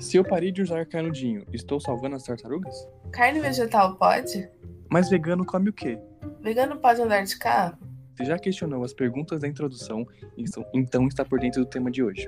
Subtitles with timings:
[0.00, 2.74] Se eu parei de usar canudinho, estou salvando as tartarugas?
[3.12, 4.48] Carne vegetal pode?
[4.90, 5.98] Mas vegano come o quê?
[6.40, 7.76] Vegano pode andar de carro?
[8.16, 12.02] Você já questionou as perguntas da introdução, isso- então está por dentro do tema de
[12.02, 12.26] hoje.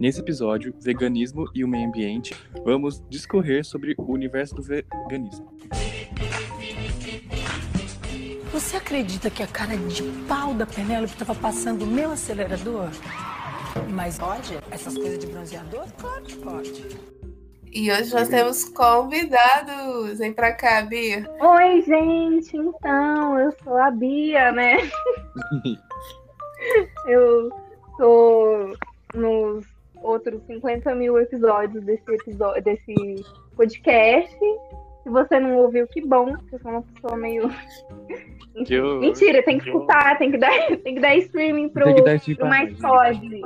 [0.00, 2.34] Nesse episódio, veganismo e o meio ambiente,
[2.64, 5.52] vamos discorrer sobre o universo do veganismo.
[8.52, 12.88] Você acredita que a cara de pau da Penélope estava passando o meu acelerador?
[13.90, 14.58] Mas pode?
[14.70, 15.86] Essas coisas de bronzeador?
[15.98, 17.18] Claro que pode.
[17.72, 20.18] E hoje nós temos convidados.
[20.18, 21.28] Vem pra cá, Bia.
[21.40, 24.78] Oi, gente, então, eu sou a Bia, né?
[27.06, 27.50] eu
[27.96, 28.74] tô
[29.14, 29.64] nos
[30.02, 33.24] outros 50 mil episódios desse episódio, desse
[33.56, 34.38] podcast.
[35.08, 37.48] Se você não ouviu, que bom, porque eu sou uma pessoa meio.
[38.68, 40.50] Eu- Mentira, tem que escutar, tem que dar,
[40.82, 43.40] tem que dar streaming pro, dar pro mais pode.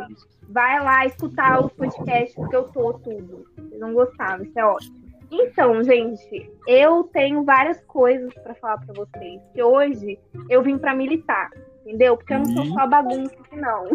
[0.49, 3.45] Vai lá escutar os podcasts que eu tô tudo.
[3.57, 5.03] Vocês vão gostar, isso é ótimo.
[5.31, 9.41] Então, gente, eu tenho várias coisas pra falar pra vocês.
[9.55, 11.51] Que hoje eu vim pra militar,
[11.87, 12.17] entendeu?
[12.17, 13.89] Porque eu não sou só bagunça aqui, não.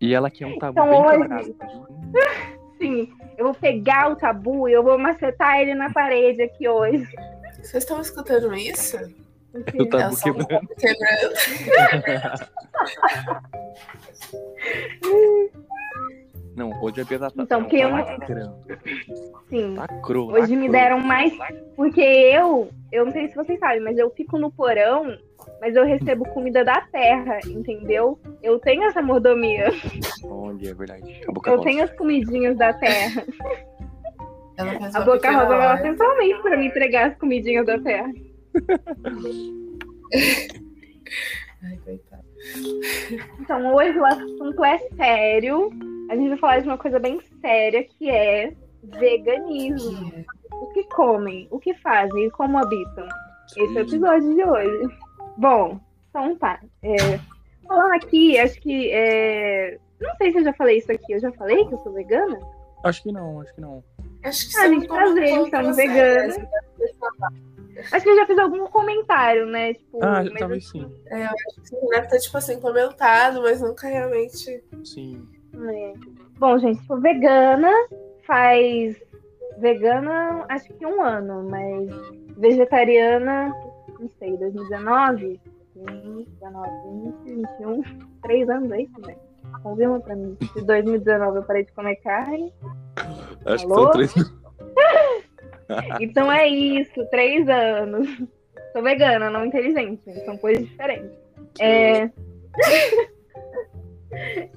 [0.00, 1.54] E ela quer um tabu Então, bem hoje-
[2.84, 3.06] quebrado.
[3.06, 7.06] Sim, eu vou pegar o tabu e eu vou macetar ele na parede aqui hoje.
[7.62, 8.96] Vocês estão escutando isso?
[9.54, 10.68] O tabu É o som quebrando.
[10.76, 11.34] quebrando.
[16.56, 18.54] Não, hoje Bia tá, Então, não, que tá eu lacrando.
[19.48, 19.74] Sim.
[19.74, 20.70] Lacrou, Hoje me lacrou.
[20.72, 21.32] deram mais.
[21.74, 25.18] Porque eu, eu não sei se vocês sabem, mas eu fico no porão,
[25.60, 28.18] mas eu recebo comida da terra, entendeu?
[28.42, 29.72] Eu tenho essa mordomia.
[30.24, 31.22] Olha, é verdade.
[31.28, 31.68] A boca Eu rosa.
[31.68, 33.24] tenho as comidinhas da terra.
[34.94, 35.82] A Boca Rosa ela horta.
[35.82, 38.12] sempre fala isso pra me entregar as comidinhas da terra.
[41.64, 42.24] Ai, coitada.
[43.40, 45.70] Então, hoje o assunto é sério.
[46.10, 50.12] A gente vai falar de uma coisa bem séria, que é veganismo.
[50.52, 53.08] O que comem, o que fazem e como habitam.
[53.56, 54.94] Esse é o episódio de hoje.
[55.36, 55.80] Bom,
[56.10, 56.60] então tá.
[56.82, 56.96] É,
[57.66, 58.90] falando aqui, acho que.
[58.92, 61.12] é, Não sei se eu já falei isso aqui.
[61.12, 62.38] Eu já falei que eu sou vegana?
[62.84, 63.82] Acho que não, acho que não.
[64.22, 66.48] Acho que Ah, gente, prazer, então, vegana.
[67.90, 69.74] Acho que eu já fiz algum comentário, né?
[69.74, 70.94] Tipo, Ah, mas talvez sim.
[71.06, 74.62] É, eu acho que você deve ter, tipo assim, comentado, mas nunca realmente.
[74.84, 75.26] Sim.
[75.54, 75.94] É.
[76.38, 77.70] Bom, gente, sou vegana
[78.26, 78.96] faz.
[79.58, 81.88] Vegana acho que um ano, mas
[82.36, 83.52] vegetariana,
[84.00, 85.40] não sei, 2019?
[85.74, 86.68] 2019,
[87.16, 87.82] 2021,
[88.22, 89.16] três anos aí também.
[89.62, 90.36] Confirma pra mim.
[90.54, 92.52] De 2019 eu parei de comer carne.
[93.44, 93.90] Acho Alô?
[93.90, 94.14] que são três.
[95.98, 98.06] Então é isso, três anos.
[98.72, 100.02] Sou vegana, não inteligente.
[100.26, 101.10] São coisas diferentes.
[101.58, 102.10] É...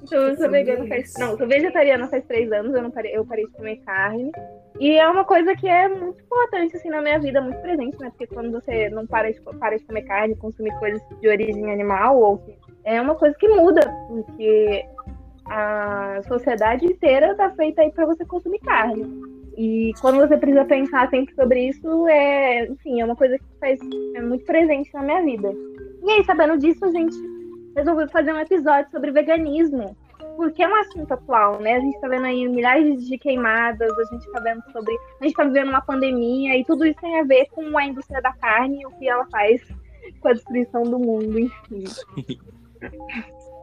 [0.02, 1.14] então eu sou vegana faz.
[1.18, 4.30] Não, sou vegetariana faz três anos, eu, não parei, eu parei de comer carne.
[4.78, 8.10] E é uma coisa que é muito importante assim, na minha vida, muito presente, né?
[8.10, 12.20] Porque quando você não para de, para de comer carne, consumir coisas de origem animal,
[12.20, 12.42] ou
[12.84, 14.84] é uma coisa que muda, porque
[15.46, 19.04] a sociedade inteira tá feita aí para você consumir carne.
[19.56, 23.80] E quando você precisa pensar sempre sobre isso, é, enfim, é uma coisa que faz
[24.14, 25.52] é muito presente na minha vida.
[26.04, 27.16] E aí, sabendo disso, a gente
[27.78, 29.96] resolveu fazer um episódio sobre veganismo,
[30.36, 31.76] porque é um assunto atual, né?
[31.76, 34.96] A gente tá vendo aí milhares de queimadas, a gente tá vendo sobre.
[35.20, 38.20] A gente tá vivendo uma pandemia, e tudo isso tem a ver com a indústria
[38.20, 39.62] da carne e o que ela faz
[40.20, 41.84] com a destruição do mundo, enfim.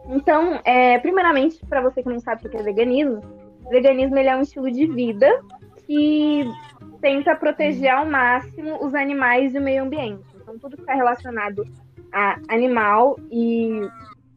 [0.08, 3.22] Então, é, primeiramente, para você que não sabe o que é veganismo,
[3.70, 5.28] veganismo ele é um estilo de vida
[5.88, 6.46] que
[7.02, 10.24] tenta proteger ao máximo os animais e o meio ambiente.
[10.36, 11.66] Então, tudo que está relacionado
[12.14, 13.82] a animal e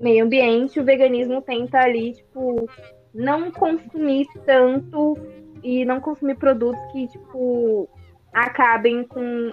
[0.01, 2.69] meio ambiente, o veganismo tenta ali, tipo,
[3.15, 5.17] não consumir tanto
[5.63, 7.89] e não consumir produtos que, tipo,
[8.33, 9.51] acabem com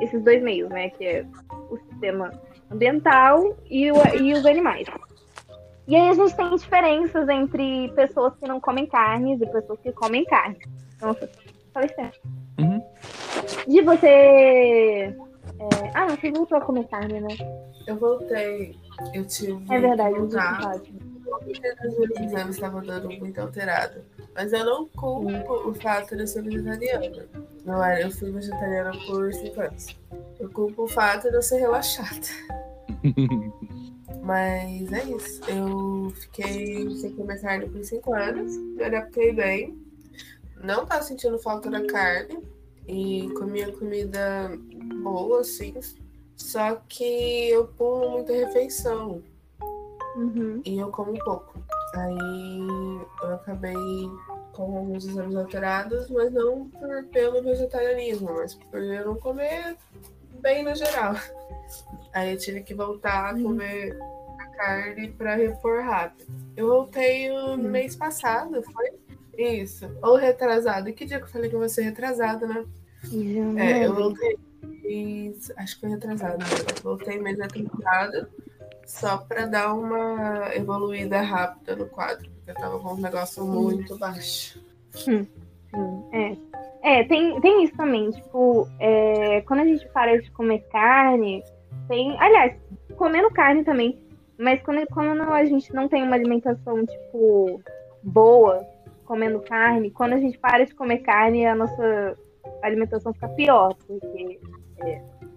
[0.00, 0.90] esses dois meios, né?
[0.90, 1.26] Que é
[1.70, 2.30] o sistema
[2.70, 4.86] ambiental e, o- e os animais.
[5.88, 9.90] E aí a gente tem diferenças entre pessoas que não comem carnes e pessoas que
[9.92, 10.58] comem carne.
[11.00, 11.28] Nossa,
[11.72, 12.20] falei certo.
[12.60, 12.82] Uhum.
[13.66, 14.06] De você.
[14.06, 15.14] é,
[15.94, 17.28] Ah, não, você voltou a comer carne, né?
[17.86, 18.76] Eu voltei.
[19.14, 19.62] Eu tive.
[19.70, 20.14] É verdade.
[20.16, 24.00] Porque os meus exames estavam dando muito alterado.
[24.34, 27.26] Mas eu não culpo o fato de eu ser vegetariana.
[27.64, 29.86] Não era, eu fui vegetariana por 5 anos.
[30.38, 32.26] Eu culpo o fato de eu ser relaxada.
[34.22, 35.40] Mas é isso.
[35.48, 38.56] Eu fiquei sem comer carne por 5 anos.
[38.56, 39.78] Me adaptei bem.
[40.62, 42.38] Não tava sentindo falta da carne.
[42.86, 44.50] E comia comida
[45.02, 45.74] boa, assim.
[46.38, 49.22] Só que eu pulo muita refeição.
[50.16, 50.62] Uhum.
[50.64, 51.58] E eu como pouco.
[51.94, 52.58] Aí
[53.22, 53.74] eu acabei
[54.52, 59.76] com alguns exames alterados, mas não por, pelo vegetarianismo, mas por eu não comer
[60.40, 61.14] bem no geral.
[62.14, 63.42] Aí eu tive que voltar a uhum.
[63.42, 63.98] comer
[64.38, 66.32] a carne para repor rápido.
[66.56, 67.56] Eu voltei no uhum.
[67.56, 68.92] mês passado, foi?
[69.36, 69.88] Isso.
[70.02, 70.92] Ou retrasado.
[70.92, 72.64] Que dia que eu falei que eu vou ser retrasado, né?
[73.56, 74.38] É, eu voltei.
[75.56, 76.38] Acho que foi retrasado.
[76.38, 76.44] Né?
[76.82, 78.28] Voltei mês atrasado
[78.86, 83.98] só para dar uma evoluída rápida no quadro, porque eu tava com um negócio muito
[83.98, 84.58] baixo.
[85.06, 85.26] Hum,
[85.74, 86.36] hum, é.
[86.80, 91.44] É, tem, tem isso também, tipo, é, quando a gente para de comer carne,
[91.86, 92.16] tem.
[92.18, 92.56] Aliás,
[92.96, 93.98] comendo carne também,
[94.38, 97.60] mas quando, quando a gente não tem uma alimentação, tipo,
[98.02, 98.64] boa,
[99.04, 102.16] comendo carne, quando a gente para de comer carne, a nossa
[102.62, 104.40] alimentação fica pior, porque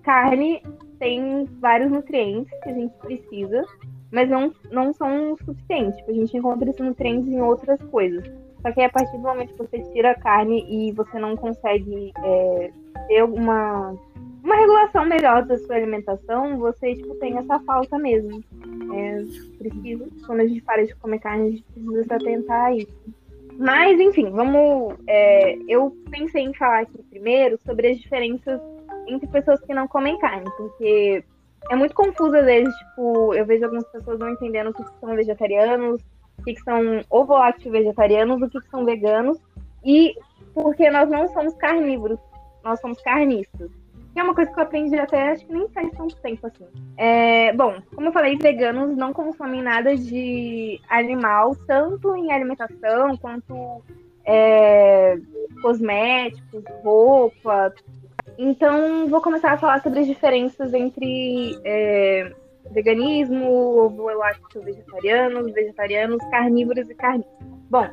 [0.03, 0.61] carne
[0.99, 3.65] tem vários nutrientes que a gente precisa,
[4.11, 5.97] mas não, não são suficientes.
[5.97, 8.23] Tipo, a gente encontra esses nutrientes em outras coisas.
[8.61, 12.13] Só que a partir do momento que você tira a carne e você não consegue
[12.23, 12.71] é,
[13.07, 13.95] ter uma,
[14.43, 18.43] uma regulação melhor da sua alimentação, você tipo, tem essa falta mesmo.
[18.93, 19.23] É,
[19.57, 23.01] precisa, quando a gente para de comer carne, a gente precisa se atentar a isso.
[23.57, 24.95] Mas, enfim, vamos.
[25.07, 28.61] É, eu pensei em falar aqui primeiro sobre as diferenças
[29.13, 31.23] entre pessoas que não comem carne, porque
[31.69, 35.15] é muito confuso às vezes, tipo, eu vejo algumas pessoas não entendendo o que, são
[35.15, 36.01] vegetarianos,
[36.39, 37.35] o que, são ovo
[37.69, 39.37] vegetarianos, o que, que são veganos,
[39.83, 40.15] e
[40.53, 42.19] porque nós não somos carnívoros,
[42.63, 43.69] nós somos carnistas.
[44.13, 46.67] Que é uma coisa que eu aprendi até, acho que nem faz tanto tempo assim.
[46.97, 53.81] É, bom, como eu falei, veganos não consomem nada de animal, tanto em alimentação quanto
[54.25, 55.17] é,
[55.61, 57.73] cosméticos, roupa,
[58.37, 62.31] então, vou começar a falar sobre as diferenças entre é,
[62.71, 63.45] veganismo,
[63.77, 67.31] ovo-lácteo vegetarianos, vegetarianos, carnívoros e carnívoros.
[67.69, 67.87] Bom,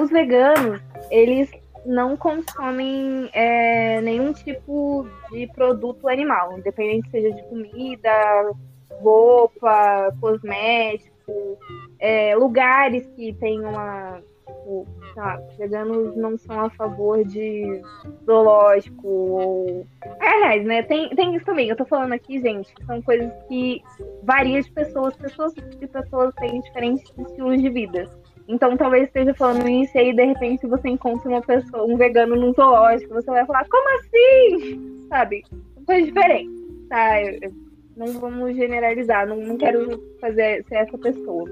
[0.00, 0.80] os veganos,
[1.10, 1.50] eles
[1.86, 8.52] não consomem é, nenhum tipo de produto animal, independente seja de comida,
[9.00, 11.58] roupa, cosmético,
[11.98, 14.22] é, lugares que tenham uma
[14.68, 17.80] tipo, tá, veganos não são a favor de
[18.24, 19.86] zoológico ou.
[20.20, 20.82] É, aliás, né?
[20.82, 21.68] Tem, tem isso também.
[21.68, 23.82] Eu tô falando aqui, gente, são coisas que
[24.22, 25.16] variam de pessoas.
[25.16, 28.10] Pessoas de pessoas têm diferentes estilos de vida.
[28.46, 32.34] Então talvez esteja falando isso e aí, de repente, você encontra uma pessoa, um vegano
[32.34, 35.04] num zoológico, você vai falar, como assim?
[35.08, 35.42] Sabe?
[35.86, 36.50] Coisa diferente.
[36.88, 37.22] Tá?
[37.22, 37.52] Eu,
[37.96, 41.50] não vamos generalizar, não, não quero fazer ser essa pessoa.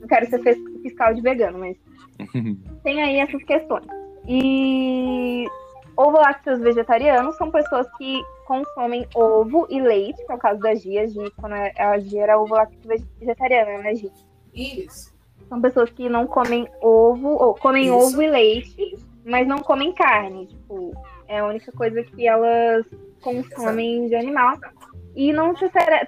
[0.00, 0.40] Não quero ser
[0.82, 1.76] fiscal de vegano, mas
[2.82, 3.86] tem aí essas questões.
[4.26, 5.46] E
[5.96, 11.08] ovo-lácteos vegetarianos são pessoas que consomem ovo e leite, que é o caso da Gia.
[11.08, 12.80] Gia quando é, a Gia era ovo-lácteo
[13.18, 14.10] vegetariana, né, Gia?
[14.54, 15.16] Isso.
[15.48, 17.94] São pessoas que não comem ovo, ou comem Isso.
[17.94, 18.94] ovo e leite,
[19.24, 20.46] mas não comem carne.
[20.46, 20.92] Tipo,
[21.26, 22.86] é a única coisa que elas
[23.22, 24.08] consomem Exato.
[24.08, 24.56] de animal.
[25.16, 25.52] E não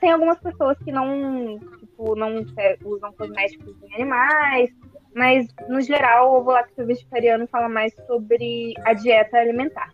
[0.00, 2.44] tem algumas pessoas que não, tipo, não
[2.84, 4.70] usam cosméticos em animais,
[5.14, 9.90] mas no geral o ovo lácteo vegetariano fala mais sobre a dieta alimentar.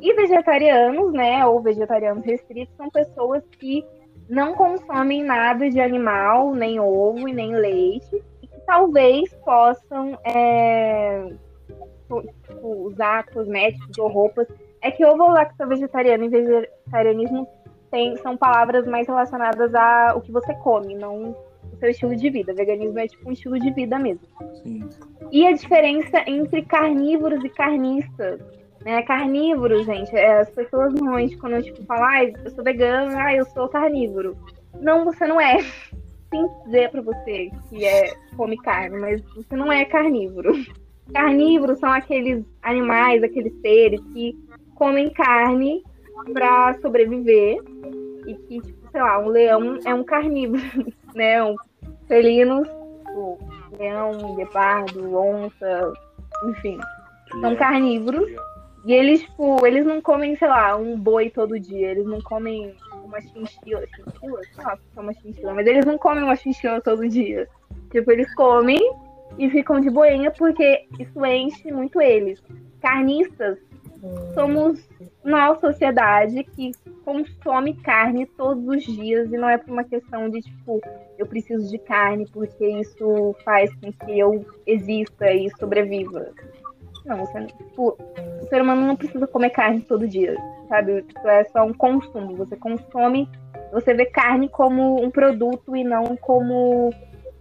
[0.00, 3.84] E vegetarianos, né, ou vegetarianos restritos, são pessoas que
[4.28, 11.28] não consomem nada de animal, nem ovo e nem leite, e que talvez possam é,
[12.62, 14.46] usar cosméticos ou roupas.
[14.80, 17.46] É que ovo lácteo vegetariano e vegetarianismo
[17.90, 21.36] tem, são palavras mais relacionadas ao que você come, não
[21.82, 22.54] seu estilo de vida.
[22.54, 24.22] veganismo é tipo um estilo de vida mesmo.
[24.62, 24.88] Sim.
[25.32, 28.40] E a diferença entre carnívoros e carnistas.
[28.84, 29.02] Né?
[29.02, 33.34] Carnívoro, gente, é, as pessoas normalmente, quando eu tipo, falo, ah, eu sou vegano, ah,
[33.34, 34.36] eu sou carnívoro.
[34.80, 35.58] Não, você não é.
[36.30, 40.52] Que dizer pra você que é come carne, mas você não é carnívoro.
[41.12, 44.34] Carnívoros são aqueles animais, aqueles seres que
[44.74, 45.82] comem carne
[46.32, 47.58] para sobreviver
[48.26, 50.62] e que, tipo, sei lá, um leão é um carnívoro,
[51.14, 51.42] né?
[51.42, 51.54] Um
[52.06, 53.38] felinos, tipo,
[53.78, 55.92] leão, guepardo, onça,
[56.48, 56.78] enfim,
[57.40, 58.30] são carnívoros.
[58.84, 62.74] E eles, tipo, eles não comem, sei lá, um boi todo dia, eles não comem
[63.04, 64.40] uma chinchila, chinchila?
[64.54, 67.48] Sei lá é uma chinchila, mas eles não comem uma chinchila todo dia.
[67.90, 68.80] Tipo, eles comem
[69.38, 72.42] e ficam de boinha porque isso enche muito eles.
[72.80, 73.58] Carnistas
[74.34, 74.88] somos
[75.24, 76.72] uma sociedade que
[77.04, 80.80] consome carne todos os dias e não é por uma questão de tipo
[81.22, 86.28] eu preciso de carne porque isso faz com que eu exista e sobreviva.
[87.04, 87.96] Não, você, tipo,
[88.42, 90.36] o ser humano não precisa comer carne todo dia,
[90.68, 91.04] sabe?
[91.08, 92.36] Isso é só um consumo.
[92.36, 93.28] Você consome,
[93.72, 96.90] você vê carne como um produto e não como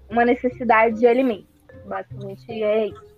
[0.10, 1.48] uma necessidade de alimento.
[1.86, 3.12] Basicamente é isso.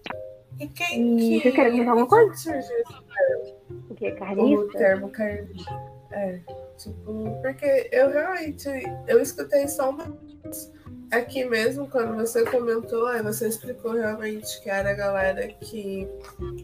[0.60, 1.40] E quem Hum, que.
[1.42, 2.28] vocês querem contar alguma coisa?
[2.30, 4.78] onde surgiu esse O Carnista?
[4.78, 5.74] termo carnista?
[6.12, 6.40] É.
[6.78, 8.68] Tipo, porque eu realmente.
[9.08, 10.72] Eu escutei só uma vez
[11.12, 16.08] aqui mesmo, quando você comentou, aí você explicou realmente que era a galera que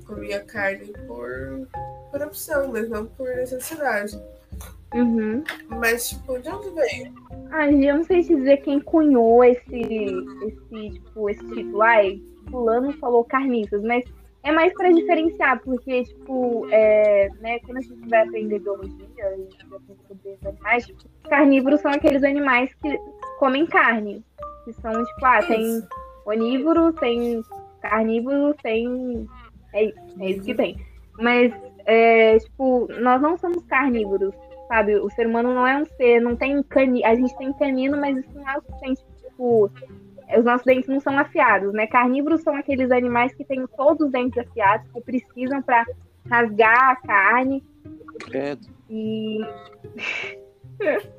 [0.06, 1.68] comia carne por,
[2.12, 4.20] por opção, mas não por necessidade.
[4.94, 5.44] Uhum.
[5.68, 7.14] Mas, tipo, de onde veio?
[7.52, 11.82] Ah, eu não sei te dizer quem cunhou esse, esse, tipo, esse título.
[11.84, 14.04] Ai, fulano falou carniças, mas
[14.44, 19.22] é mais pra diferenciar, porque, tipo, é, né, quando a gente vai aprender biologia e
[19.22, 22.98] aprender sobre os animais, tipo, carnívoros são aqueles animais que
[23.38, 24.24] comem carne.
[24.64, 25.88] Que são, tipo, ah, tem Isso.
[26.26, 27.42] onívoros, tem
[27.82, 29.28] carnívoros, tem.
[29.74, 30.78] É isso, é isso que tem.
[31.20, 31.54] Mas,
[31.86, 34.34] é, tipo, nós não somos carnívoros,
[34.68, 34.96] sabe?
[34.96, 37.06] O ser humano não é um ser, não tem canino.
[37.06, 39.04] A gente tem canino, mas isso não é o suficiente.
[39.22, 39.72] Tipo,
[40.38, 41.88] os nossos dentes não são afiados, né?
[41.88, 45.86] Carnívoros são aqueles animais que têm todos os dentes afiados, que precisam para
[46.30, 47.64] rasgar a carne.
[48.20, 48.68] Credo.
[48.90, 49.40] E.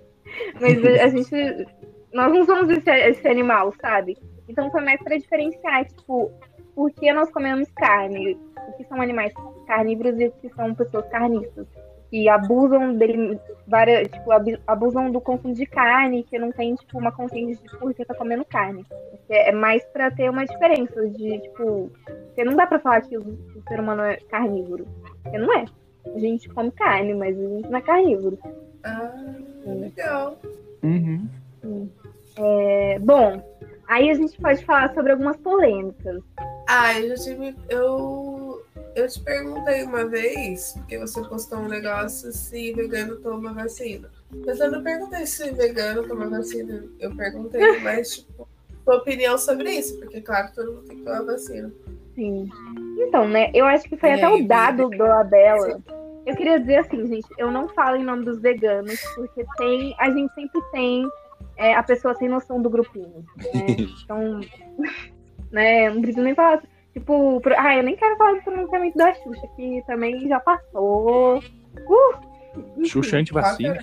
[0.61, 1.67] Mas a gente.
[2.13, 4.17] Nós não somos esse, esse animal, sabe?
[4.49, 6.31] Então foi mais para diferenciar, tipo,
[6.75, 8.39] por que nós comemos carne?
[8.69, 9.33] O que são animais
[9.67, 11.67] carnívoros e o que são pessoas carnistas?
[12.11, 14.31] Que abusam dele, várias, tipo,
[14.67, 18.15] abusam do consumo de carne, que não tem, tipo, uma consciência de por que tá
[18.15, 18.85] comendo carne.
[19.29, 21.91] É mais para ter uma diferença de, tipo,
[22.27, 24.87] porque não dá para falar que o, o ser humano é carnívoro.
[25.23, 25.65] Porque não é.
[26.15, 28.39] A gente come carne, mas a gente não é carnívoro.
[28.83, 29.13] Ah,
[29.67, 30.39] legal.
[30.83, 31.29] Uhum.
[32.37, 33.43] É, bom,
[33.87, 36.23] aí a gente pode falar sobre algumas polêmicas.
[36.69, 37.55] Ah, eu já tive.
[37.69, 38.63] Eu,
[38.95, 44.11] eu te perguntei uma vez, porque você postou um negócio se vegano toma vacina.
[44.45, 46.85] Mas eu não perguntei se vegano toma vacina.
[46.99, 48.49] Eu perguntei mais, tipo,
[48.85, 51.73] sua opinião sobre isso, porque, claro, todo mundo tem que tomar vacina.
[52.15, 52.49] Sim.
[52.99, 53.51] Então, né?
[53.55, 54.99] Eu acho que foi E até aí, o dado Bia?
[54.99, 55.81] da Bela.
[56.27, 60.11] Eu queria dizer assim, gente, eu não falo em nome dos veganos, porque tem, a
[60.11, 61.09] gente sempre tem
[61.57, 63.25] é, a pessoa sem noção do grupinho.
[63.37, 63.77] Né?
[64.05, 64.41] Então,
[65.51, 66.63] né, não preciso nem falar.
[66.93, 71.39] Tipo, pro- ah, eu nem quero falar do pronunciamento da Xuxa, que também já passou.
[71.39, 72.85] Uh!
[72.85, 73.77] Xuxa antivacina.
[73.77, 73.81] É?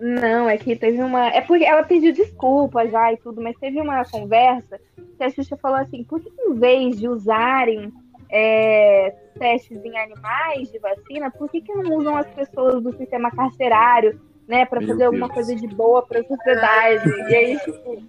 [0.00, 1.28] Não, é que teve uma.
[1.28, 4.78] É porque ela pediu desculpa já e tudo, mas teve uma conversa
[5.16, 7.92] que a Xuxa falou assim: por que em vez de usarem
[8.30, 13.30] é, testes em animais de vacina, por que, que não usam as pessoas do sistema
[13.30, 15.34] carcerário, né, para Meu fazer alguma Deus.
[15.34, 17.08] coisa de boa para a sociedade?
[17.30, 18.02] E aí, tipo,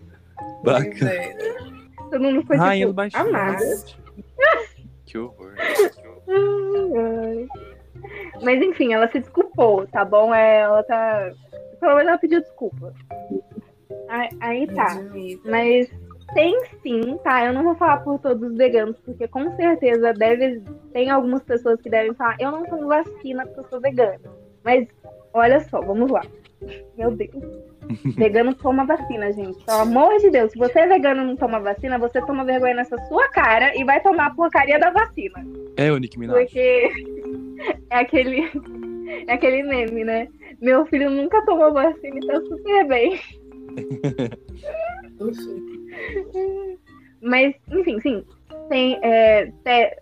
[0.64, 1.79] Bacana.
[2.10, 3.60] Todo mundo foi Rainha tipo, amada.
[5.06, 5.56] Que horror.
[5.58, 7.48] Ai, ai.
[8.44, 10.34] Mas enfim, ela se desculpou, tá bom?
[10.34, 11.32] É, Ela tá.
[11.80, 12.94] Pelo menos ela pediu desculpa.
[14.08, 15.02] Aí, aí tá.
[15.46, 15.90] Mas
[16.34, 17.46] tem sim, tá?
[17.46, 20.62] Eu não vou falar por todos os veganos, porque com certeza deve.
[20.94, 24.20] Tem algumas pessoas que devem falar, eu não tomo vacina porque eu sou vegana.
[24.64, 24.88] Mas
[25.34, 26.22] olha só, vamos lá.
[26.98, 27.32] Meu Deus.
[28.16, 29.64] Vegano toma vacina, gente.
[29.66, 32.76] Pelo amor de Deus, se você é vegano e não toma vacina, você toma vergonha
[32.76, 35.44] nessa sua cara e vai tomar a porcaria da vacina.
[35.78, 36.38] É o Nick Minaj.
[36.38, 36.90] Porque
[37.90, 38.42] é aquele,
[39.28, 40.28] é aquele meme, né?
[40.62, 43.20] Meu filho nunca tomou vacina e tá super bem.
[47.22, 48.24] Mas, enfim, sim.
[48.70, 49.98] Tem, é, te-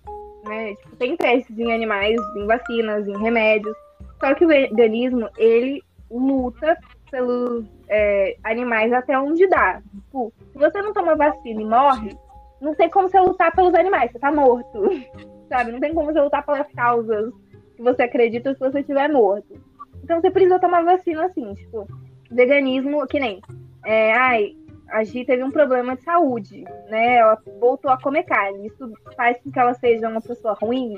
[0.47, 3.75] né, tipo, tem testes em animais, em vacinas, em remédios.
[4.19, 6.77] Só que o veganismo, ele luta
[7.09, 9.81] pelos é, animais até onde dá.
[10.05, 12.17] Tipo, se você não toma vacina e morre,
[12.61, 14.89] não tem como você lutar pelos animais, você tá morto.
[15.49, 15.71] Sabe?
[15.71, 17.33] Não tem como você lutar pelas causas
[17.75, 19.59] que você acredita se você estiver morto.
[20.03, 21.87] Então você precisa tomar vacina assim, tipo,
[22.29, 23.41] veganismo, que nem.
[23.85, 24.55] É, ai,
[24.89, 27.17] a Gi teve um problema de saúde, né?
[27.17, 28.67] Ela voltou a comer carne.
[28.67, 30.95] Isso faz com que ela seja uma pessoa ruim?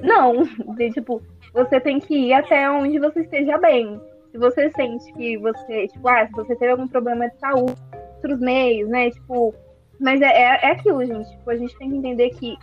[0.00, 0.44] Não.
[0.76, 1.20] De, tipo,
[1.52, 4.00] você tem que ir até onde você esteja bem.
[4.32, 7.76] Se você sente que você, tipo, ah, se você teve algum problema de saúde,
[8.14, 9.10] outros meios, né?
[9.10, 9.54] Tipo,
[10.00, 11.30] mas é, é, é aquilo, gente.
[11.30, 12.56] Tipo, a gente tem que entender que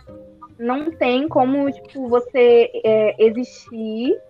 [0.58, 4.20] não tem como, tipo, você é, existir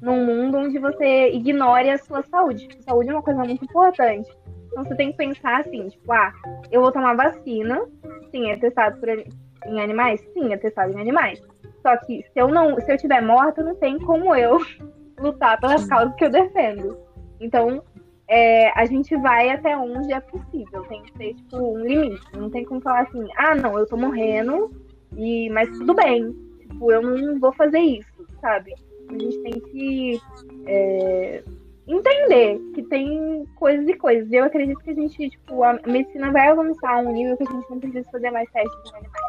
[0.00, 2.68] num mundo onde você ignore a sua saúde.
[2.68, 4.30] Tipo, saúde é uma coisa muito importante.
[4.66, 6.32] Então você tem que pensar assim, tipo, ah,
[6.70, 7.84] eu vou tomar vacina,
[8.30, 10.20] sim, é testado por, em animais?
[10.32, 11.40] Sim, é testado em animais.
[11.82, 14.58] Só que se eu não, se eu tiver morta, não tem como eu
[15.18, 16.96] lutar pelas causas que eu defendo.
[17.40, 17.82] Então,
[18.28, 20.82] é, a gente vai até onde é possível.
[20.84, 22.24] Tem que ter, tipo, um limite.
[22.36, 24.70] Não tem como falar assim, ah, não, eu tô morrendo,
[25.16, 26.32] e, mas tudo bem.
[26.60, 28.74] Tipo, eu não vou fazer isso, sabe?
[29.08, 30.20] A gente tem que
[30.66, 31.44] é,
[31.86, 34.32] entender que tem coisas e coisas.
[34.32, 37.52] Eu acredito que a gente, tipo, a medicina vai avançar a um nível que a
[37.52, 39.24] gente não precisa fazer mais testes em animais.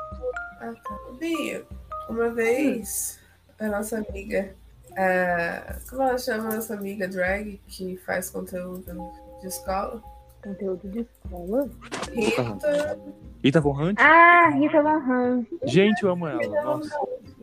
[0.62, 0.98] Ah, tá.
[1.20, 1.63] Bia,
[2.10, 3.20] uma vez
[3.60, 4.56] a nossa amiga,
[4.98, 8.96] a- como ela chama a nossa amiga drag que faz conteúdo
[9.42, 10.02] de escola?
[10.44, 11.70] Conteúdo de escola.
[12.12, 13.00] Rita.
[13.44, 14.00] Rita Von Hunt?
[14.00, 15.48] Ah, Rita Van Hunt.
[15.64, 16.64] Gente, eu amo ela.
[16.64, 16.96] Nossa.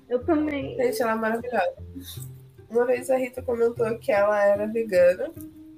[0.08, 0.76] Eu também.
[0.76, 1.72] Gente, ela é maravilhosa.
[2.70, 5.30] Uma vez a Rita comentou que ela era vegana,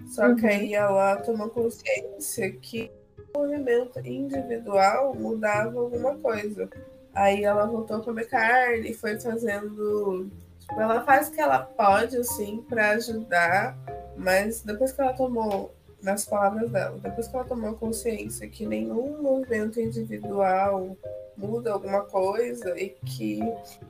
[0.06, 0.48] só que Uhum.
[0.48, 2.90] aí ela tomou consciência que
[3.34, 6.68] o movimento individual mudava alguma coisa.
[7.14, 10.28] Aí ela voltou a comer carne e foi fazendo.
[10.68, 13.76] Tipo, ela faz o que ela pode, assim, pra ajudar,
[14.16, 19.22] mas depois que ela tomou, nas palavras dela, depois que ela tomou consciência que nenhum
[19.22, 20.96] movimento individual
[21.36, 23.40] muda alguma coisa e que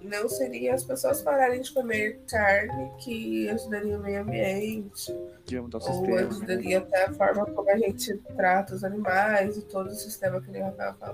[0.03, 5.13] não seria as pessoas pararem de comer carne que ajudaria o meio ambiente,
[5.53, 6.21] ou sistema.
[6.21, 10.51] ajudaria até a forma como a gente trata os animais e todo o sistema que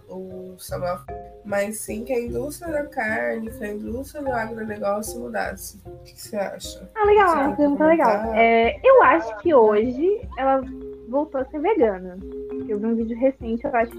[0.08, 1.00] o Samuel
[1.44, 5.80] mas sim que a indústria da carne, que a indústria do agronegócio mudasse.
[5.84, 6.88] O que você acha?
[6.94, 8.34] Ah, legal, Você uma pergunta legal.
[8.34, 10.60] É, eu acho que hoje ela
[11.08, 12.16] voltou a ser vegana.
[12.68, 13.92] Eu vi um vídeo recente, eu acho.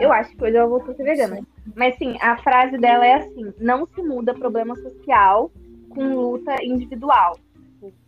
[0.00, 1.40] Eu acho que hoje ela voltou a ser vegana.
[1.74, 5.50] Mas sim, a frase dela é assim: não se muda problema social
[5.90, 7.36] com luta individual.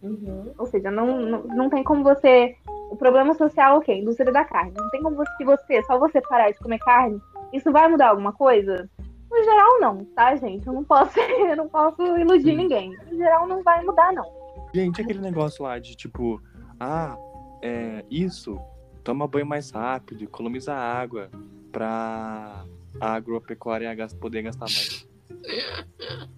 [0.03, 0.53] Uhum.
[0.59, 2.57] Ou seja, não, não, não tem como você.
[2.91, 4.75] O problema social, ok, indústria da carne.
[4.77, 7.19] Não tem como você, se você, só você parar de comer carne,
[7.53, 8.89] isso vai mudar alguma coisa?
[9.31, 10.67] No geral, não, tá, gente?
[10.67, 12.95] Eu não posso, eu não posso iludir ninguém.
[13.11, 14.27] No geral, não vai mudar, não.
[14.75, 16.41] Gente, aquele negócio lá de tipo,
[16.79, 17.17] ah,
[17.63, 18.61] é, isso,
[19.03, 21.31] toma banho mais rápido, economiza água
[21.71, 22.65] pra
[23.01, 25.09] a agropecuária gas- poder gastar mais.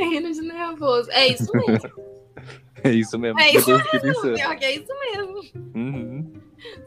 [0.00, 1.10] Rindo de nervoso.
[1.10, 2.02] É isso mesmo.
[2.84, 3.38] É isso mesmo.
[3.38, 3.66] É isso
[4.00, 4.34] pensando.
[4.34, 5.40] Pior que é isso mesmo.
[5.76, 6.32] Uhum.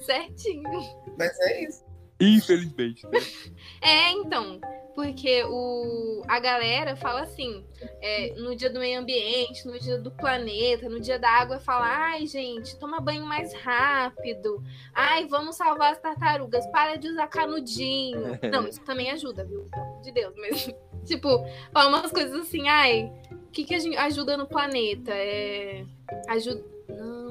[0.02, 0.70] Certinho.
[1.18, 1.86] Mas é isso.
[2.20, 3.06] Infelizmente.
[3.08, 3.20] né?
[3.82, 4.60] É, então.
[4.96, 7.66] Porque o, a galera fala assim,
[8.02, 11.86] é, no dia do meio ambiente, no dia do planeta, no dia da água, fala,
[11.86, 14.64] ai, gente, toma banho mais rápido.
[14.94, 18.40] Ai, vamos salvar as tartarugas, para de usar canudinho.
[18.50, 19.66] Não, isso também ajuda, viu?
[20.02, 21.28] De Deus, mas, tipo,
[21.74, 25.12] fala umas coisas assim, ai, o que, que a gente ajuda no planeta?
[25.14, 25.84] É.
[26.30, 26.64] Ajuda.
[26.88, 27.25] Não.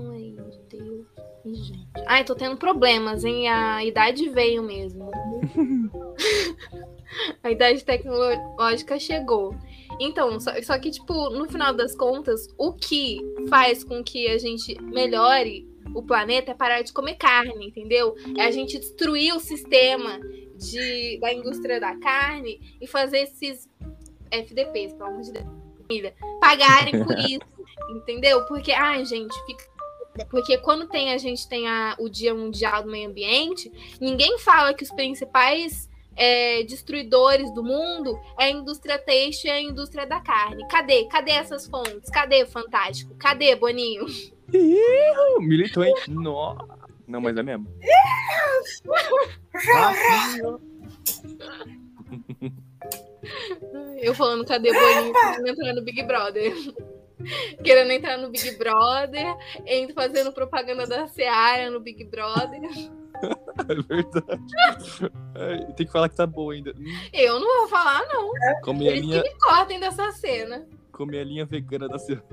[1.44, 1.88] Ih, gente.
[2.06, 3.48] Ai, tô tendo problemas, hein?
[3.48, 5.10] A idade veio mesmo.
[7.42, 9.54] A idade tecnológica chegou.
[10.00, 14.38] Então, só, só que, tipo, no final das contas, o que faz com que a
[14.38, 18.16] gente melhore o planeta é parar de comer carne, entendeu?
[18.36, 20.18] É a gente destruir o sistema
[20.56, 23.68] de, da indústria da carne e fazer esses
[24.30, 25.46] FDPs, pelo amor de Deus,
[26.40, 27.40] pagarem por isso,
[27.90, 28.44] entendeu?
[28.46, 29.73] Porque, ai, gente, fica.
[30.30, 34.72] Porque quando tem a gente tem a, o Dia Mundial do Meio Ambiente, ninguém fala
[34.72, 40.20] que os principais é, destruidores do mundo é a indústria têxtil e a indústria da
[40.20, 40.66] carne.
[40.68, 41.06] Cadê?
[41.06, 42.10] Cadê essas fontes?
[42.10, 43.14] Cadê Fantástico?
[43.16, 44.06] Cadê Boninho?
[44.52, 45.94] Ih, Militou, hein?
[46.08, 46.84] Nossa.
[47.06, 47.66] Não, mas é mesmo.
[54.00, 55.12] Eu falando cadê Boninho
[55.48, 56.52] entrar no Big Brother.
[57.62, 59.36] Querendo entrar no Big Brother,
[59.94, 62.60] fazendo propaganda da Seara no Big Brother.
[63.68, 64.42] é verdade.
[65.36, 66.74] Ai, Tem que falar que tá boa ainda.
[67.12, 68.30] Eu não vou falar, não.
[68.62, 70.66] Comer a Eles que linha, me cortem dessa cena.
[70.92, 72.24] comer a linha vegana da semana.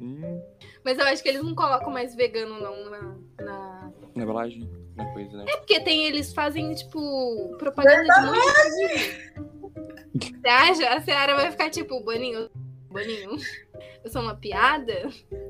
[0.00, 0.40] Hum,
[0.84, 3.00] Mas eu acho que eles não colocam mais vegano, não, na.
[3.44, 5.44] na- na embalagem, na coisa, né?
[5.48, 10.38] É porque tem, eles fazem, tipo, propaganda de muita coisa.
[10.42, 10.88] Você acha?
[10.94, 12.48] A Seara vai ficar tipo, Boninho,
[12.90, 13.36] Boninho,
[14.04, 14.94] eu sou uma piada?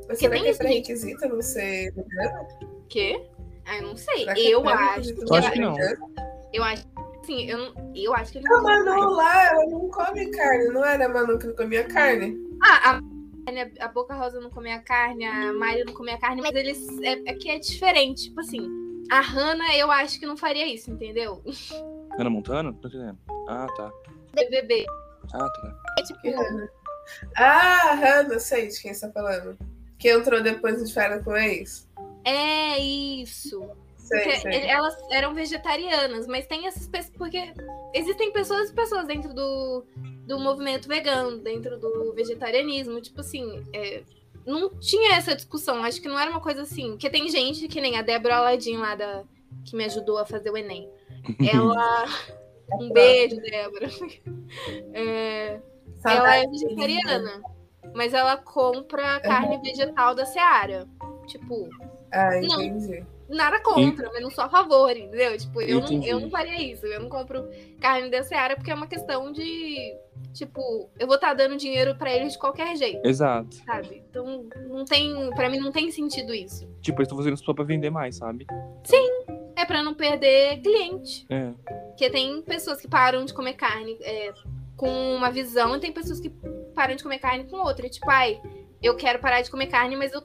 [0.08, 2.48] Mas será tem que é isso, pré-requisito não ser vegano?
[2.88, 3.28] Quê?
[3.66, 4.18] Ah, eu não sei.
[4.20, 5.20] Será que é Eu pré-requisito acho.
[5.20, 5.76] Eu não acho que não.
[6.52, 6.88] Eu acho.
[7.20, 9.16] Assim, eu, não, eu acho que eles A não colocam Manu mais.
[9.16, 12.38] lá, ela não come carne, não era a Manu que não comia carne?
[12.62, 16.86] Ah, a, a Boca Rosa não comia carne, a Mari não comia carne, mas eles.
[17.02, 18.24] É, é que é diferente.
[18.24, 18.66] Tipo assim,
[19.10, 21.42] a Hannah eu acho que não faria isso, entendeu?
[22.18, 22.72] Ana Montana?
[22.72, 23.18] Tô entendendo.
[23.46, 23.92] Ah, tá.
[24.34, 24.86] BBB.
[25.34, 25.78] Ah, tá.
[25.98, 26.20] É tipo.
[27.36, 29.58] Ah, Hannah, sei de quem você tá falando.
[29.98, 31.88] Que entrou depois de férias com o ex?
[32.24, 33.68] É isso.
[33.96, 34.66] Sei, Porque sei.
[34.66, 37.16] elas eram vegetarianas, mas tem essas pessoas.
[37.16, 37.52] Porque
[37.92, 39.84] existem pessoas e pessoas dentro do,
[40.26, 43.00] do movimento vegano, dentro do vegetarianismo.
[43.00, 44.02] Tipo assim, é,
[44.46, 45.82] não tinha essa discussão.
[45.84, 46.92] Acho que não era uma coisa assim.
[46.92, 49.24] Porque tem gente que nem a Débora Aladim lá da,
[49.64, 50.88] que me ajudou a fazer o Enem.
[51.52, 52.06] Ela.
[52.80, 53.88] Um beijo, Débora.
[54.94, 55.60] É,
[56.04, 57.42] ela é Saudade, vegetariana.
[57.94, 60.86] mas ela compra carne vegetal da Seara.
[61.26, 61.68] Tipo,
[62.10, 63.04] Ah, Não.
[63.36, 65.36] nada contra, mas não sou a favor, entendeu?
[65.36, 66.86] Tipo, eu não, eu não faria isso.
[66.86, 67.46] Eu não compro
[67.80, 69.94] carne da Seara porque é uma questão de.
[70.32, 73.56] Tipo, eu vou estar dando dinheiro pra eles de qualquer jeito, Exato.
[73.66, 74.02] sabe?
[74.08, 75.30] Então, não tem.
[75.34, 76.66] Pra mim, não tem sentido isso.
[76.80, 78.46] Tipo, eles estão fazendo só pra vender mais, sabe?
[79.56, 81.26] É pra não perder cliente.
[81.28, 81.50] É.
[81.88, 84.32] Porque tem pessoas que param de comer carne é,
[84.78, 86.30] com uma visão e tem pessoas que
[86.74, 87.88] param de comer carne com outra.
[87.90, 88.40] Tipo, ai,
[88.80, 90.22] eu quero parar de comer carne, mas eu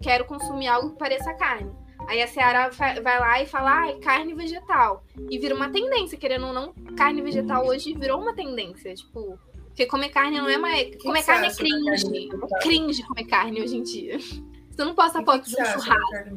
[0.00, 1.70] quero consumir algo que pareça carne.
[2.06, 5.04] Aí a Seara vai lá e fala, ai, carne vegetal.
[5.28, 8.94] E vira uma tendência, querendo ou não, carne vegetal hoje virou uma tendência.
[8.94, 10.96] Tipo, porque comer carne não é mais.
[11.02, 11.90] Comer que carne é cringe.
[11.90, 12.48] vegetal?
[12.62, 14.18] Cringe comer carne hoje em dia.
[14.70, 16.34] Você não posta foto de um churrasco.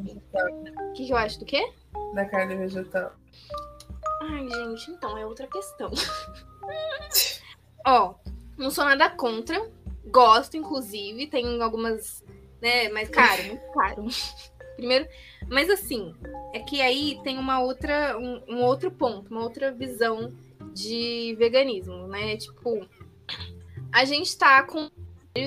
[0.89, 1.63] O que, que eu acho do quê?
[2.15, 3.11] Da carne vegetal.
[4.23, 5.91] Ai, gente, então é outra questão.
[7.85, 8.15] Ó,
[8.57, 9.69] não sou nada contra.
[10.07, 11.27] Gosto, inclusive.
[11.27, 12.23] Tem algumas,
[12.61, 12.89] né?
[12.89, 14.05] Mas caro, muito caro.
[14.75, 15.07] Primeiro,
[15.47, 16.15] mas assim,
[16.53, 20.33] é que aí tem uma outra, um, um outro ponto, uma outra visão
[20.73, 22.35] de veganismo, né?
[22.37, 22.87] Tipo,
[23.91, 24.89] a gente tá com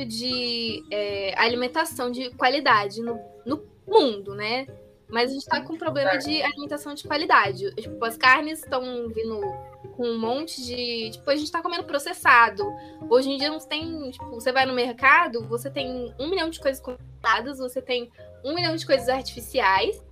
[0.08, 4.66] de é, alimentação de qualidade no, no mundo, né?
[5.14, 7.72] Mas a gente tá com problema de alimentação de qualidade.
[7.76, 9.40] Tipo, as carnes estão vindo
[9.96, 11.10] com um monte de.
[11.12, 12.64] Tipo, a gente tá comendo processado.
[13.08, 14.10] Hoje em dia não tem.
[14.10, 18.10] Tipo, você vai no mercado, você tem um milhão de coisas congeladas, você tem
[18.44, 20.02] um milhão de coisas artificiais.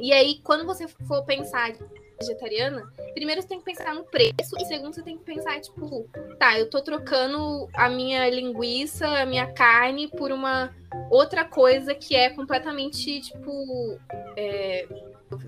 [0.00, 1.72] E aí, quando você for pensar
[2.20, 6.08] vegetariana, primeiro você tem que pensar no preço, e segundo você tem que pensar, tipo,
[6.38, 10.74] tá, eu tô trocando a minha linguiça, a minha carne por uma
[11.10, 13.98] outra coisa que é completamente, tipo,
[14.36, 14.86] é,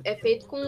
[0.04, 0.58] é feito com.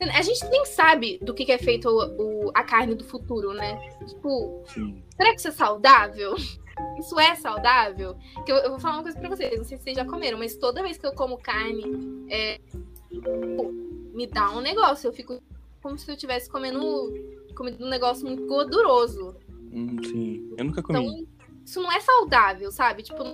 [0.00, 3.52] A gente nem sabe do que, que é feito o, o- a carne do futuro,
[3.52, 3.78] né?
[4.04, 5.00] Tipo, Sim.
[5.16, 6.34] será que isso é saudável?
[6.98, 8.16] Isso é saudável?
[8.44, 10.38] Que eu, eu vou falar uma coisa pra vocês, não sei se vocês já comeram,
[10.38, 11.84] mas toda vez que eu como carne,
[12.30, 12.58] é,
[14.12, 15.08] me dá um negócio.
[15.08, 15.42] Eu fico
[15.82, 17.12] como se eu estivesse comendo,
[17.56, 19.36] comendo um negócio muito gorduroso.
[19.72, 20.54] Hum, sim.
[20.56, 20.98] Eu nunca comi.
[20.98, 21.26] Então,
[21.64, 23.02] isso não é saudável, sabe?
[23.02, 23.24] Tipo,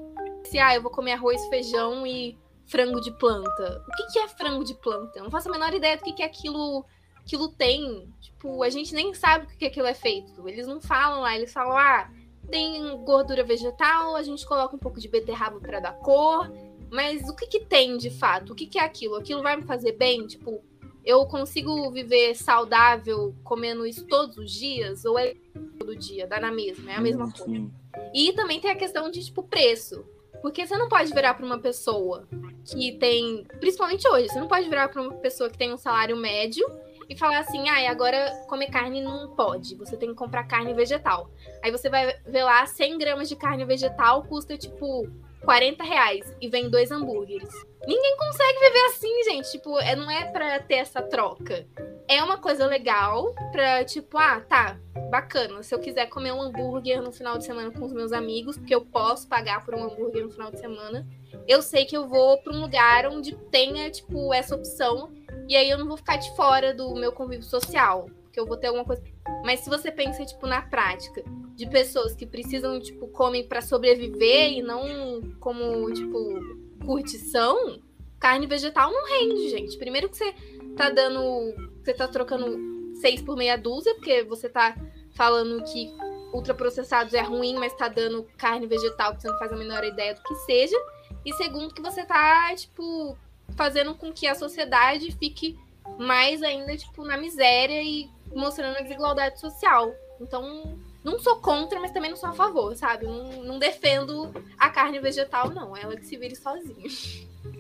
[0.45, 2.37] se ah, eu vou comer arroz, feijão e
[2.67, 3.85] frango de planta.
[3.89, 5.19] O que, que é frango de planta?
[5.19, 6.85] Eu não faço a menor ideia do que, que aquilo,
[7.19, 8.13] aquilo tem.
[8.21, 10.49] Tipo, a gente nem sabe o que, que aquilo é feito.
[10.49, 12.11] Eles não falam lá, eles falam, ah,
[12.51, 16.51] tem gordura vegetal, a gente coloca um pouco de beterraba para dar cor.
[16.91, 18.53] Mas o que, que tem de fato?
[18.53, 19.17] O que, que é aquilo?
[19.17, 20.27] Aquilo vai me fazer bem?
[20.27, 20.63] Tipo,
[21.09, 25.07] eu consigo viver saudável comendo isso todos os dias?
[25.07, 25.35] Ou é
[25.79, 26.27] todo dia?
[26.27, 27.47] Dá na mesma, é a mesma coisa.
[27.47, 27.73] Sim.
[28.13, 30.05] E também tem a questão de, tipo, preço.
[30.43, 32.29] Porque você não pode virar para uma pessoa
[32.63, 33.47] que tem.
[33.59, 36.71] Principalmente hoje, você não pode virar para uma pessoa que tem um salário médio
[37.09, 39.77] e falar assim, ah, agora comer carne não pode.
[39.77, 41.31] Você tem que comprar carne vegetal.
[41.65, 46.49] Aí você vai ver lá, 100 gramas de carne vegetal custa, tipo, 40 reais e
[46.49, 47.49] vem dois hambúrgueres.
[47.87, 49.51] Ninguém consegue viver assim, gente.
[49.53, 51.67] Tipo, é, não é pra ter essa troca.
[52.09, 54.79] É uma coisa legal pra, tipo, ah, tá,
[55.11, 55.63] bacana.
[55.63, 58.75] Se eu quiser comer um hambúrguer no final de semana com os meus amigos, porque
[58.75, 61.07] eu posso pagar por um hambúrguer no final de semana,
[61.47, 65.13] eu sei que eu vou pra um lugar onde tenha, tipo, essa opção.
[65.47, 68.09] E aí eu não vou ficar de fora do meu convívio social.
[68.25, 69.03] Porque eu vou ter alguma coisa.
[69.45, 71.23] Mas se você pensa, tipo, na prática,
[71.55, 77.81] de pessoas que precisam, tipo, comem pra sobreviver e não como, tipo, curtição,
[78.19, 79.77] carne vegetal não rende, gente.
[79.79, 80.35] Primeiro que você
[80.77, 81.55] tá dando.
[81.83, 82.59] Você tá trocando
[83.01, 84.77] seis por meia dúzia, porque você tá
[85.15, 85.91] falando que
[86.33, 90.15] ultraprocessados é ruim, mas tá dando carne vegetal que você não faz a menor ideia
[90.15, 90.77] do que seja.
[91.25, 93.17] E segundo que você tá, tipo,
[93.57, 95.59] fazendo com que a sociedade fique
[95.99, 99.93] mais ainda, tipo, na miséria e mostrando a desigualdade social.
[100.21, 100.79] Então,
[101.11, 103.07] não sou contra, mas também não sou a favor, sabe?
[103.07, 105.77] Não, não defendo a carne vegetal, não.
[105.77, 106.89] Ela que se vire sozinha.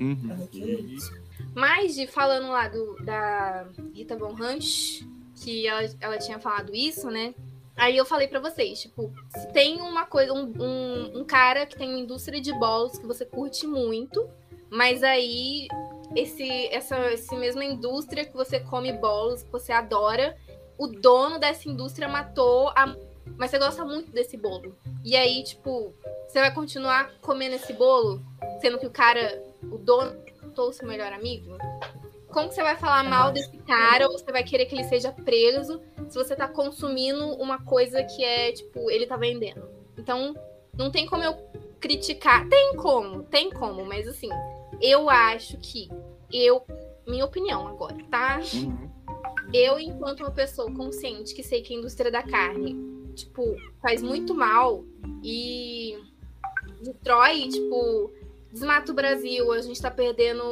[0.00, 0.44] Uhum.
[0.44, 0.96] Ok.
[1.54, 4.34] Mas de falando lá do, da Rita Von
[5.34, 7.34] que ela, ela tinha falado isso, né?
[7.76, 11.76] Aí eu falei pra vocês, tipo, se tem uma coisa, um, um, um cara que
[11.76, 14.28] tem uma indústria de bolos que você curte muito,
[14.68, 15.68] mas aí
[16.16, 20.36] esse, essa, essa mesma indústria que você come bolos, que você adora,
[20.76, 22.96] o dono dessa indústria matou a.
[23.38, 24.76] Mas você gosta muito desse bolo.
[25.04, 25.94] E aí, tipo,
[26.26, 28.20] você vai continuar comendo esse bolo,
[28.60, 30.20] sendo que o cara, o dono,
[30.58, 31.56] matou o seu melhor amigo?
[32.28, 35.12] Como que você vai falar mal desse cara ou você vai querer que ele seja
[35.12, 39.68] preso se você tá consumindo uma coisa que é, tipo, ele tá vendendo?
[39.96, 40.34] Então,
[40.76, 41.34] não tem como eu
[41.80, 42.48] criticar.
[42.48, 44.28] Tem como, tem como, mas assim,
[44.80, 45.88] eu acho que
[46.32, 46.62] eu.
[47.06, 48.38] Minha opinião agora, tá?
[48.52, 48.90] Uhum.
[49.54, 52.76] eu, enquanto uma pessoa consciente que sei que a indústria da carne,
[53.18, 54.84] tipo, faz muito mal
[55.22, 55.98] e
[56.80, 58.12] destrói, tipo,
[58.52, 60.42] desmata o Brasil, a gente tá perdendo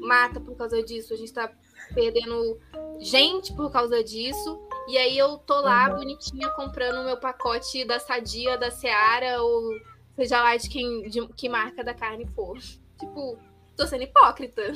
[0.00, 1.52] mata por causa disso, a gente tá
[1.94, 2.58] perdendo
[2.98, 4.60] gente por causa disso.
[4.88, 5.96] E aí eu tô lá, uhum.
[5.96, 9.70] bonitinha, comprando o meu pacote da Sadia, da Seara, ou
[10.16, 12.58] seja lá de quem de que marca da carne for.
[12.98, 13.38] Tipo,
[13.76, 14.74] tô sendo hipócrita.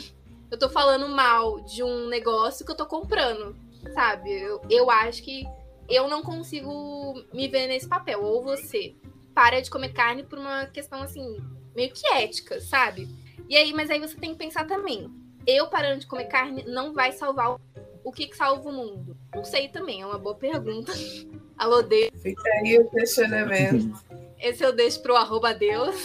[0.51, 3.55] Eu tô falando mal de um negócio que eu tô comprando,
[3.93, 4.33] sabe?
[4.33, 5.45] Eu, eu acho que
[5.89, 8.23] eu não consigo me ver nesse papel.
[8.23, 8.95] Ou você
[9.35, 11.39] para de comer carne por uma questão assim,
[11.75, 13.09] meio que ética, sabe?
[13.49, 15.11] E aí, mas aí você tem que pensar também.
[15.47, 17.61] Eu parando de comer carne não vai salvar o,
[18.05, 19.17] o que, que salva o mundo.
[19.35, 20.93] Não sei também, é uma boa pergunta.
[21.59, 22.11] Alô, Deus.
[22.23, 23.93] Fica aí o questionamento.
[24.41, 25.97] Esse eu deixo pro arroba Deus.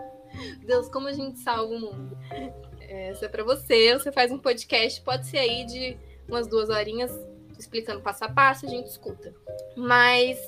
[0.64, 2.18] Deus, como a gente salva o mundo?
[2.80, 3.94] Essa é pra você.
[3.94, 5.96] Você faz um podcast, pode ser aí de
[6.28, 7.10] umas duas horinhas
[7.58, 9.34] explicando passo a passo, a gente escuta.
[9.76, 10.38] Mas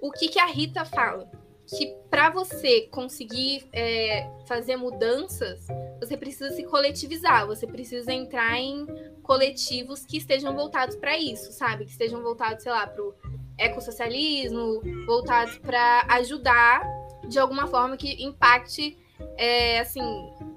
[0.00, 1.30] o que, que a Rita fala?
[1.66, 5.66] Que para você conseguir é, fazer mudanças,
[5.98, 8.86] você precisa se coletivizar, você precisa entrar em
[9.22, 11.84] coletivos que estejam voltados para isso, sabe?
[11.84, 13.14] Que estejam voltados, sei lá, para o
[13.58, 16.82] ecossocialismo, voltados para ajudar
[17.28, 18.96] de alguma forma que impacte,
[19.36, 20.02] é, assim,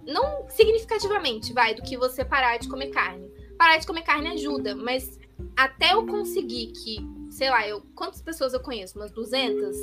[0.05, 3.27] não significativamente, vai, do que você parar de comer carne.
[3.57, 5.17] Parar de comer carne ajuda, mas
[5.55, 6.97] até eu conseguir que,
[7.29, 8.97] sei lá, eu quantas pessoas eu conheço?
[8.97, 9.75] Umas 200?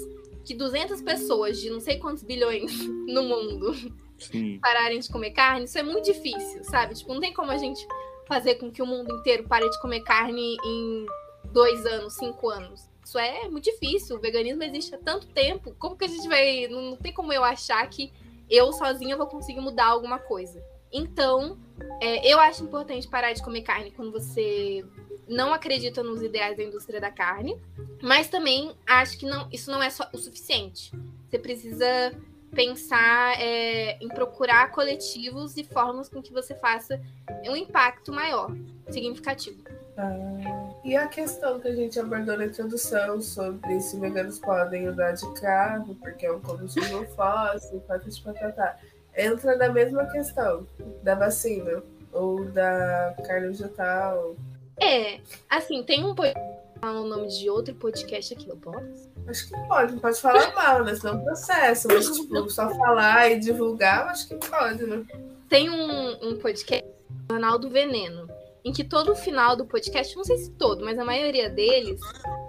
[0.44, 2.72] Que 200 pessoas de não sei quantos bilhões
[3.06, 3.72] no mundo
[4.18, 4.58] Sim.
[4.60, 6.94] pararem de comer carne, isso é muito difícil, sabe?
[6.94, 7.86] Tipo, não tem como a gente
[8.26, 11.06] fazer com que o mundo inteiro pare de comer carne em
[11.52, 12.88] dois anos, cinco anos.
[13.04, 14.16] Isso é muito difícil.
[14.16, 15.74] O veganismo existe há tanto tempo.
[15.78, 16.66] Como que a gente vai.
[16.66, 18.12] Não, não tem como eu achar que
[18.50, 20.62] eu sozinha vou conseguir mudar alguma coisa.
[20.92, 21.58] Então,
[22.00, 24.84] é, eu acho importante parar de comer carne quando você
[25.28, 27.60] não acredita nos ideais da indústria da carne,
[28.02, 30.92] mas também acho que não, isso não é só o suficiente.
[31.28, 32.12] Você precisa
[32.54, 37.00] pensar é, em procurar coletivos e formas com que você faça
[37.44, 38.50] um impacto maior,
[38.88, 39.62] significativo.
[39.98, 45.12] Ah, e a questão que a gente abordou na introdução sobre se veganos podem andar
[45.12, 48.78] de carro, porque é um combustível fóssil, patati patatá,
[49.16, 50.66] entra na mesma questão
[51.02, 54.36] da vacina ou da carne vegetal
[54.78, 56.14] é, assim, tem um
[56.82, 59.10] o nome de outro podcast aqui, eu posso?
[59.26, 60.94] Acho que pode, não pode falar mal, né?
[60.94, 61.88] Senão processo.
[61.88, 65.04] Mas, tipo, só falar e divulgar, acho que pode, né?
[65.48, 66.86] Tem um, um podcast,
[67.24, 68.28] o Canal do Veneno,
[68.64, 72.00] em que todo o final do podcast, não sei se todo, mas a maioria deles,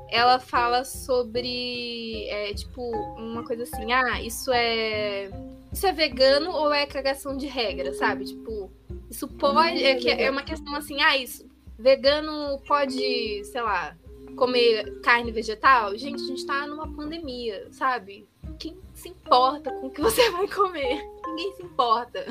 [0.09, 2.81] ela fala sobre, é, tipo,
[3.17, 5.29] uma coisa assim, ah, isso é.
[5.77, 8.25] Isso é vegano ou é cagação de regra, sabe?
[8.25, 8.71] Tipo,
[9.11, 9.83] isso pode.
[9.83, 13.95] É, é uma questão assim, ah, isso Vegano pode, sei lá,
[14.35, 15.95] comer carne vegetal?
[15.95, 18.27] Gente, a gente tá numa pandemia, sabe?
[18.57, 20.99] Quem se importa com o que você vai comer?
[21.27, 22.25] Ninguém se importa.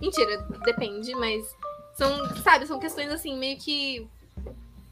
[0.00, 1.56] Mentira, depende, mas
[1.94, 4.08] são, sabe, são questões assim, meio que.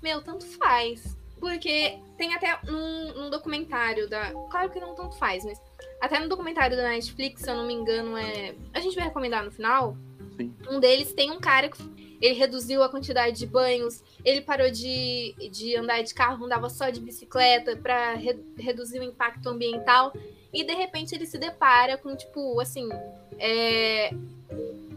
[0.01, 1.19] Meu, tanto faz.
[1.47, 4.33] Porque tem até num, num documentário da.
[4.51, 5.61] Claro que não tanto faz, mas.
[6.01, 8.53] Até no documentário da Netflix, se eu não me engano, é.
[8.75, 9.97] A gente vai recomendar no final.
[10.37, 10.53] Sim.
[10.69, 11.81] Um deles tem um cara que
[12.21, 16.91] ele reduziu a quantidade de banhos, ele parou de, de andar de carro, andava só
[16.91, 20.13] de bicicleta para re, reduzir o impacto ambiental.
[20.53, 22.89] E de repente ele se depara com, tipo, assim,
[23.39, 24.11] é,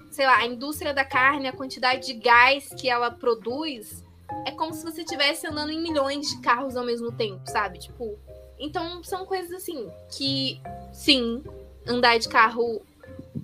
[0.09, 4.03] sei lá, a indústria da carne, a quantidade de gás que ela produz,
[4.45, 7.79] é como se você estivesse andando em milhões de carros ao mesmo tempo, sabe?
[7.79, 8.17] Tipo,
[8.59, 10.61] então são coisas assim que,
[10.91, 11.43] sim,
[11.87, 12.81] andar de carro,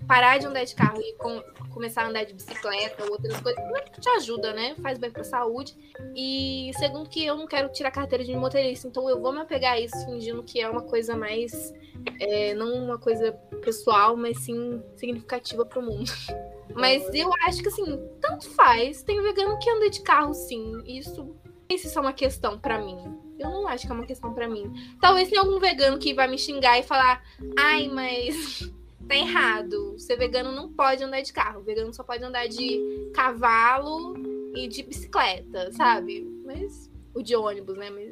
[0.07, 1.41] parar de andar de carro e com,
[1.75, 3.61] começar a andar de bicicleta ou outras coisas,
[3.93, 4.75] que te ajuda, né?
[4.81, 5.75] Faz bem pra saúde.
[6.15, 9.73] E segundo que eu não quero tirar carteira de motorista, então eu vou me apegar
[9.73, 11.73] a isso fingindo que é uma coisa mais.
[12.19, 16.11] É, não uma coisa pessoal, mas sim significativa pro mundo.
[16.73, 19.03] Mas eu acho que assim, tanto faz.
[19.03, 20.81] Tem vegano que anda de carro, sim.
[20.85, 21.35] Isso,
[21.69, 22.97] isso é uma questão para mim.
[23.37, 24.71] Eu não acho que é uma questão para mim.
[24.99, 27.23] Talvez tenha algum vegano que vai me xingar e falar:
[27.57, 28.71] ai, mas
[29.07, 29.99] tá errado.
[29.99, 31.59] Ser vegano não pode andar de carro.
[31.59, 34.13] O vegano só pode andar de cavalo
[34.55, 36.25] e de bicicleta, sabe?
[36.45, 36.89] Mas.
[37.13, 37.89] O de ônibus, né?
[37.89, 38.11] Mas.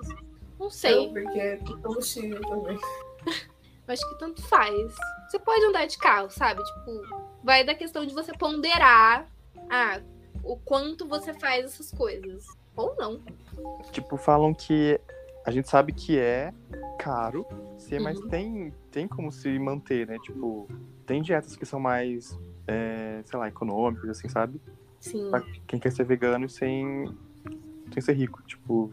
[0.60, 1.08] Não sei.
[1.08, 2.80] Não, porque é combustível também.
[3.88, 4.96] Acho que tanto faz.
[5.30, 6.64] Você pode andar de carro, sabe?
[6.64, 7.02] Tipo,
[7.44, 9.30] vai da questão de você ponderar
[9.70, 10.02] ah,
[10.44, 12.46] o quanto você faz essas coisas.
[12.76, 13.22] Ou não.
[13.92, 15.00] Tipo, falam que
[15.46, 16.52] a gente sabe que é
[16.98, 17.46] caro,
[17.78, 18.30] sim, mas uhum.
[18.30, 20.18] tem, tem como se manter, né?
[20.24, 20.68] Tipo,
[21.06, 24.60] tem dietas que são mais, é, sei lá, econômicas, assim, sabe?
[25.00, 25.30] Sim.
[25.30, 27.06] Pra quem quer ser vegano sem,
[27.92, 28.90] sem ser rico, tipo.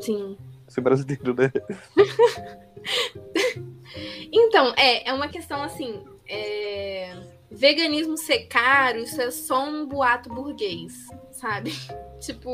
[0.00, 0.38] Sim.
[0.68, 1.50] Ser brasileiro, né?
[4.32, 6.04] então, é, é uma questão assim.
[6.28, 10.92] é, veganismo ser caro, isso é só um boato burguês,
[11.32, 11.72] sabe?
[12.20, 12.50] tipo,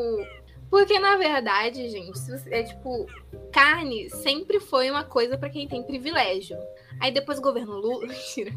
[0.71, 2.19] porque na verdade, gente,
[2.51, 3.07] é tipo,
[3.53, 6.59] carne sempre foi uma coisa para quem tem privilégio.
[7.01, 8.07] Aí depois o governo Lula.
[8.09, 8.53] Mentira.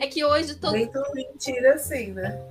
[0.00, 0.72] é que hoje todo.
[0.72, 2.46] Nem tão mentira assim, né?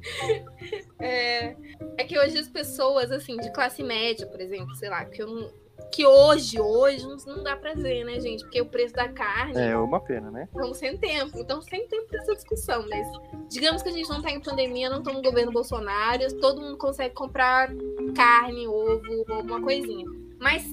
[0.98, 1.56] é,
[1.98, 5.26] é que hoje as pessoas, assim, de classe média, por exemplo, sei lá, que eu
[5.26, 5.52] não,
[5.90, 8.42] que hoje, hoje, não dá pra ver, né, gente?
[8.44, 9.60] Porque o preço da carne.
[9.60, 10.44] É uma pena, né?
[10.44, 11.38] Estamos sem tempo.
[11.38, 12.86] Então, sem tempo dessa discussão.
[12.88, 13.06] Mas
[13.48, 16.76] digamos que a gente não tá em pandemia, não tá no governo Bolsonaro, todo mundo
[16.76, 17.70] consegue comprar
[18.14, 20.06] carne, ovo, alguma coisinha.
[20.38, 20.64] Mas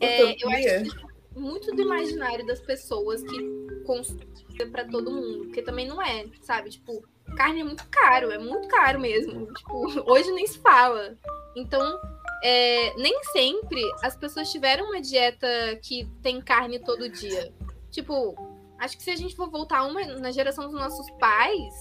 [0.00, 4.26] é, eu acho que muito do imaginário das pessoas que consomem
[4.72, 5.44] para todo mundo.
[5.44, 6.70] Porque também não é, sabe?
[6.70, 7.02] Tipo,
[7.36, 9.46] carne é muito caro, é muito caro mesmo.
[9.52, 11.16] Tipo, hoje nem se fala.
[11.54, 11.98] Então,
[12.42, 15.46] é, nem sempre as pessoas tiveram uma dieta
[15.82, 17.52] que tem carne todo dia.
[17.90, 18.34] Tipo,
[18.78, 21.74] acho que se a gente for voltar uma na geração dos nossos pais,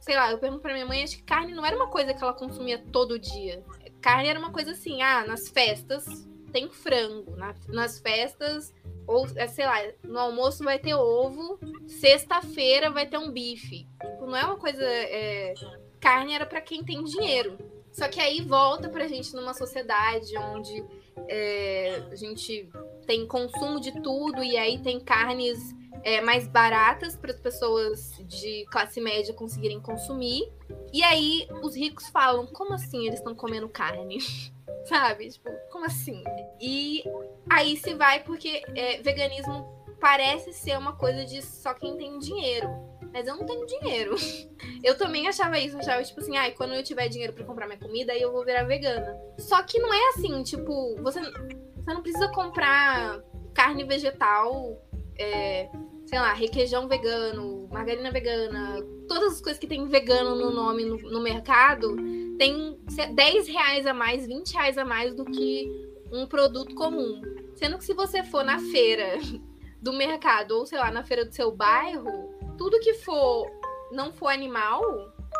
[0.00, 2.22] sei lá, eu pergunto pra minha mãe, acho que carne não era uma coisa que
[2.22, 3.62] ela consumia todo dia.
[4.00, 8.74] Carne era uma coisa assim, ah, nas festas tem frango, na, nas festas,
[9.06, 13.86] ou é, sei lá, no almoço vai ter ovo, sexta-feira vai ter um bife.
[14.00, 14.82] Tipo, não é uma coisa.
[14.84, 15.54] É,
[16.00, 17.58] carne era para quem tem dinheiro.
[17.92, 20.84] Só que aí volta pra gente numa sociedade onde
[21.28, 22.68] é, a gente
[23.06, 25.58] tem consumo de tudo e aí tem carnes
[26.02, 30.50] é, mais baratas para as pessoas de classe média conseguirem consumir.
[30.92, 34.18] E aí os ricos falam: como assim eles estão comendo carne?
[34.86, 35.28] Sabe?
[35.28, 36.22] Tipo, como assim?
[36.60, 37.02] E
[37.50, 39.66] aí se vai porque é, veganismo
[40.00, 42.68] parece ser uma coisa de só quem tem dinheiro
[43.12, 44.14] mas eu não tenho dinheiro.
[44.82, 47.66] Eu também achava isso, achava tipo assim, ai, ah, quando eu tiver dinheiro para comprar
[47.66, 49.12] minha comida, aí eu vou virar vegana.
[49.36, 53.20] Só que não é assim, tipo, você, você não precisa comprar
[53.52, 54.80] carne vegetal,
[55.18, 55.68] é,
[56.06, 60.96] sei lá, requeijão vegano, margarina vegana, todas as coisas que tem vegano no nome no,
[60.96, 61.96] no mercado,
[62.38, 62.78] tem
[63.14, 65.68] 10 reais a mais, 20 reais a mais do que
[66.12, 67.20] um produto comum.
[67.56, 69.18] Sendo que se você for na feira
[69.82, 73.50] do mercado, ou sei lá, na feira do seu bairro, tudo que for
[73.90, 74.82] não for animal,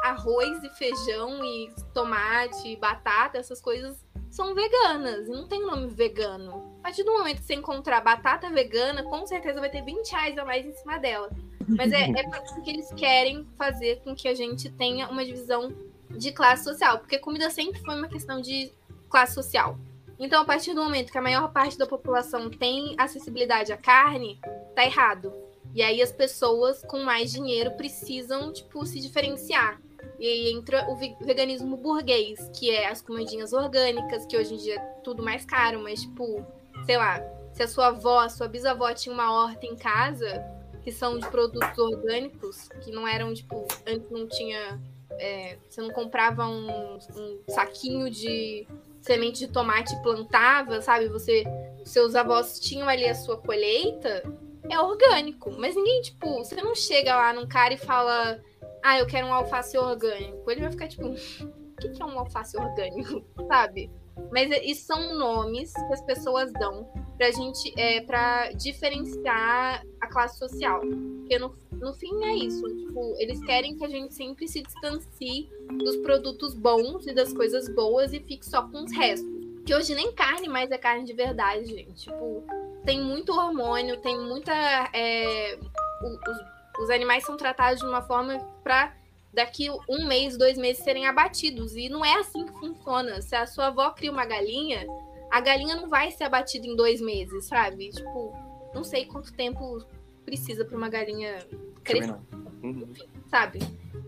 [0.02, 6.76] arroz e feijão e tomate, batata, essas coisas são veganas e não tem nome vegano.
[6.78, 10.38] A partir do momento que você encontrar batata vegana, com certeza vai ter 20 reais
[10.38, 11.30] a mais em cima dela.
[11.66, 12.22] Mas é, é
[12.54, 15.74] porque eles querem fazer com que a gente tenha uma divisão
[16.10, 18.72] de classe social, porque comida sempre foi uma questão de
[19.10, 19.78] classe social.
[20.18, 24.40] Então, a partir do momento que a maior parte da população tem acessibilidade à carne,
[24.74, 25.32] tá errado.
[25.74, 29.80] E aí as pessoas com mais dinheiro precisam, tipo, se diferenciar.
[30.18, 34.76] E aí entra o veganismo burguês, que é as comidinhas orgânicas, que hoje em dia
[34.76, 36.44] é tudo mais caro, mas, tipo,
[36.84, 37.20] sei lá,
[37.52, 40.44] se a sua avó, a sua bisavó tinha uma horta em casa,
[40.82, 44.80] que são de produtos orgânicos, que não eram, tipo, antes não tinha.
[45.20, 48.66] É, você não comprava um, um saquinho de
[49.00, 51.08] semente de tomate plantava, sabe?
[51.08, 51.44] Você,
[51.84, 54.22] seus avós tinham ali a sua colheita
[54.68, 55.50] é orgânico.
[55.58, 58.40] Mas ninguém, tipo, você não chega lá num cara e fala,
[58.82, 60.50] ah, eu quero um alface orgânico.
[60.50, 63.24] Ele vai ficar tipo, o que é um alface orgânico?
[63.48, 63.90] Sabe?
[64.32, 70.38] Mas isso são nomes que as pessoas dão pra gente, é, pra diferenciar a classe
[70.38, 70.80] social.
[70.80, 72.62] Porque no, no fim é isso.
[72.62, 77.72] Tipo, eles querem que a gente sempre se distancie dos produtos bons e das coisas
[77.74, 79.28] boas e fique só com os restos.
[79.64, 82.04] Que hoje nem carne mais é carne de verdade, gente.
[82.04, 82.44] Tipo,
[82.88, 84.50] tem muito hormônio, tem muita.
[84.94, 85.58] É,
[86.02, 88.96] os, os animais são tratados de uma forma para
[89.30, 91.76] daqui um mês, dois meses serem abatidos.
[91.76, 93.20] E não é assim que funciona.
[93.20, 94.86] Se a sua avó cria uma galinha,
[95.30, 97.90] a galinha não vai ser abatida em dois meses, sabe?
[97.90, 98.34] Tipo,
[98.72, 99.84] não sei quanto tempo
[100.24, 101.46] precisa para uma galinha
[101.84, 102.16] crescer.
[102.62, 102.90] Uhum.
[103.26, 103.58] Sabe?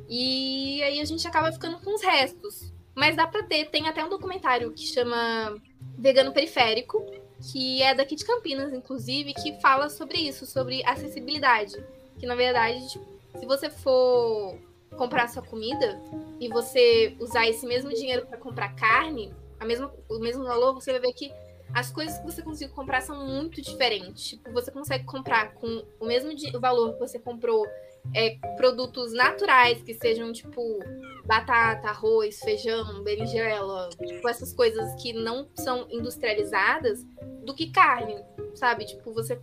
[0.09, 2.73] E aí a gente acaba ficando com os restos.
[2.95, 3.67] Mas dá pra ter.
[3.67, 5.55] Tem até um documentário que chama
[5.99, 7.05] Vegano Periférico,
[7.41, 11.83] que é daqui de Campinas, inclusive, que fala sobre isso, sobre acessibilidade.
[12.19, 13.07] Que na verdade, tipo,
[13.39, 14.59] se você for
[14.97, 16.01] comprar sua comida
[16.39, 20.93] e você usar esse mesmo dinheiro para comprar carne, a mesma, o mesmo valor, você
[20.93, 21.33] vai ver que
[21.73, 24.29] as coisas que você consegue comprar são muito diferentes.
[24.31, 27.67] Tipo, você consegue comprar com o mesmo valor que você comprou
[28.15, 30.79] é, produtos naturais, que sejam tipo
[31.25, 37.05] batata, arroz, feijão, berinjela, tipo essas coisas que não são industrializadas,
[37.45, 38.17] do que carne,
[38.55, 38.85] sabe?
[38.85, 39.39] Tipo, você.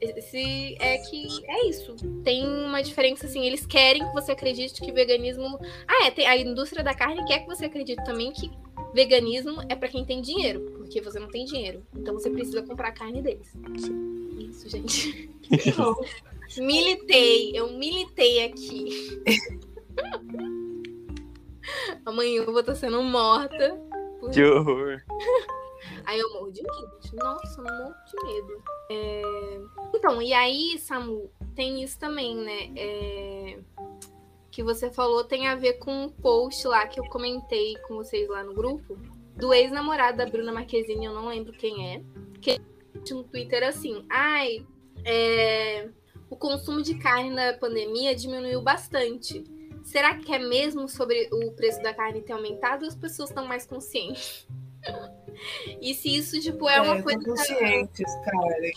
[0.00, 1.96] Esse é que é isso.
[2.22, 3.44] Tem uma diferença assim.
[3.44, 5.58] Eles querem que você acredite que veganismo.
[5.86, 6.10] Ah, é.
[6.10, 8.50] Tem, a indústria da carne quer que você acredite também que
[8.94, 11.84] veganismo é para quem tem dinheiro, porque você não tem dinheiro.
[11.96, 13.52] Então você precisa comprar carne deles.
[14.38, 15.28] Isso, gente.
[16.56, 19.20] militei, eu militei aqui.
[22.04, 23.78] Amanhã eu vou estar sendo morta.
[24.20, 25.02] por- Que horror.
[26.04, 26.90] Aí eu morro de medo.
[27.14, 28.62] Nossa, eu morro de medo.
[28.90, 29.60] É,
[29.94, 32.70] Então, e aí, Samu, tem isso também, né?
[32.76, 33.58] É,
[34.50, 38.28] Que você falou tem a ver com um post lá que eu comentei com vocês
[38.28, 38.98] lá no grupo,
[39.36, 42.02] do ex-namorado da Bruna Marquezine, eu não lembro quem é,
[42.40, 42.58] que
[43.14, 44.66] no Twitter assim, ai,
[45.04, 45.88] é,
[46.30, 49.44] o consumo de carne na pandemia diminuiu bastante.
[49.82, 53.46] Será que é mesmo sobre o preço da carne ter aumentado ou as pessoas estão
[53.46, 54.46] mais conscientes?
[55.80, 58.72] E se isso, tipo, é uma É, coisa que conscientes, cara.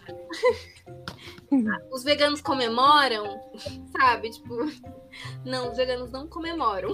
[1.91, 3.39] os veganos comemoram,
[3.91, 4.29] sabe?
[4.29, 4.57] Tipo,
[5.43, 6.91] não, os veganos não comemoram,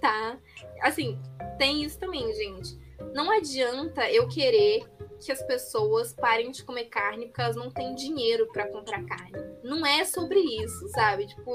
[0.00, 0.38] tá?
[0.80, 1.20] Assim,
[1.58, 2.78] tem isso também, gente.
[3.14, 4.84] Não adianta eu querer
[5.20, 9.32] que as pessoas parem de comer carne porque elas não têm dinheiro pra comprar carne.
[9.62, 11.26] Não é sobre isso, sabe?
[11.26, 11.50] Tipo,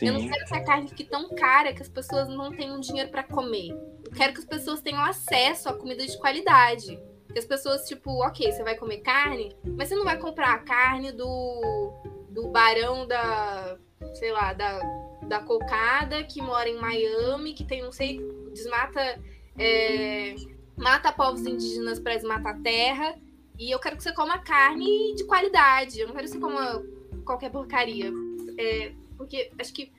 [0.00, 0.28] eu não Sim.
[0.28, 3.70] quero que a carne fique tão cara que as pessoas não tenham dinheiro pra comer.
[4.04, 6.98] Eu quero que as pessoas tenham acesso a comida de qualidade.
[7.32, 10.58] Que as pessoas, tipo, ok, você vai comer carne, mas você não vai comprar a
[10.58, 11.92] carne do,
[12.30, 13.76] do barão da,
[14.14, 14.80] sei lá, da,
[15.26, 18.18] da cocada que mora em Miami, que tem, não sei,
[18.52, 19.20] desmata,
[19.58, 20.34] é,
[20.78, 23.16] mata povos indígenas pra desmatar a terra.
[23.58, 26.00] E eu quero que você coma carne de qualidade.
[26.00, 26.82] Eu não quero que você coma
[27.24, 28.10] qualquer porcaria.
[28.58, 29.92] É, porque acho que.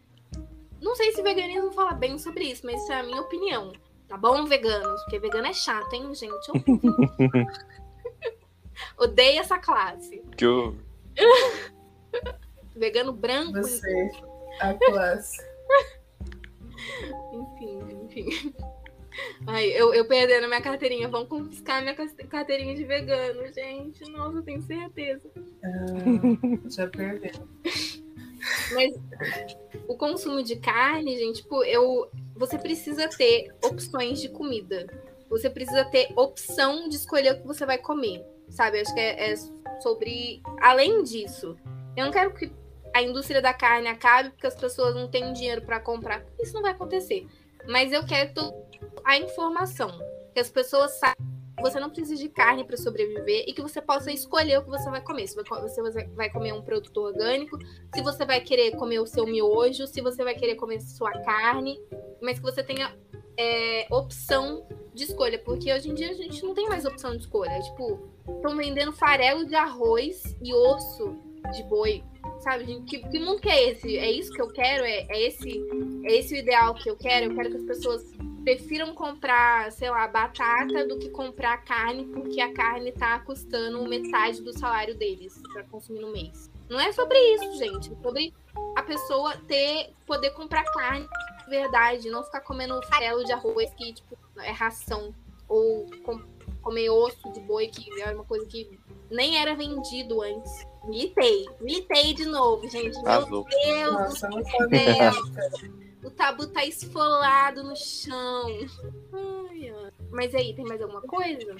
[0.82, 3.74] Não sei se veganismo fala bem sobre isso, mas isso é a minha opinião.
[4.08, 5.02] Tá bom, veganos?
[5.04, 6.48] Porque vegano é chato, hein, gente?
[6.48, 6.56] Eu-
[8.98, 10.24] Odeio essa classe.
[10.38, 10.76] Que horror.
[12.76, 14.10] Vegano branco, Você,
[14.62, 15.38] a classe.
[17.34, 18.54] enfim, enfim.
[19.48, 21.08] Ai, eu, eu perdendo minha carteirinha.
[21.08, 24.10] Vão confiscar minha carteirinha de vegano, gente.
[24.12, 25.30] Nossa, eu tenho certeza.
[25.64, 27.32] Ah, já perdeu.
[28.74, 28.94] Mas
[29.88, 34.88] o consumo de carne, gente, tipo, eu, você precisa ter opções de comida.
[35.30, 38.24] Você precisa ter opção de escolher o que você vai comer.
[38.50, 38.80] Sabe?
[38.80, 39.36] Acho que é, é
[39.82, 40.42] sobre.
[40.62, 41.56] Além disso,
[41.96, 42.52] eu não quero que
[42.94, 46.24] a indústria da carne acabe porque as pessoas não têm dinheiro para comprar.
[46.42, 47.28] Isso não vai acontecer.
[47.68, 48.34] Mas eu quero
[49.06, 49.92] a informação.
[50.34, 51.30] Que as pessoas saibam
[51.60, 54.70] que você não precisa de carne para sobreviver e que você possa escolher o que
[54.70, 55.28] você vai comer.
[55.28, 57.58] Se você vai comer um produto orgânico,
[57.94, 61.80] se você vai querer comer o seu miojo, se você vai querer comer sua carne,
[62.22, 62.96] mas que você tenha
[63.38, 67.24] é, opção de escolha, porque hoje em dia a gente não tem mais opção de
[67.24, 67.60] escolha.
[67.62, 71.16] Tipo, estão vendendo farelo de arroz e osso
[71.54, 72.04] de boi,
[72.40, 72.66] sabe?
[72.66, 72.86] gente?
[72.86, 73.98] Que, que mundo que é esse?
[73.98, 74.84] É isso que eu quero?
[74.84, 75.62] É, é esse
[76.04, 77.32] é esse o ideal que eu quero?
[77.32, 78.04] Eu quero que as pessoas
[78.44, 84.42] prefiram comprar, sei lá, batata do que comprar carne, porque a carne tá custando metade
[84.42, 86.50] do salário deles para consumir no mês.
[86.70, 87.92] Não é sobre isso, gente.
[87.92, 88.34] É sobre
[88.76, 91.08] a pessoa ter poder comprar carne
[91.44, 95.14] de verdade, não ficar comendo farelo de arroz que tipo é ração
[95.48, 95.90] ou
[96.62, 98.80] comer osso de boi que é uma coisa que
[99.10, 100.68] nem era vendido antes.
[100.86, 102.98] Militei, militei de novo, gente.
[103.02, 103.46] Meu Arrasou.
[103.46, 105.12] Deus do Nossa, não sabia.
[106.04, 108.48] o tabu tá esfolado no chão.
[109.14, 109.92] Ai, ai.
[110.12, 111.56] Mas aí, tem mais alguma coisa?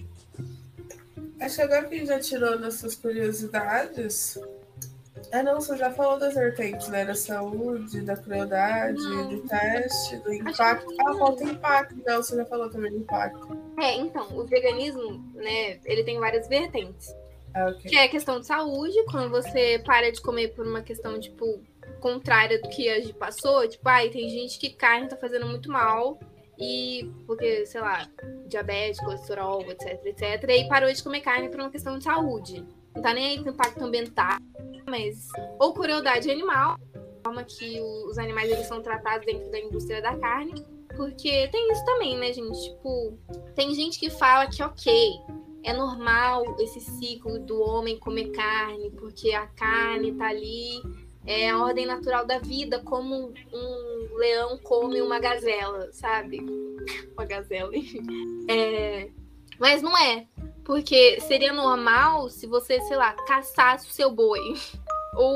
[1.40, 4.38] Acho que agora que a gente já tirou nossas curiosidades.
[5.32, 7.06] Ah, não, você já falou das vertentes, né?
[7.06, 9.30] Da saúde, da crueldade, Não.
[9.30, 10.96] do teste, do impacto.
[11.02, 11.96] Ah, falta impacto.
[12.06, 13.58] Não, você já falou também do impacto.
[13.80, 17.16] É, então, o veganismo, né, ele tem várias vertentes.
[17.54, 17.90] Ah, ok.
[17.90, 21.62] Que é a questão de saúde, quando você para de comer por uma questão, tipo,
[22.00, 23.68] contrária do que a gente passou.
[23.68, 26.20] Tipo, ai, tem gente que carne tá fazendo muito mal.
[26.58, 28.06] E porque, sei lá,
[28.48, 30.44] diabetes, colesterol, etc, etc.
[30.50, 32.66] E parou de comer carne por uma questão de saúde.
[32.96, 34.38] Não tá nem aí com impacto ambiental,
[34.88, 35.28] mas.
[35.60, 36.78] Ou crueldade animal,
[37.24, 40.54] forma que os animais eles são tratados dentro da indústria da carne.
[40.96, 42.62] Porque tem isso também, né, gente?
[42.64, 43.18] Tipo,
[43.56, 45.12] tem gente que fala que, ok,
[45.64, 50.82] é normal esse ciclo do homem comer carne, porque a carne tá ali,
[51.26, 56.40] é a ordem natural da vida, como um leão come uma gazela, sabe?
[57.14, 58.00] Uma gazela, enfim.
[58.50, 59.10] É,
[59.60, 60.26] Mas não é.
[60.70, 64.40] Porque seria normal se você, sei lá, caçasse o seu boi.
[65.18, 65.36] Ou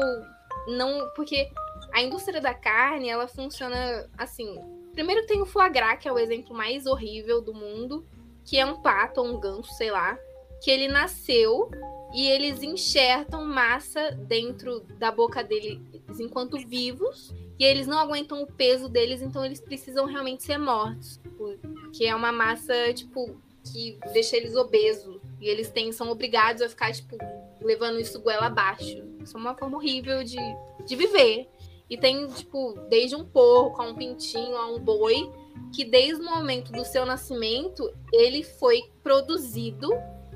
[0.67, 1.09] não.
[1.15, 1.49] Porque
[1.91, 4.55] a indústria da carne, ela funciona assim.
[4.93, 8.05] Primeiro tem o foie gras, que é o exemplo mais horrível do mundo,
[8.45, 10.19] que é um pato ou um ganso, sei lá,
[10.61, 11.71] que ele nasceu
[12.13, 15.81] e eles enxertam massa dentro da boca deles
[16.19, 21.19] enquanto vivos e eles não aguentam o peso deles, então eles precisam realmente ser mortos,
[21.35, 26.69] porque é uma massa tipo que deixa eles obesos e eles têm são obrigados a
[26.69, 27.17] ficar tipo
[27.61, 29.03] levando isso goela abaixo.
[29.21, 30.37] Isso é uma forma horrível de,
[30.85, 31.47] de viver.
[31.89, 35.31] E tem, tipo, desde um porco, a um pintinho, a um boi,
[35.73, 39.89] que desde o momento do seu nascimento, ele foi produzido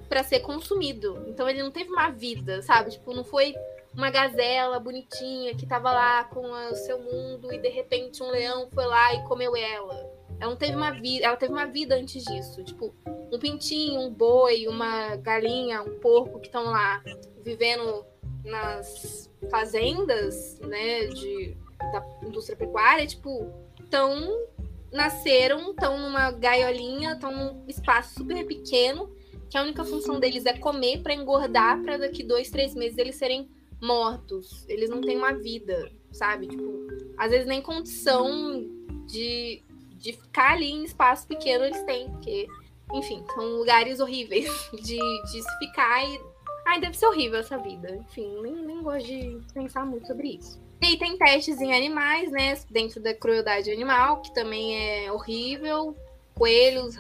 [0.07, 1.23] para ser consumido.
[1.27, 2.91] Então ele não teve uma vida, sabe?
[2.91, 3.55] Tipo, não foi
[3.93, 8.69] uma gazela bonitinha que tava lá com o seu mundo e de repente um leão
[8.71, 10.16] foi lá e comeu ela.
[10.39, 12.63] Ela não teve uma vida, ela teve uma vida antes disso.
[12.63, 12.93] Tipo,
[13.31, 17.03] um pintinho, um boi, uma galinha, um porco que estão lá
[17.43, 18.05] vivendo
[18.43, 21.55] nas fazendas, né, de,
[21.91, 23.51] da indústria pecuária, tipo,
[23.89, 24.47] tão
[24.91, 29.09] nasceram, estão numa gaiolinha, estão num espaço super pequeno,
[29.49, 33.15] que a única função deles é comer para engordar, para daqui dois, três meses eles
[33.15, 33.49] serem
[33.81, 34.65] mortos.
[34.67, 36.47] Eles não têm uma vida, sabe?
[36.47, 38.65] Tipo, às vezes nem condição
[39.05, 39.63] de,
[39.97, 42.47] de ficar ali em espaço pequeno eles têm, porque,
[42.93, 46.19] enfim, são lugares horríveis de, de se ficar e.
[46.65, 47.95] Ai, deve ser horrível essa vida.
[47.95, 50.61] Enfim, nem, nem gosto de pensar muito sobre isso.
[50.81, 52.55] E tem testes em animais, né?
[52.69, 55.95] Dentro da crueldade animal, que também é horrível.
[56.35, 56.95] Coelhos,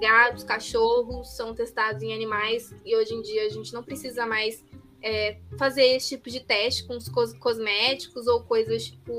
[0.00, 4.64] gatos, cachorros são testados em animais e hoje em dia a gente não precisa mais
[5.02, 7.08] é, fazer esse tipo de teste com os
[7.38, 9.12] cosméticos ou coisas tipo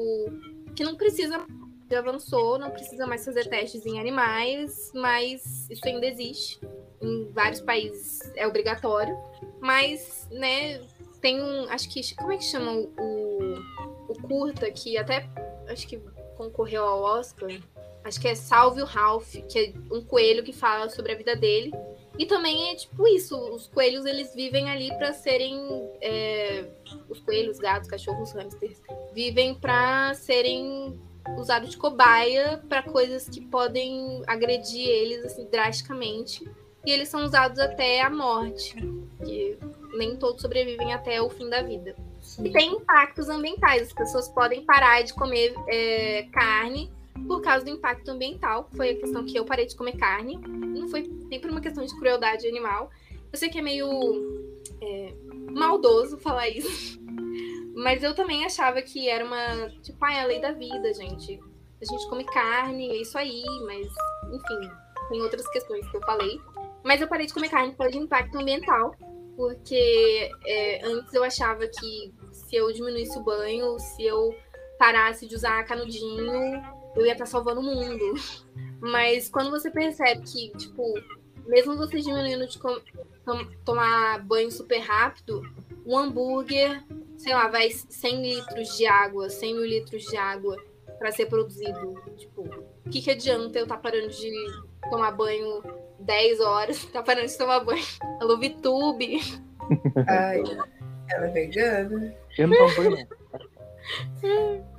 [0.75, 1.45] que não precisa
[1.95, 6.59] avançou, não precisa mais fazer testes em animais, mas isso ainda existe.
[7.01, 9.17] Em vários países é obrigatório.
[9.59, 10.81] Mas, né,
[11.21, 11.69] tem um.
[11.69, 12.15] Acho que.
[12.15, 13.55] Como é que chama o,
[14.09, 15.27] o curta que até
[15.67, 15.97] acho que
[16.35, 17.49] concorreu ao Oscar?
[18.03, 21.35] Acho que é Salve o Ralph, que é um coelho que fala sobre a vida
[21.35, 21.71] dele.
[22.17, 25.57] E também é tipo isso, os coelhos eles vivem ali para serem
[25.99, 26.65] é,
[27.09, 28.79] os coelhos, gatos, cachorros, hamsters
[29.13, 30.99] vivem para serem
[31.37, 36.47] usados de cobaia para coisas que podem agredir eles assim drasticamente.
[36.85, 38.75] E eles são usados até a morte,
[39.23, 39.57] que
[39.93, 41.95] nem todos sobrevivem até o fim da vida.
[42.21, 42.45] Sim.
[42.45, 46.91] E tem impactos ambientais, as pessoas podem parar de comer é, carne
[47.27, 50.37] por causa do impacto ambiental, foi a questão que eu parei de comer carne.
[50.37, 52.89] Não foi nem por uma questão de crueldade animal.
[53.33, 54.47] Eu sei que é meio
[54.79, 55.13] é,
[55.51, 57.01] maldoso falar isso.
[57.75, 59.69] Mas eu também achava que era uma.
[59.81, 61.39] Tipo, ah, é a lei da vida, gente.
[61.81, 63.87] A gente come carne, é isso aí, mas,
[64.31, 64.71] enfim,
[65.09, 66.39] tem outras questões que eu falei.
[66.81, 68.95] Mas eu parei de comer carne por causa de impacto ambiental.
[69.35, 74.33] Porque é, antes eu achava que se eu diminuísse o banho, se eu
[74.77, 76.63] parasse de usar canudinho,
[76.95, 78.13] eu ia estar salvando o mundo.
[78.79, 80.83] Mas quando você percebe que, tipo,
[81.47, 82.59] mesmo você diminuindo de
[83.25, 85.41] tom tomar banho super rápido,
[85.85, 86.83] um hambúrguer,
[87.17, 90.57] sei lá, vai 100 litros de água, 100 mil litros de água
[90.99, 92.01] para ser produzido.
[92.17, 92.41] Tipo,
[92.85, 94.31] o que, que adianta eu estar tá parando de
[94.89, 95.63] tomar banho
[95.99, 97.83] 10 horas, tá parando de tomar banho?
[98.19, 99.19] Alô, Vitube.
[100.07, 100.43] Ai,
[101.09, 102.15] ela é vegana.
[102.37, 103.07] Eu não tomo banho,
[104.21, 104.63] não.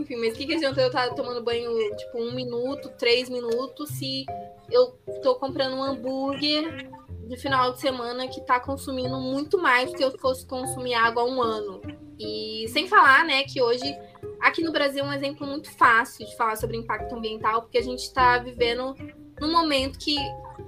[0.00, 3.90] Enfim, mas o que, que adianta eu estar tomando banho, tipo, um minuto, três minutos,
[3.90, 4.24] se
[4.70, 6.88] eu tô comprando um hambúrguer
[7.26, 11.22] de final de semana que tá consumindo muito mais do que eu fosse consumir água
[11.22, 11.80] há um ano.
[12.18, 13.96] E sem falar, né, que hoje
[14.40, 17.82] aqui no Brasil é um exemplo muito fácil de falar sobre impacto ambiental, porque a
[17.82, 18.94] gente está vivendo
[19.40, 20.16] num momento que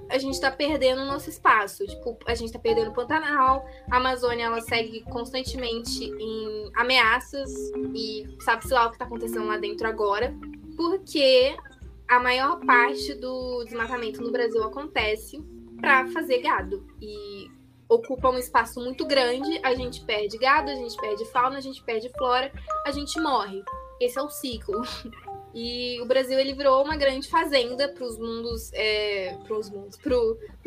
[0.09, 1.85] a gente está perdendo o nosso espaço.
[1.85, 7.49] Tipo, a gente está perdendo o Pantanal, a Amazônia ela segue constantemente em ameaças
[7.95, 10.33] e sabe-se lá o que está acontecendo lá dentro agora,
[10.75, 11.55] porque
[12.07, 15.41] a maior parte do desmatamento no Brasil acontece
[15.79, 17.49] para fazer gado e
[17.87, 21.81] ocupa um espaço muito grande, a gente perde gado, a gente perde fauna, a gente
[21.83, 22.51] perde flora,
[22.85, 23.63] a gente morre.
[23.99, 24.81] Esse é o ciclo.
[25.53, 29.97] E o Brasil ele virou uma grande fazenda para os mundos, é, para os mundos,
[29.97, 30.15] para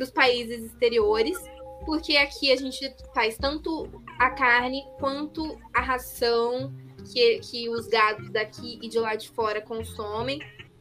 [0.04, 1.38] os países exteriores,
[1.86, 6.72] porque aqui a gente faz tanto a carne quanto a ração
[7.12, 10.40] que, que os gados daqui e de lá de fora consomem.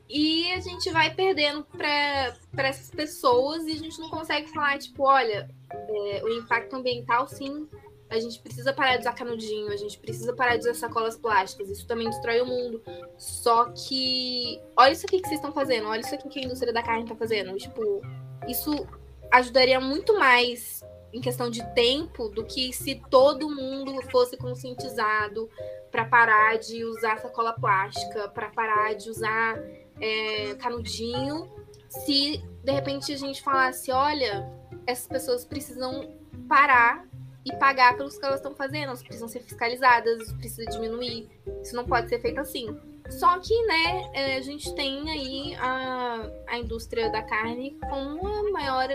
[0.10, 5.04] E a gente vai perdendo para essas pessoas e a gente não consegue falar, tipo,
[5.04, 7.68] olha, é, o impacto ambiental sim
[8.14, 11.70] a gente precisa parar de usar canudinho, a gente precisa parar de usar sacolas plásticas,
[11.70, 12.82] isso também destrói o mundo.
[13.18, 16.72] Só que, olha isso aqui que vocês estão fazendo, olha isso aqui que a indústria
[16.72, 17.58] da carne está fazendo.
[17.58, 18.02] Tipo,
[18.48, 18.88] isso
[19.32, 25.50] ajudaria muito mais em questão de tempo do que se todo mundo fosse conscientizado
[25.92, 29.60] para parar de usar sacola plástica, para parar de usar
[30.00, 31.52] é, canudinho.
[31.88, 34.52] Se de repente a gente falasse, olha,
[34.88, 36.16] essas pessoas precisam
[36.48, 37.08] parar
[37.46, 38.86] e pagar pelos que elas estão fazendo.
[38.86, 41.30] Elas precisam ser fiscalizadas, precisa diminuir.
[41.62, 42.68] Isso não pode ser feito assim.
[43.10, 48.52] Só que, né, é, a gente tem aí a, a indústria da carne com a
[48.52, 48.88] maior.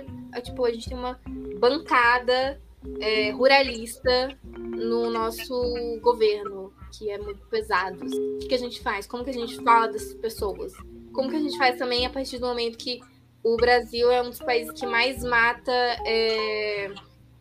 [0.42, 1.20] Tipo, a gente tem uma
[1.58, 2.60] bancada
[3.00, 8.04] é, ruralista no nosso governo, que é muito pesado.
[8.04, 9.06] O que, que a gente faz?
[9.06, 10.72] Como que a gente fala dessas pessoas?
[11.12, 13.00] Como que a gente faz também a partir do momento que
[13.42, 15.72] o Brasil é um dos países que mais mata
[16.06, 16.90] é,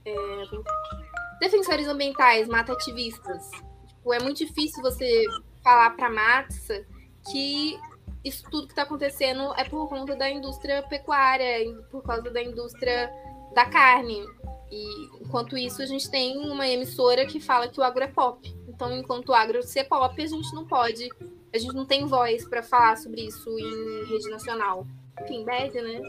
[0.08, 3.50] é, defensores ambientais, mata ativistas.
[3.88, 5.26] Tipo, é muito difícil você
[5.64, 6.86] falar para massa
[7.32, 7.78] que
[8.24, 13.12] isso tudo que está acontecendo é por conta da indústria pecuária, por causa da indústria
[13.54, 14.26] da carne.
[14.70, 18.54] E enquanto isso, a gente tem uma emissora que fala que o agro é pop.
[18.68, 21.10] Então, enquanto o agro ser pop, a gente não pode,
[21.54, 24.86] a gente não tem voz para falar sobre isso em rede nacional.
[25.22, 26.02] Enfim, bad, né?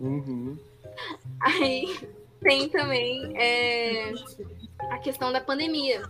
[0.00, 0.58] Uhum.
[1.40, 1.96] Aí
[2.44, 4.12] tem também é,
[4.90, 6.02] a questão da pandemia.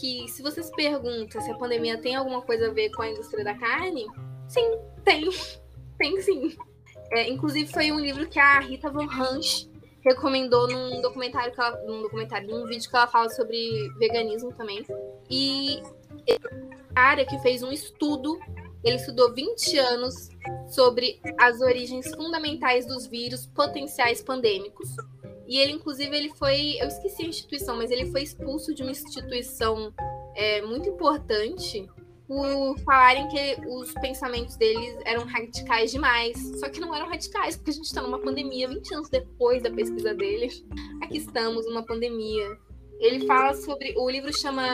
[0.00, 3.10] Que se você se pergunta se a pandemia tem alguma coisa a ver com a
[3.10, 4.06] indústria da carne,
[4.48, 5.28] sim, tem.
[5.96, 6.56] Tem sim.
[7.12, 9.68] É, inclusive foi um livro que a Rita Von Hunt
[10.04, 14.84] recomendou num documentário que ela, num documentário, num vídeo que ela fala sobre veganismo também.
[15.30, 15.80] E
[16.94, 18.38] cara que fez um estudo,
[18.82, 20.28] ele estudou 20 anos
[20.68, 24.88] sobre as origens fundamentais dos vírus potenciais pandêmicos.
[25.46, 26.76] E ele, inclusive, ele foi.
[26.80, 29.92] Eu esqueci a instituição, mas ele foi expulso de uma instituição
[30.34, 31.88] é, muito importante
[32.26, 36.36] por falarem que os pensamentos deles eram radicais demais.
[36.58, 39.70] Só que não eram radicais, porque a gente está numa pandemia 20 anos depois da
[39.70, 40.64] pesquisa deles.
[41.02, 42.58] Aqui estamos, numa pandemia.
[43.00, 43.94] Ele fala sobre.
[43.98, 44.64] O livro chama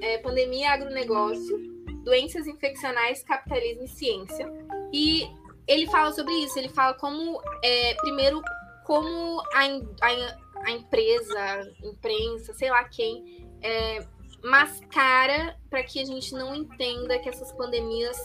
[0.00, 1.58] é, Pandemia Agronegócio,
[2.02, 4.50] Doenças Infeccionais, Capitalismo e Ciência.
[4.92, 5.28] E
[5.66, 6.58] ele fala sobre isso.
[6.58, 8.40] Ele fala como, é, primeiro,
[8.84, 9.64] como a,
[10.02, 14.06] a, a empresa, a imprensa, sei lá quem, é,
[14.42, 18.16] mascara para que a gente não entenda que essas pandemias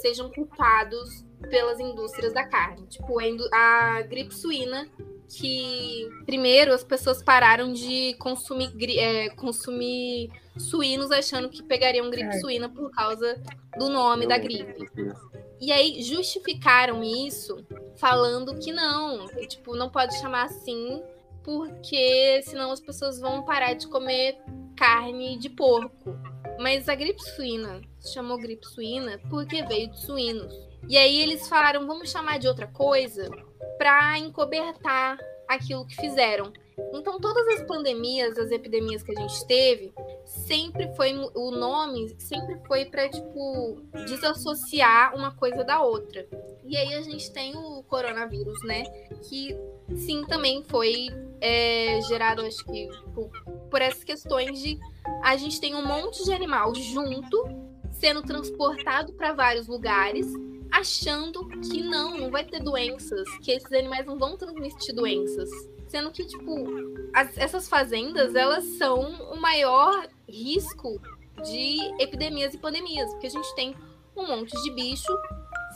[0.00, 2.86] sejam culpados pelas indústrias da carne.
[2.86, 3.18] Tipo,
[3.52, 4.88] a gripe suína,
[5.28, 12.40] que primeiro as pessoas pararam de consumir, é, consumir suínos achando que pegariam gripe é.
[12.40, 13.40] suína por causa
[13.78, 14.88] do nome da gripe.
[15.60, 17.64] E aí justificaram isso
[17.96, 21.02] falando que não, que, tipo, não pode chamar assim
[21.42, 24.38] porque senão as pessoas vão parar de comer
[24.76, 26.18] carne de porco.
[26.58, 30.52] Mas a gripe suína se chamou gripe suína porque veio de suínos.
[30.88, 33.30] E aí eles falaram, vamos chamar de outra coisa
[33.78, 36.52] para encobertar aquilo que fizeram.
[36.94, 39.92] Então todas as pandemias, as epidemias que a gente teve,
[40.24, 46.26] sempre foi o nome sempre foi para tipo desassociar uma coisa da outra.
[46.64, 48.84] E aí a gente tem o coronavírus, né?
[49.28, 49.56] Que
[49.96, 51.08] sim também foi
[51.40, 53.30] é, gerado, acho que por,
[53.70, 54.78] por essas questões de
[55.22, 57.44] a gente tem um monte de animal junto
[57.92, 60.26] sendo transportado para vários lugares,
[60.70, 65.50] achando que não, não vai ter doenças, que esses animais não vão transmitir doenças.
[65.90, 66.54] Sendo que, tipo,
[67.12, 69.00] as, essas fazendas, elas são
[69.32, 71.02] o maior risco
[71.42, 73.74] de epidemias e pandemias, porque a gente tem
[74.16, 75.12] um monte de bicho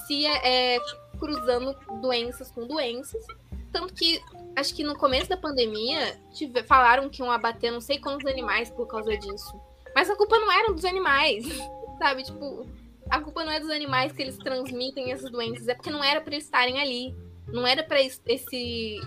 [0.06, 0.80] se é, é,
[1.18, 3.26] cruzando doenças com doenças.
[3.72, 4.22] Tanto que
[4.54, 8.70] acho que no começo da pandemia tive, falaram que iam abater não sei quantos animais
[8.70, 9.60] por causa disso.
[9.96, 11.44] Mas a culpa não era dos animais,
[11.98, 12.22] sabe?
[12.22, 12.68] Tipo,
[13.10, 16.20] a culpa não é dos animais que eles transmitem essas doenças, é porque não era
[16.20, 17.16] para eles estarem ali.
[17.48, 19.00] Não era para esse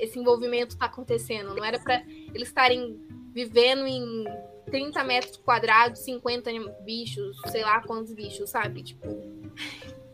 [0.00, 1.54] esse envolvimento tá acontecendo.
[1.54, 2.02] Não era para
[2.34, 2.98] eles estarem
[3.32, 4.24] vivendo em
[4.70, 6.50] 30 metros quadrados, 50
[6.82, 8.82] bichos, sei lá quantos bichos, sabe?
[8.82, 9.06] Tipo,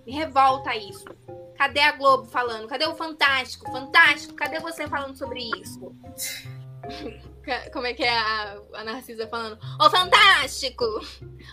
[0.04, 1.04] me revolta isso.
[1.56, 2.68] Cadê a Globo falando?
[2.68, 3.70] Cadê o Fantástico?
[3.70, 5.94] Fantástico, cadê você falando sobre isso?
[7.72, 9.58] Como é que é a, a Narcisa falando?
[9.80, 10.84] Ô, Fantástico!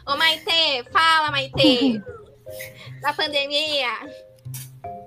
[0.08, 2.02] Ô, Maitê, fala, Maitê!
[3.02, 3.90] da pandemia!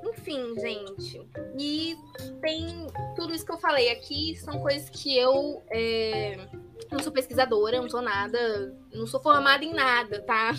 [0.05, 1.29] Enfim, gente.
[1.59, 1.97] E
[2.41, 6.49] tem tudo isso que eu falei aqui são coisas que eu é,
[6.91, 10.53] não sou pesquisadora, não sou nada, não sou formada em nada, tá?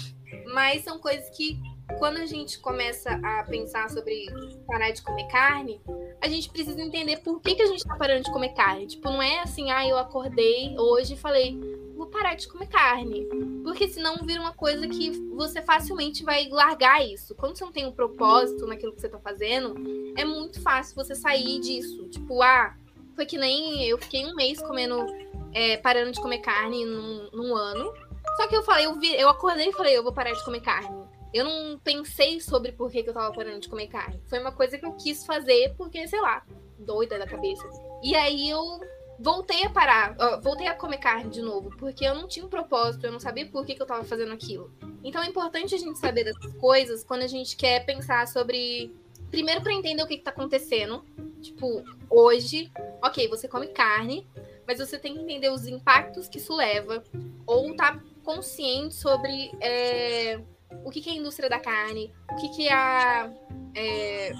[0.53, 1.59] Mas são coisas que
[1.97, 4.25] quando a gente começa a pensar sobre
[4.67, 5.81] parar de comer carne,
[6.21, 8.87] a gente precisa entender por que, que a gente tá parando de comer carne.
[8.87, 11.57] Tipo, não é assim, ah, eu acordei hoje e falei,
[11.97, 13.27] vou parar de comer carne.
[13.63, 17.35] Porque senão vira uma coisa que você facilmente vai largar isso.
[17.35, 19.75] Quando você não tem um propósito naquilo que você tá fazendo,
[20.15, 22.07] é muito fácil você sair disso.
[22.09, 22.75] Tipo, ah,
[23.15, 25.05] foi que nem eu fiquei um mês comendo,
[25.53, 27.91] é, parando de comer carne num, num ano.
[28.37, 30.61] Só que eu falei, eu, vi, eu acordei e falei, eu vou parar de comer
[30.61, 31.07] carne.
[31.33, 34.21] Eu não pensei sobre por que, que eu tava parando de comer carne.
[34.27, 36.43] Foi uma coisa que eu quis fazer porque, sei lá,
[36.77, 37.67] doida da cabeça.
[38.03, 38.79] E aí eu
[39.19, 43.05] voltei a parar, voltei a comer carne de novo, porque eu não tinha um propósito,
[43.05, 44.71] eu não sabia por que, que eu tava fazendo aquilo.
[45.03, 48.95] Então é importante a gente saber dessas coisas quando a gente quer pensar sobre.
[49.29, 51.03] Primeiro, para entender o que, que tá acontecendo.
[51.41, 54.27] Tipo, hoje, ok, você come carne,
[54.65, 57.03] mas você tem que entender os impactos que isso leva,
[57.45, 60.39] ou tá consciente sobre é,
[60.83, 63.31] o que, que é a indústria da carne, o que, que é a,
[63.75, 64.31] é,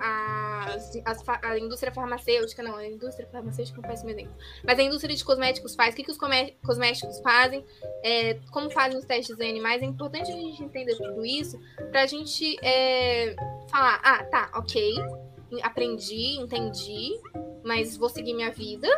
[0.00, 4.34] a, fa- a indústria farmacêutica, não, a indústria farmacêutica não faz meu exemplo,
[4.64, 7.64] mas a indústria de cosméticos faz, o que, que os cosméticos fazem,
[8.02, 11.58] é, como fazem os testes em animais, é importante a gente entender tudo isso
[11.90, 13.34] pra gente é,
[13.70, 14.96] falar, ah, tá, ok,
[15.62, 17.18] aprendi, entendi,
[17.64, 18.88] mas vou seguir minha vida.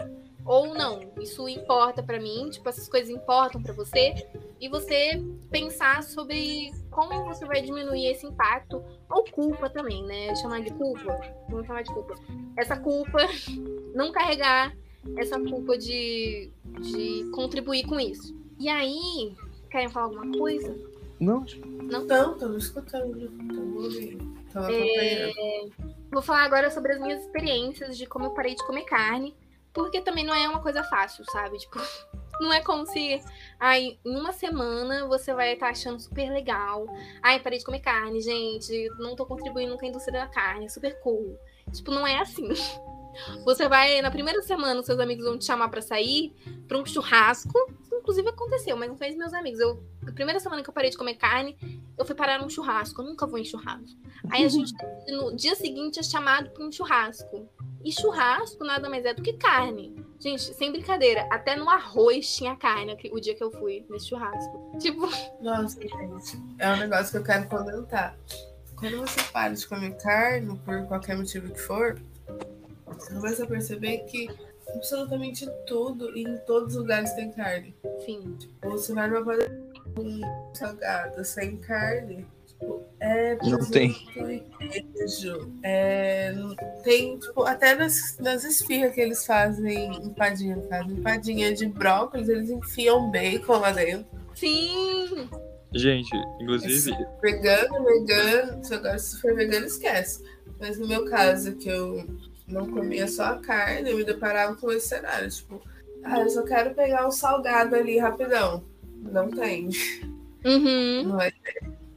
[0.45, 4.15] Ou não, isso importa pra mim, tipo, essas coisas importam pra você,
[4.59, 10.35] e você pensar sobre como você vai diminuir esse impacto, ou culpa também, né?
[10.35, 12.15] Chamar de culpa, vamos chamar de culpa.
[12.57, 13.19] Essa culpa,
[13.95, 14.75] não carregar
[15.17, 18.37] essa culpa de, de contribuir com isso.
[18.59, 19.33] E aí,
[19.71, 20.77] querem falar alguma coisa?
[21.21, 23.31] Não, que- Não, tô me escutando.
[23.49, 24.43] Tô ouvindo.
[24.53, 25.33] Tô É.
[26.11, 29.37] Vou falar agora sobre as minhas experiências de como eu parei de comer carne,
[29.73, 31.59] porque também não é uma coisa fácil, sabe?
[31.59, 31.79] Tipo,
[32.41, 33.21] não é como se
[33.59, 36.87] ai, em uma semana você vai estar achando super legal.
[37.23, 40.99] Ai, parei de comer carne, gente, não tô contribuindo com a indústria da carne, super
[41.01, 41.39] cool.
[41.73, 42.49] Tipo, não é assim.
[43.45, 46.33] Você vai, na primeira semana, seus amigos vão te chamar pra sair
[46.69, 47.53] pra um churrasco.
[48.09, 49.61] Inclusive aconteceu, mas não fez meus amigos.
[49.61, 51.59] Eu, na primeira semana que eu parei de comer carne,
[51.99, 53.03] eu fui parar num churrasco.
[53.03, 54.01] Eu nunca vou em churrasco.
[54.31, 54.73] Aí a gente,
[55.09, 57.47] no dia seguinte, é chamado pra um churrasco.
[57.85, 59.95] E churrasco nada mais é do que carne.
[60.19, 64.79] Gente, sem brincadeira, até no arroz tinha carne o dia que eu fui nesse churrasco.
[64.79, 65.03] Tipo,
[65.43, 66.43] Nossa, gente.
[66.59, 68.17] É um negócio que eu quero comentar.
[68.75, 72.01] Quando você para de comer carne, por qualquer motivo que for,
[72.87, 74.29] você começa a perceber que
[74.75, 77.75] absolutamente tudo e em todos os lugares tem carne.
[78.01, 78.37] enfim.
[78.65, 80.21] Ou você vai numa padaria com
[80.55, 82.27] salgado sem carne.
[82.47, 83.93] Tipo, é Não tem.
[84.95, 85.53] queijo.
[85.63, 86.35] É,
[86.83, 92.51] tem, tipo, até nas, nas esfirras que eles fazem empadinha, caso, empadinha de brócolis, eles
[92.51, 94.07] enfiam bacon lá dentro.
[94.35, 95.29] Sim!
[95.73, 96.11] Gente,
[96.41, 100.25] inclusive, Vegano, vegano, se agora se for vegano, esquece.
[100.59, 102.05] Mas no meu caso, que eu
[102.49, 105.61] não comia só a carne, eu me deparava com esse cenário, tipo,
[106.05, 108.65] ah, eu só quero pegar um salgado ali rapidão.
[109.01, 109.69] Não tem.
[110.45, 111.03] Uhum.
[111.09, 111.33] Não é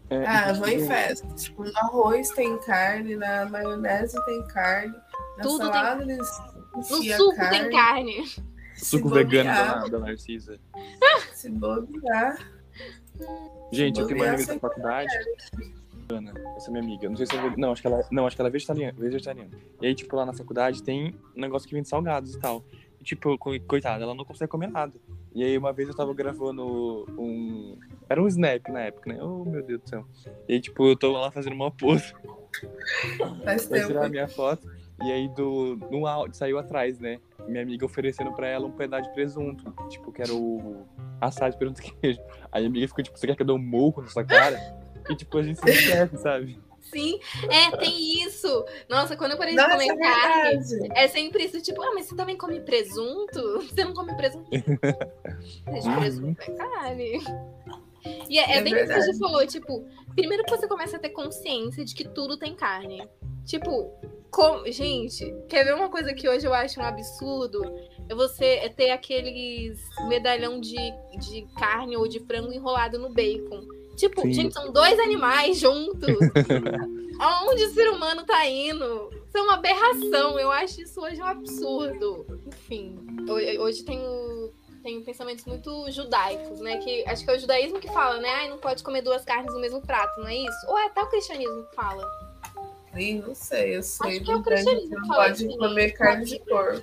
[0.10, 1.26] é, Ah, vou em festa.
[1.36, 4.94] Tipo, no arroz tem carne, na maionese tem carne,
[5.38, 6.28] na Tudo tem- salada eles
[6.76, 7.60] No suco carne.
[7.60, 8.28] tem carne.
[8.76, 10.60] Se suco vegano bobear, da, da Narcisa.
[11.34, 12.38] Se bobear.
[13.72, 15.14] Gente, eu tenho uma Bobear amiga da sem faculdade.
[16.18, 17.10] Ana, essa é minha amiga.
[17.10, 19.50] Não sei se é Não, acho que ela, não, acho que ela é vegetariana, vegetariana.
[19.82, 22.64] E aí, tipo, lá na faculdade tem um negócio que vende salgados e tal.
[23.00, 24.94] E, tipo, co- coitada, ela não consegue comer nada.
[25.34, 27.78] E aí, uma vez eu tava gravando um.
[28.10, 29.22] Era um snap na época, né?
[29.24, 30.06] Oh, meu Deus do céu.
[30.48, 32.14] E aí, tipo, eu tô lá fazendo uma pose
[33.44, 34.68] Faz pra tirar a minha foto.
[35.04, 37.18] E aí, do, no áudio, saiu atrás, né?
[37.48, 39.74] Minha amiga oferecendo pra ela um pedaço de presunto.
[39.90, 40.86] Tipo, que era o
[41.20, 42.20] assado de presunto queijo.
[42.52, 44.58] Aí a amiga ficou, tipo, você quer que eu dê um murro na sua cara?
[45.10, 46.60] E, tipo, a gente se esquece, sabe?
[46.82, 48.66] Sim, é, tem isso.
[48.90, 50.90] Nossa, quando eu parei de Nossa, comer é carne, verdade.
[51.00, 53.62] é sempre isso, tipo, ah, mas você também come presunto?
[53.70, 54.50] Você não come presunto?
[54.52, 57.22] Gente, presunto é carne.
[58.28, 59.06] E é, é É bem isso que a verdade.
[59.06, 59.86] gente falou, tipo,
[60.16, 63.08] primeiro que você começa a ter consciência de que tudo tem carne.
[63.46, 63.92] Tipo,
[64.30, 64.64] com...
[64.72, 67.62] gente, quer ver uma coisa que hoje eu acho um absurdo?
[68.10, 70.76] É você ter aqueles medalhão de,
[71.20, 73.62] de carne ou de frango enrolado no bacon.
[73.96, 74.34] Tipo, Sim.
[74.34, 76.02] gente, são dois animais juntos.
[77.20, 79.10] Aonde o ser humano tá indo?
[79.28, 80.40] Isso é uma aberração.
[80.40, 82.26] Eu acho isso hoje um absurdo.
[82.48, 82.98] Enfim,
[83.30, 86.78] ho- hoje tenho, tenho pensamentos muito judaicos, né?
[86.78, 88.30] Que acho que é o judaísmo que fala, né?
[88.30, 90.68] Ai, não pode comer duas carnes no mesmo prato, não é isso?
[90.68, 92.04] Ou é até o cristianismo que fala?
[92.98, 95.46] Ih, não sei, eu sei Acho que é o que cristianismo não que fala pode
[95.46, 96.82] assim, comer carne de porco.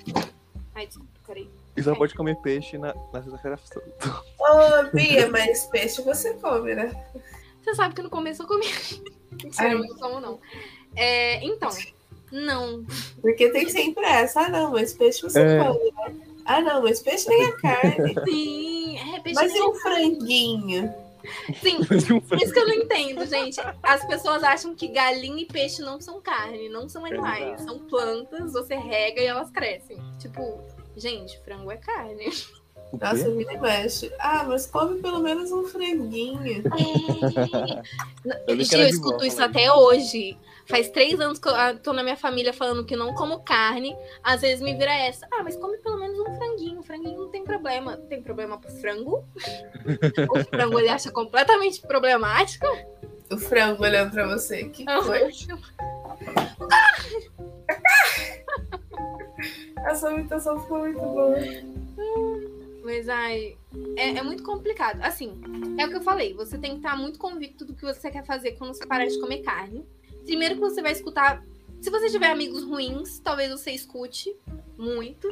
[0.74, 1.50] Ai, desculpa, peraí.
[1.78, 4.22] E só pode comer peixe na, na sexta-feira santa.
[4.38, 6.90] Ô, Bia, mas peixe você come, né?
[7.62, 8.66] Você sabe que no começo eu comi.
[9.42, 9.74] Mentira, Ai.
[9.74, 10.40] eu não como, não.
[10.96, 11.70] É, então,
[12.32, 12.84] não.
[13.20, 14.42] Porque tem sempre essa.
[14.42, 15.58] Ah, não, mas peixe você É.
[15.64, 16.20] come, né?
[16.44, 18.14] Ah, não, mas peixe nem é carne.
[18.26, 20.94] Sim, é peixe mas e um franguinho?
[21.60, 21.78] Sim,
[22.42, 23.60] isso que eu não entendo, gente.
[23.82, 27.60] As pessoas acham que galinha e peixe não são carne, não são animais.
[27.60, 29.98] São plantas, você rega e elas crescem.
[30.18, 30.58] Tipo,
[30.98, 32.30] gente, frango é carne.
[32.92, 34.12] Nossa, vira e mexe.
[34.18, 36.62] Ah, mas come pelo menos um franguinho.
[36.62, 40.36] Que Gente, eu escuto isso até hoje.
[40.66, 43.96] Faz três anos que eu ah, tô na minha família falando que não como carne.
[44.22, 45.26] Às vezes me vira essa.
[45.32, 46.82] Ah, mas come pelo menos um franguinho.
[46.82, 47.96] Franguinho não tem problema.
[47.96, 49.24] Tem problema pro frango?
[50.30, 52.66] o frango ele acha completamente problemático.
[53.30, 54.64] O frango olhando pra você.
[54.64, 55.28] Que foi?
[59.86, 61.36] Essa imitação ficou muito boa.
[62.84, 63.56] Mas, ai,
[63.96, 65.00] é, é muito complicado.
[65.02, 65.40] Assim,
[65.78, 66.34] é o que eu falei.
[66.34, 69.20] Você tem que estar muito convicto do que você quer fazer quando você parar de
[69.20, 69.86] comer carne.
[70.24, 71.44] Primeiro que você vai escutar.
[71.80, 74.34] Se você tiver amigos ruins, talvez você escute
[74.76, 75.28] muito.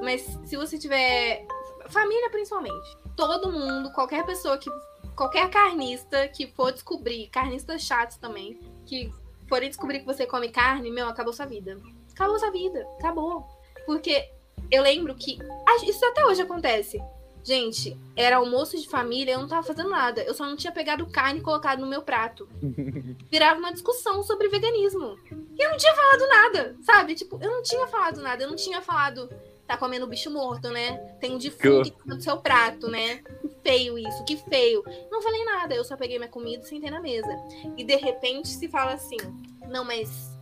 [0.00, 1.46] Mas se você tiver.
[1.88, 2.96] Família, principalmente.
[3.16, 4.70] Todo mundo, qualquer pessoa que.
[5.16, 9.12] Qualquer carnista que for descobrir, carnistas chatos também, que
[9.48, 11.76] forem descobrir que você come carne, meu, acabou sua vida.
[12.20, 12.86] Acabou sua vida.
[12.98, 13.46] Acabou.
[13.86, 14.30] Porque
[14.70, 15.38] eu lembro que.
[15.84, 17.00] Isso até hoje acontece.
[17.42, 20.22] Gente, era almoço de família, eu não tava fazendo nada.
[20.22, 22.46] Eu só não tinha pegado carne e colocado no meu prato.
[23.32, 25.16] Virava uma discussão sobre veganismo.
[25.58, 27.14] E eu não tinha falado nada, sabe?
[27.14, 28.44] Tipo, eu não tinha falado nada.
[28.44, 29.30] Eu não tinha falado,
[29.66, 30.98] tá comendo bicho morto, né?
[31.18, 33.22] Tem um defunto do seu prato, né?
[33.40, 34.84] Que feio isso, que feio.
[35.10, 37.34] Não falei nada, eu só peguei minha comida e sentei na mesa.
[37.78, 39.16] E de repente se fala assim:
[39.70, 40.36] não, mas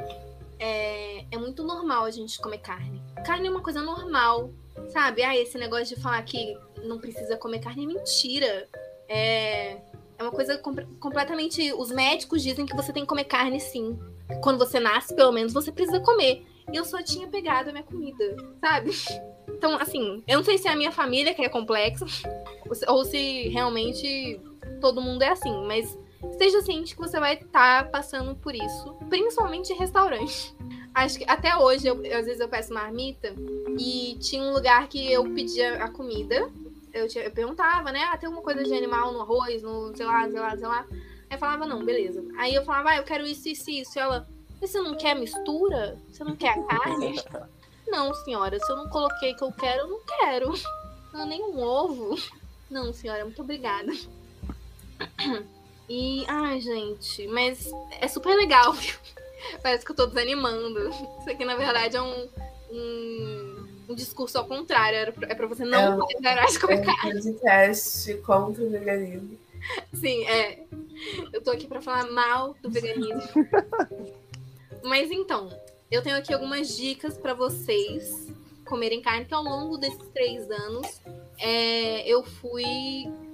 [0.59, 3.03] é, é muito normal a gente comer carne.
[3.25, 4.51] Carne é uma coisa normal,
[4.89, 5.23] sabe?
[5.23, 8.69] Ah, esse negócio de falar que não precisa comer carne é mentira.
[9.09, 9.73] É,
[10.19, 11.73] é uma coisa com- completamente.
[11.73, 13.99] Os médicos dizem que você tem que comer carne sim.
[14.43, 16.45] Quando você nasce, pelo menos, você precisa comer.
[16.73, 18.91] E eu só tinha pegado a minha comida, sabe?
[19.51, 22.05] Então, assim, eu não sei se é a minha família que é complexa,
[22.87, 24.41] ou se realmente
[24.81, 25.99] todo mundo é assim, mas
[26.33, 30.55] esteja ciente que você vai estar passando por isso, principalmente em restaurante.
[30.95, 33.33] Acho que até hoje, eu, às vezes eu peço marmita
[33.79, 36.51] e tinha um lugar que eu pedia a comida.
[36.93, 38.03] Eu, tinha- eu perguntava, né?
[38.11, 40.87] Ah, tem alguma coisa de animal no arroz, no sei lá, sei lá, sei lá.
[40.91, 42.25] Aí eu falava, não, beleza.
[42.39, 43.97] Aí eu falava, ah, eu quero isso, isso, isso.
[43.99, 44.27] E ela,
[44.61, 45.97] "Mas você não quer mistura?
[46.11, 47.15] Você não quer a carne?
[47.87, 50.53] não, senhora, se eu não coloquei que eu quero, eu não quero.
[51.13, 52.19] Não, nem um ovo.
[52.71, 53.93] Não, senhora, muito obrigada.
[55.89, 57.71] E, ai, gente, mas
[58.01, 58.95] é super legal, viu?
[59.63, 60.89] Parece que eu tô desanimando.
[61.21, 62.29] Isso aqui, na verdade, é um,
[62.71, 65.15] um, um discurso ao contrário.
[65.23, 67.13] É pra você não É um- de É comer um carne.
[67.15, 69.39] podcast contra o veganismo.
[69.95, 70.63] Sim, é.
[71.33, 73.23] Eu tô aqui pra falar mal do veganismo.
[74.83, 75.49] Mas então,
[75.91, 78.29] eu tenho aqui algumas dicas pra vocês
[78.67, 81.01] comerem carne, que ao longo desses três anos
[81.39, 82.63] é, eu fui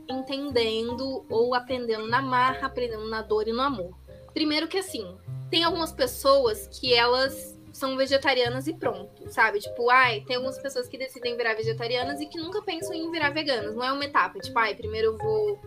[0.08, 3.96] entendendo ou aprendendo na marra, aprendendo na dor e no amor.
[4.32, 5.16] Primeiro que assim,
[5.50, 9.58] tem algumas pessoas que elas são vegetarianas e pronto, sabe?
[9.58, 13.30] Tipo, ai, tem algumas pessoas que decidem virar vegetarianas e que nunca pensam em virar
[13.30, 13.74] veganas.
[13.74, 15.60] Não é uma etapa, tipo, ai, primeiro eu vou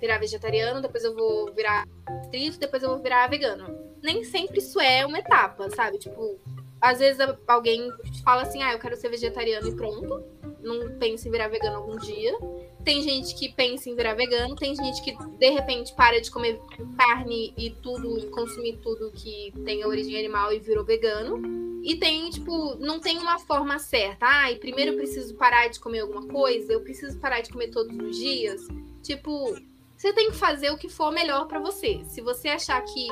[0.00, 3.66] virar vegetariano, depois eu vou virar restrito, depois eu vou virar vegano.
[4.02, 5.98] Nem sempre isso é uma etapa, sabe?
[5.98, 6.38] Tipo,
[6.80, 7.90] às vezes alguém
[8.22, 10.22] fala assim, ah, eu quero ser vegetariano e pronto.
[10.60, 12.36] Não pensa em virar vegano algum dia.
[12.84, 16.60] Tem gente que pensa em virar vegano, tem gente que de repente para de comer
[16.98, 21.40] carne e tudo, consumir tudo que tem origem animal e virou vegano.
[21.82, 24.26] E tem, tipo, não tem uma forma certa.
[24.26, 27.68] Ah, e primeiro eu preciso parar de comer alguma coisa, eu preciso parar de comer
[27.68, 28.66] todos os dias.
[29.02, 29.54] Tipo,
[29.96, 32.02] você tem que fazer o que for melhor pra você.
[32.04, 33.08] Se você achar que,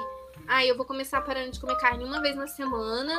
[0.46, 3.18] ah, eu vou começar parando de comer carne uma vez na semana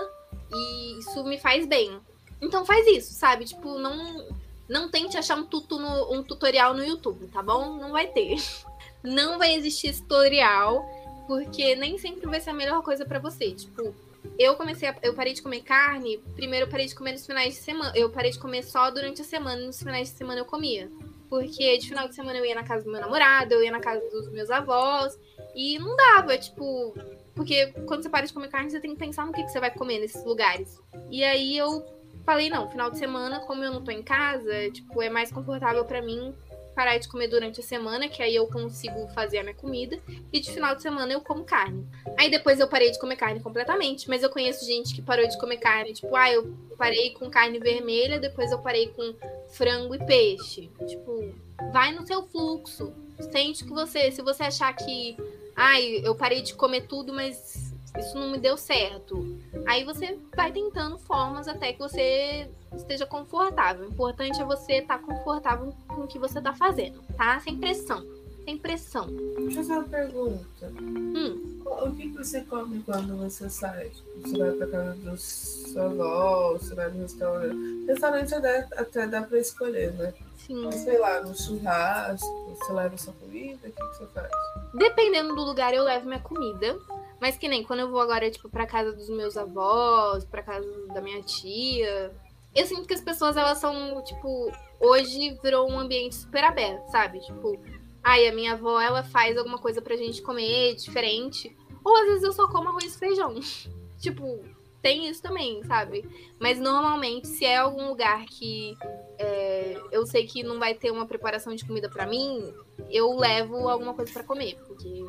[0.52, 2.00] e isso me faz bem.
[2.42, 3.46] Então faz isso, sabe?
[3.46, 4.28] Tipo, não
[4.74, 7.78] não tente achar um, no- um tutorial no YouTube, tá bom?
[7.78, 8.36] Não vai ter.
[9.04, 10.86] Não vai existir tutorial,
[11.28, 13.52] porque nem sempre vai ser a melhor coisa pra você.
[13.52, 13.94] Tipo,
[14.40, 17.54] eu comecei a, eu parei de comer carne, primeiro eu parei de comer nos finais
[17.54, 17.92] de semana.
[17.96, 20.90] Eu parei de comer só durante a semana, nos finais de semana eu comia.
[21.30, 23.82] Porque de final de semana eu ia na casa do meu namorado, eu ia na
[23.82, 25.20] casa dos meus avós.
[25.54, 26.96] E não dava, tipo.
[27.36, 29.60] Porque quando você para de comer carne, você tem que pensar no que, que você
[29.60, 30.80] vai comer nesses lugares.
[31.10, 31.84] E aí eu
[32.26, 35.86] falei, não, final de semana, como eu não tô em casa, tipo, é mais confortável
[35.86, 36.34] pra mim
[36.74, 40.00] parar de comer durante a semana, que aí eu consigo fazer a minha comida.
[40.32, 41.88] E de final de semana eu como carne.
[42.18, 44.10] Aí depois eu parei de comer carne completamente.
[44.10, 47.60] Mas eu conheço gente que parou de comer carne, tipo, ah, eu parei com carne
[47.60, 49.14] vermelha, depois eu parei com
[49.50, 50.70] frango e peixe.
[50.88, 51.34] Tipo,
[51.72, 52.92] vai no seu fluxo.
[53.32, 55.16] Sente que você, se você achar que,
[55.56, 59.38] ai, eu parei de comer tudo, mas isso não me deu certo.
[59.68, 63.86] Aí você vai tentando formas até que você esteja confortável.
[63.86, 67.40] O importante é você estar confortável com o que você tá fazendo, tá?
[67.40, 68.06] Sem pressão.
[68.46, 69.08] Sem pressão.
[69.08, 70.74] Deixa eu fazer uma pergunta.
[70.82, 71.62] Hum.
[71.66, 73.92] O que você come quando você sai?
[74.22, 77.86] Você vai pra casa dos seus avós, você vai no restaurante.
[77.88, 80.14] Restaurante até, até dá pra escolher, né?
[80.46, 80.66] Sim.
[80.66, 84.30] Mas, sei lá, no churrasco, você leva sua comida, o que você faz?
[84.74, 86.78] Dependendo do lugar, eu levo minha comida.
[87.20, 90.68] Mas que nem quando eu vou agora, tipo, pra casa dos meus avós, pra casa
[90.88, 92.12] da minha tia.
[92.54, 97.20] Eu sinto que as pessoas, elas são, tipo, hoje virou um ambiente super aberto, sabe?
[97.22, 97.60] Tipo,
[98.04, 101.56] ai, a minha avó, ela faz alguma coisa pra gente comer diferente.
[101.84, 103.36] Ou às vezes eu só como arroz e feijão.
[104.00, 104.44] tipo,
[104.84, 106.06] tem isso também, sabe?
[106.38, 108.78] Mas normalmente, se é algum lugar que
[109.18, 112.54] é, eu sei que não vai ter uma preparação de comida pra mim,
[112.92, 114.58] eu levo alguma coisa pra comer.
[114.68, 115.06] Porque,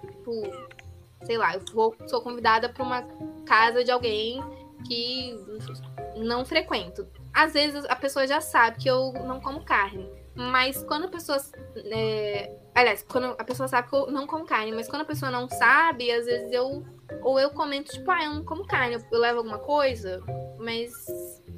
[0.00, 0.42] tipo,
[1.28, 3.02] sei lá, eu vou, sou convidada pra uma
[3.44, 4.42] casa de alguém
[4.86, 5.36] que
[6.16, 7.06] não frequento.
[7.34, 10.10] Às vezes a pessoa já sabe que eu não como carne.
[10.34, 11.36] Mas quando a pessoa.
[11.76, 12.50] É...
[12.74, 15.48] Aliás, quando a pessoa sabe que eu não como carne, mas quando a pessoa não
[15.48, 16.82] sabe, às vezes eu.
[17.22, 20.22] Ou eu comento, tipo, ah, eu não como carne, eu levo alguma coisa.
[20.58, 20.92] Mas.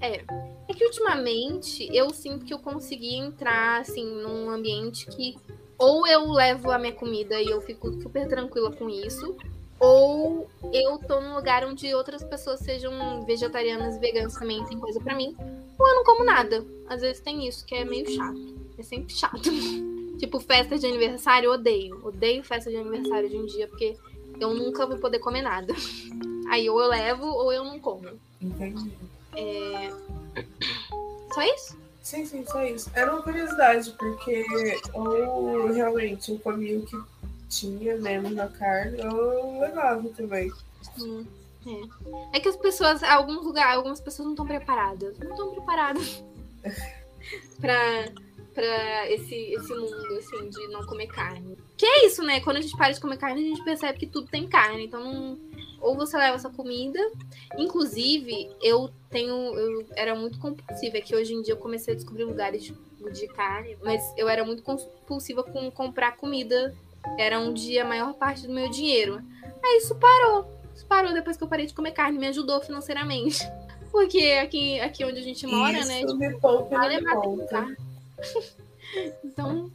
[0.01, 0.25] É.
[0.69, 5.37] É que ultimamente eu sinto que eu consegui entrar, assim, num ambiente que.
[5.79, 9.37] Ou eu levo a minha comida e eu fico super tranquila com isso,
[9.81, 15.01] ou eu tô num lugar onde outras pessoas sejam vegetarianas e veganas também tem coisa
[15.01, 15.35] para mim,
[15.79, 16.65] ou eu não como nada.
[16.87, 18.55] Às vezes tem isso, que é meio chato.
[18.79, 19.51] É sempre chato.
[20.19, 21.99] tipo, festa de aniversário, odeio.
[22.05, 23.97] Odeio festa de aniversário de um dia, porque
[24.39, 25.75] eu nunca vou poder comer nada.
[26.51, 28.09] Aí ou eu levo ou eu não como.
[28.41, 28.93] Entendi.
[29.35, 29.91] É...
[31.33, 31.79] Só isso?
[32.03, 32.91] Sim, sim, só isso.
[32.95, 34.45] Era uma curiosidade, porque
[34.93, 36.97] ou realmente eu o que
[37.51, 40.51] tinha menos na carne, eu levava também.
[40.99, 41.27] Hum,
[41.67, 42.39] é.
[42.39, 45.19] é que as pessoas, alguns lugares, algumas pessoas não estão preparadas.
[45.19, 46.25] Não estão preparadas
[47.61, 48.09] pra,
[48.55, 51.59] pra esse, esse mundo, assim, de não comer carne.
[51.77, 52.41] Que é isso, né?
[52.41, 54.87] Quando a gente para de comer carne, a gente percebe que tudo tem carne.
[54.87, 55.39] Então, não...
[55.81, 57.01] ou você leva essa comida.
[57.59, 59.35] Inclusive, eu tenho.
[59.35, 60.99] Eu era muito compulsiva.
[60.99, 62.75] É que hoje em dia eu comecei a descobrir lugares de,
[63.13, 66.75] de carne, mas eu era muito compulsiva com comprar comida
[67.19, 69.23] era onde a maior parte do meu dinheiro.
[69.63, 70.51] Aí isso parou.
[70.75, 73.41] Isso parou depois que eu parei de comer carne, me ajudou financeiramente.
[73.91, 76.05] Porque aqui, aqui onde a gente mora, isso né?
[76.15, 77.67] Me poupa, vale me poupa.
[79.25, 79.71] Então,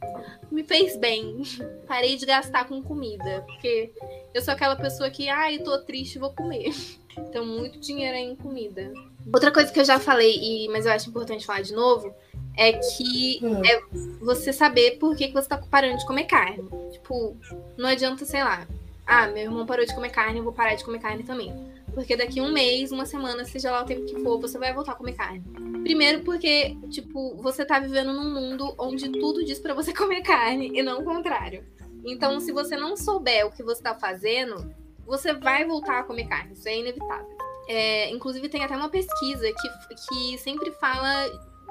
[0.50, 1.42] me fez bem.
[1.86, 3.42] Parei de gastar com comida.
[3.46, 3.90] Porque
[4.34, 6.70] eu sou aquela pessoa que, ai, ah, tô triste, vou comer.
[7.18, 8.92] Então, muito dinheiro aí em comida.
[9.32, 12.14] Outra coisa que eu já falei, e, mas eu acho importante falar de novo,
[12.56, 13.62] é que hum.
[13.64, 13.82] é
[14.20, 16.68] você saber por que, que você tá parando de comer carne.
[16.92, 17.36] Tipo,
[17.76, 18.66] não adianta, sei lá,
[19.06, 21.54] ah, meu irmão parou de comer carne, eu vou parar de comer carne também.
[21.94, 24.92] Porque daqui um mês, uma semana, seja lá o tempo que for, você vai voltar
[24.92, 25.42] a comer carne.
[25.82, 30.72] Primeiro porque, tipo, você tá vivendo num mundo onde tudo diz para você comer carne
[30.74, 31.64] e não o contrário.
[32.04, 34.74] Então, se você não souber o que você tá fazendo,
[35.06, 36.52] você vai voltar a comer carne.
[36.52, 37.35] Isso é inevitável.
[37.68, 41.28] É, inclusive, tem até uma pesquisa que, que sempre fala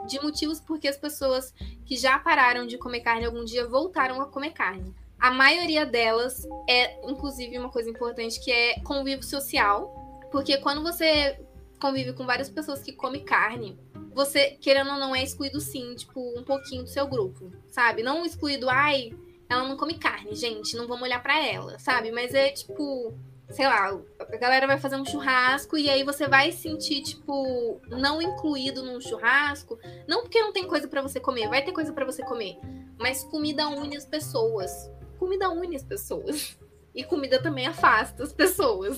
[0.08, 1.54] de motivos porque as pessoas
[1.86, 4.93] que já pararam de comer carne algum dia voltaram a comer carne.
[5.20, 9.93] A maioria delas é, inclusive, uma coisa importante que é convívio social,
[10.32, 11.39] porque quando você
[11.80, 13.80] convive com várias pessoas que comem carne,
[14.14, 18.02] você, querendo ou não, é excluído sim, tipo, um pouquinho do seu grupo, sabe?
[18.02, 19.14] Não excluído, ai,
[19.50, 22.12] ela não come carne, gente, não vamos olhar para ela, sabe?
[22.12, 23.14] Mas é tipo,
[23.50, 28.22] sei lá, a galera vai fazer um churrasco e aí você vai sentir, tipo, não
[28.22, 29.78] incluído num churrasco.
[30.08, 32.58] Não porque não tem coisa para você comer, vai ter coisa para você comer.
[32.98, 34.89] Mas comida une as pessoas.
[35.20, 36.58] Comida une as pessoas.
[36.93, 38.98] E comida também afasta as pessoas.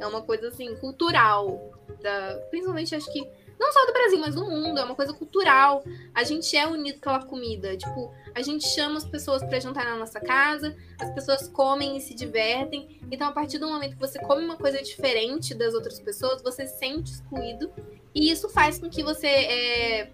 [0.00, 1.72] É uma coisa, assim, cultural.
[2.02, 2.36] Da...
[2.50, 5.82] Principalmente, acho que não só do Brasil, mas do mundo, é uma coisa cultural.
[6.14, 7.76] A gente é unido pela comida.
[7.76, 12.00] Tipo, a gente chama as pessoas para jantar na nossa casa, as pessoas comem e
[12.00, 13.00] se divertem.
[13.10, 16.66] Então, a partir do momento que você come uma coisa diferente das outras pessoas, você
[16.66, 17.72] se sente excluído.
[18.14, 20.12] E isso faz com que você é,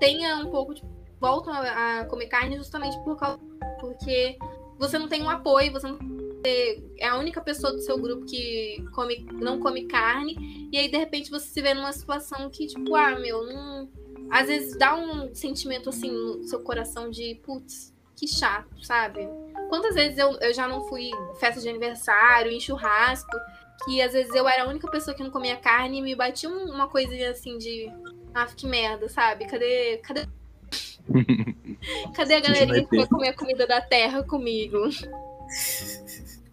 [0.00, 0.82] tenha um pouco de.
[1.20, 3.38] volta a, comer carne justamente por causa.
[3.80, 4.38] Porque
[4.78, 5.98] você não tem um apoio, você não
[6.98, 10.96] é a única pessoa do seu grupo que come, não come carne, e aí de
[10.96, 13.88] repente você se vê numa situação que, tipo, ah, meu, não.
[14.30, 19.20] Às vezes dá um sentimento assim no seu coração de, putz, que chato, sabe?
[19.68, 23.36] Quantas vezes eu, eu já não fui festa de aniversário, em churrasco,
[23.84, 26.48] que às vezes eu era a única pessoa que não comia carne e me batia
[26.48, 27.92] uma coisinha assim de.
[28.34, 29.46] Ah, que merda, sabe?
[29.46, 29.98] Cadê.
[29.98, 30.26] Cadê.
[32.16, 34.88] Cadê a galerinha que vai comer a comida da terra comigo?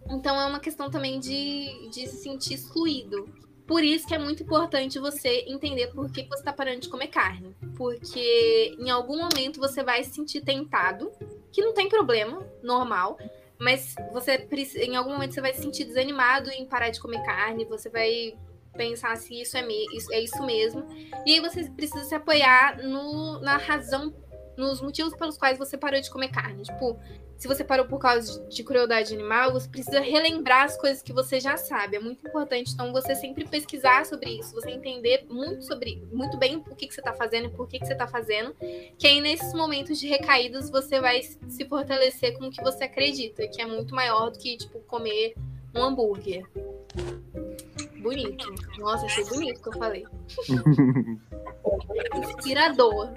[0.09, 3.27] Então é uma questão também de, de se sentir excluído.
[3.65, 7.07] Por isso que é muito importante você entender por que você está parando de comer
[7.07, 7.55] carne.
[7.77, 11.11] Porque em algum momento você vai se sentir tentado,
[11.51, 13.17] que não tem problema, normal.
[13.59, 14.47] Mas você
[14.81, 18.33] em algum momento você vai se sentir desanimado em parar de comer carne, você vai
[18.75, 20.85] pensar se isso é, me, isso, é isso mesmo.
[21.25, 24.13] E aí você precisa se apoiar no, na razão,
[24.57, 26.63] nos motivos pelos quais você parou de comer carne.
[26.63, 26.99] Tipo,
[27.37, 31.39] se você parou por causa de crueldade animal, você precisa relembrar as coisas que você
[31.39, 31.97] já sabe.
[31.97, 36.55] É muito importante, então, você sempre pesquisar sobre isso, você entender muito sobre, muito bem
[36.55, 38.55] o que, que você está fazendo e por que, que você está fazendo.
[38.97, 43.45] Que aí, nesses momentos de recaídas, você vai se fortalecer com o que você acredita,
[43.47, 45.33] que é muito maior do que, tipo, comer
[45.75, 46.45] um hambúrguer.
[47.99, 48.53] Bonito.
[48.77, 50.05] Nossa, achei bonito o que eu falei.
[52.37, 53.13] Inspirador.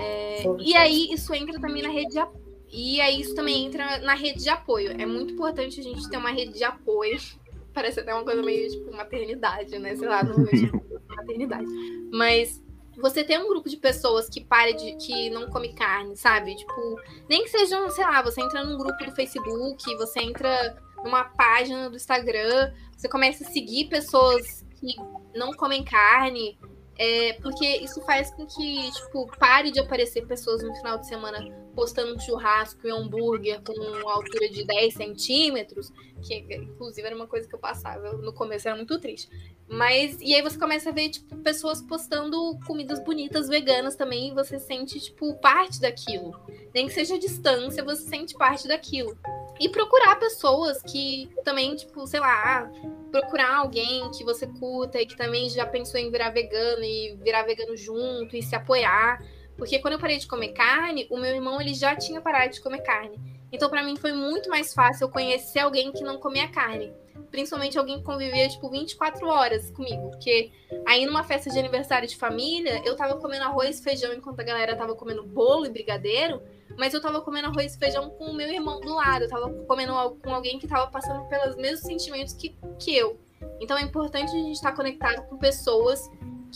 [0.00, 2.40] É, e aí isso entra também na rede de apoio.
[2.72, 4.92] E aí isso também entra na rede de apoio.
[5.00, 7.18] É muito importante a gente ter uma rede de apoio.
[7.74, 9.94] Parece até uma coisa meio tipo maternidade, né?
[9.96, 10.36] Sei lá, não
[11.08, 11.66] maternidade.
[12.12, 12.62] Mas
[13.00, 16.54] você ter um grupo de pessoas que pare de que não come carne, sabe?
[16.54, 21.24] Tipo, nem que sejam, sei lá, você entra num grupo do Facebook, você entra numa
[21.24, 24.94] página do Instagram, você começa a seguir pessoas que
[25.34, 26.58] não comem carne,
[27.02, 31.40] é, porque isso faz com que, tipo, pare de aparecer pessoas no final de semana
[31.74, 35.90] postando um churrasco e um hambúrguer com altura de 10 centímetros,
[36.20, 39.30] que inclusive era uma coisa que eu passava no começo, era muito triste.
[39.66, 44.34] Mas, e aí você começa a ver, tipo, pessoas postando comidas bonitas veganas também, e
[44.34, 46.38] você sente, tipo, parte daquilo.
[46.74, 49.16] Nem que seja a distância, você sente parte daquilo.
[49.60, 52.70] E procurar pessoas que também, tipo, sei lá,
[53.10, 57.42] procurar alguém que você curta e que também já pensou em virar vegano e virar
[57.42, 59.22] vegano junto e se apoiar.
[59.58, 62.62] Porque quando eu parei de comer carne, o meu irmão ele já tinha parado de
[62.62, 63.20] comer carne.
[63.52, 66.90] Então para mim foi muito mais fácil eu conhecer alguém que não comia carne.
[67.30, 70.50] Principalmente alguém que convivia tipo 24 horas comigo, porque
[70.86, 74.44] aí numa festa de aniversário de família, eu tava comendo arroz e feijão enquanto a
[74.44, 76.42] galera tava comendo bolo e brigadeiro,
[76.76, 79.50] mas eu tava comendo arroz e feijão com o meu irmão do lado, eu tava
[79.64, 79.92] comendo
[80.22, 83.18] com alguém que tava passando pelos mesmos sentimentos que, que eu.
[83.60, 86.10] Então é importante a gente estar conectado com pessoas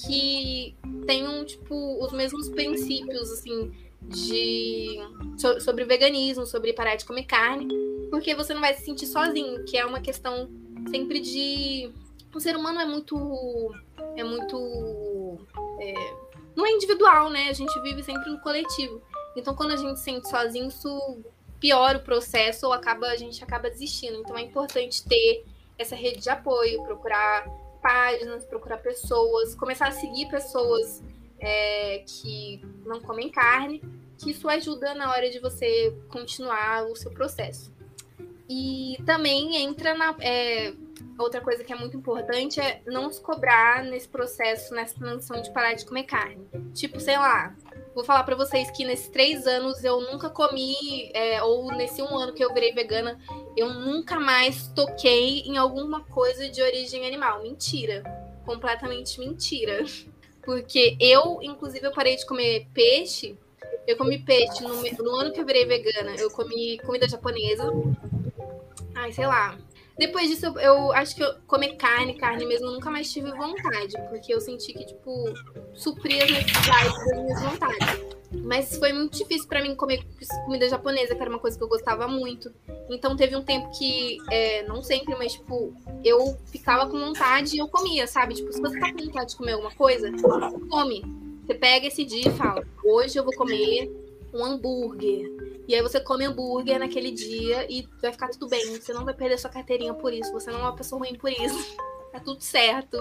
[0.07, 3.71] que tenham, tipo, os mesmos princípios, assim,
[4.09, 4.99] de
[5.37, 7.69] so, sobre veganismo, sobre parar de comer carne,
[8.11, 10.49] porque você não vai se sentir sozinho, que é uma questão
[10.91, 11.93] sempre de
[12.35, 13.73] o ser humano é muito
[14.17, 15.39] é muito
[15.81, 15.95] é,
[16.57, 17.49] não é individual, né?
[17.49, 19.03] A gente vive sempre no coletivo.
[19.37, 21.25] Então, quando a gente se sente sozinho, isso
[21.59, 24.19] piora o processo ou acaba a gente acaba desistindo.
[24.19, 25.45] Então, é importante ter
[25.79, 27.45] essa rede de apoio, procurar
[27.83, 31.03] páginas, procurar pessoas, começar a seguir pessoas
[31.39, 33.83] é, que não comem carne,
[34.19, 37.73] que isso ajuda na hora de você continuar o seu processo.
[38.49, 40.15] E também entra na.
[40.21, 40.75] É,
[41.19, 45.53] outra coisa que é muito importante é não se cobrar nesse processo, nessa transição de
[45.53, 46.47] parar de comer carne.
[46.75, 47.55] Tipo, sei lá,
[47.95, 52.17] vou falar para vocês que nesses três anos eu nunca comi, é, ou nesse um
[52.17, 53.19] ano que eu virei vegana,
[53.57, 57.43] eu nunca mais toquei em alguma coisa de origem animal.
[57.43, 58.03] Mentira.
[58.45, 59.85] Completamente mentira.
[60.45, 63.37] Porque eu, inclusive, eu parei de comer peixe.
[63.87, 66.15] Eu comi peixe no, no ano que eu virei vegana.
[66.17, 67.65] Eu comi comida japonesa.
[68.95, 69.59] Ai, sei lá.
[69.97, 73.95] Depois disso, eu, eu, acho que eu comer carne, carne mesmo, nunca mais tive vontade,
[74.09, 75.33] porque eu senti que, tipo,
[75.73, 78.17] supria as necessidades das minhas vontades.
[78.43, 80.05] Mas foi muito difícil para mim comer
[80.45, 82.53] comida japonesa, que era uma coisa que eu gostava muito.
[82.91, 85.75] Então teve um tempo que, é, não sempre, mas, tipo,
[86.05, 88.35] eu ficava com vontade e eu comia, sabe?
[88.35, 90.11] Tipo, se você tá com vontade de comer alguma coisa,
[90.69, 91.03] come.
[91.47, 93.91] Você pega esse dia e fala, hoje eu vou comer
[94.33, 95.31] um hambúrguer.
[95.67, 98.79] E aí você come hambúrguer naquele dia e vai ficar tudo bem.
[98.79, 100.33] Você não vai perder sua carteirinha por isso.
[100.33, 101.77] Você não é uma pessoa ruim por isso.
[102.15, 102.97] Tá tudo certo.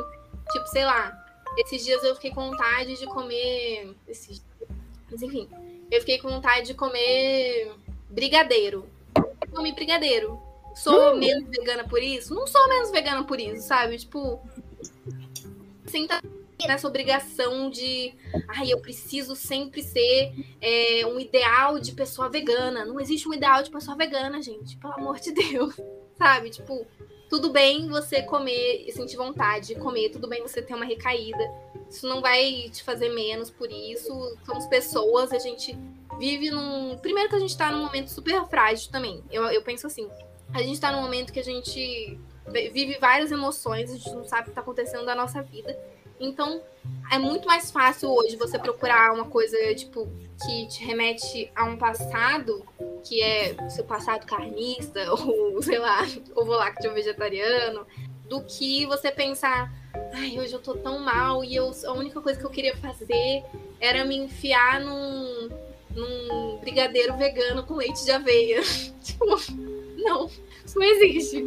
[0.51, 1.13] Tipo, sei lá.
[1.55, 3.95] Esses dias eu fiquei com vontade de comer.
[4.07, 4.43] Esses...
[5.13, 5.47] Mas enfim.
[5.91, 7.71] Eu fiquei com vontade de comer
[8.09, 8.89] brigadeiro.
[9.53, 10.41] Comi brigadeiro.
[10.75, 12.33] Sou menos vegana por isso?
[12.33, 13.97] Não sou menos vegana por isso, sabe?
[13.97, 14.41] Tipo.
[15.85, 16.19] Sinta
[16.67, 18.15] nessa obrigação de
[18.47, 22.85] ai, eu preciso sempre ser é, um ideal de pessoa vegana.
[22.85, 24.75] Não existe um ideal de pessoa vegana, gente.
[24.77, 25.79] Pelo amor de Deus.
[26.17, 26.49] Sabe?
[26.49, 26.87] Tipo,
[27.33, 31.51] tudo bem você comer e sentir vontade de comer, tudo bem você ter uma recaída.
[31.89, 34.37] Isso não vai te fazer menos por isso.
[34.45, 35.75] Somos pessoas, a gente
[36.19, 36.95] vive num.
[36.99, 39.23] Primeiro que a gente tá num momento super frágil também.
[39.31, 40.07] Eu, eu penso assim.
[40.53, 42.19] A gente tá num momento que a gente
[42.71, 45.75] vive várias emoções, a gente não sabe o que tá acontecendo na nossa vida.
[46.19, 46.61] Então,
[47.11, 50.07] é muito mais fácil hoje você procurar uma coisa, tipo,
[50.45, 52.65] que te remete a um passado,
[53.03, 55.99] que é seu passado carnista, ou, sei lá,
[56.35, 57.85] ovo lácteo vegetariano,
[58.27, 59.71] do que você pensar,
[60.13, 63.43] ai, hoje eu tô tão mal e eu, a única coisa que eu queria fazer
[63.79, 65.49] era me enfiar num,
[65.95, 68.61] num brigadeiro vegano com leite de aveia.
[69.03, 69.25] tipo,
[69.97, 70.29] não,
[70.65, 71.43] isso não existe.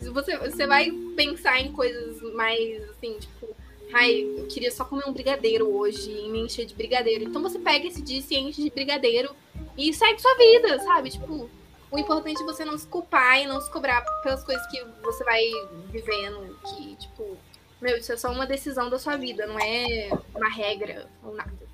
[0.00, 3.54] Você, você vai pensar em coisas mais, assim, tipo,
[3.92, 7.24] Ai, eu queria só comer um brigadeiro hoje e me encher de brigadeiro.
[7.24, 9.34] Então você pega esse dia, se enche de brigadeiro
[9.76, 11.10] e segue sua vida, sabe?
[11.10, 11.48] Tipo,
[11.90, 15.24] o importante é você não se culpar e não se cobrar pelas coisas que você
[15.24, 15.42] vai
[15.90, 16.58] vivendo.
[16.66, 17.36] Que, tipo,
[17.80, 21.68] meu, isso é só uma decisão da sua vida, não é uma regra ou nada.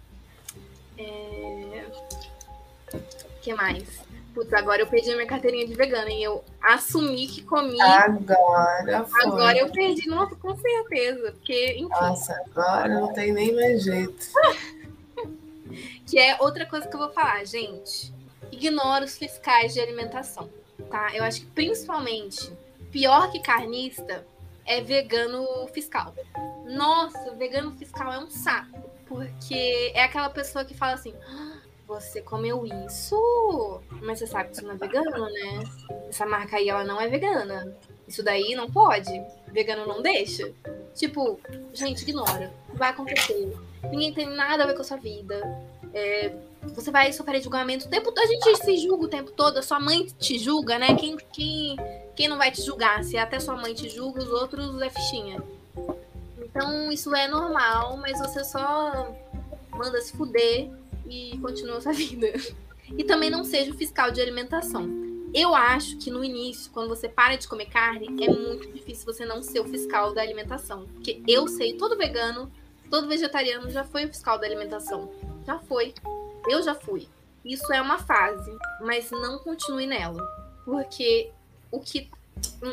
[0.97, 1.85] É...
[2.93, 4.05] O que mais?
[4.35, 7.81] Putz, agora eu perdi a minha carteirinha de vegana e eu assumi que comi.
[7.81, 9.23] Agora foi.
[9.27, 11.33] Agora eu perdi, nossa, com certeza.
[11.33, 11.89] Porque, enfim.
[11.89, 14.27] Nossa, agora não tem nem mais jeito.
[16.07, 18.13] Que é outra coisa que eu vou falar, gente.
[18.53, 20.49] Ignora os fiscais de alimentação,
[20.91, 21.09] tá?
[21.15, 22.53] Eu acho que principalmente
[22.93, 24.25] pior que carnista
[24.67, 26.15] é vegano fiscal.
[26.67, 31.54] Nossa, vegano fiscal é um saco, porque é aquela pessoa que fala assim: "Ah,
[32.01, 35.65] você comeu isso, mas você sabe que isso não é vegano, né?
[36.09, 37.77] Essa marca aí ela não é vegana.
[38.07, 39.11] Isso daí não pode.
[39.49, 40.53] Vegano não deixa.
[40.95, 41.39] Tipo,
[41.73, 42.53] gente, ignora.
[42.75, 43.57] Vai acontecer.
[43.91, 45.41] Ninguém tem nada a ver com a sua vida.
[45.95, 46.35] É,
[46.75, 48.25] você vai sofrer julgamento o tempo todo.
[48.25, 49.59] A gente se julga o tempo todo.
[49.59, 50.95] A sua mãe te julga, né?
[50.97, 51.77] Quem, quem,
[52.15, 53.03] quem não vai te julgar?
[53.05, 55.43] Se até sua mãe te julga, os outros é fichinha.
[56.39, 59.13] Então, isso é normal, mas você só
[59.71, 60.71] manda se fuder
[61.09, 62.33] e continua sua vida.
[62.97, 64.89] E também não seja o fiscal de alimentação.
[65.35, 69.25] Eu acho que no início, quando você para de comer carne, é muito difícil você
[69.25, 70.87] não ser o fiscal da alimentação.
[70.95, 72.53] Porque eu sei, todo vegano,
[72.89, 75.11] todo vegetariano já foi o fiscal da alimentação.
[75.45, 75.93] Já foi.
[76.49, 77.09] Eu já fui.
[77.45, 80.23] Isso é uma fase, mas não continue nela.
[80.65, 81.33] Porque
[81.71, 82.09] o que.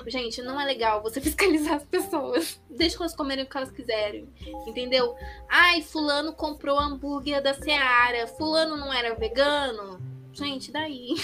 [0.08, 2.62] Gente, não é legal você fiscalizar as pessoas.
[2.70, 4.28] Deixa elas comerem o que elas quiserem.
[4.68, 5.16] Entendeu?
[5.50, 8.28] Ai, Fulano comprou hambúrguer da Seara.
[8.28, 10.00] Fulano não era vegano.
[10.34, 11.16] Gente, daí.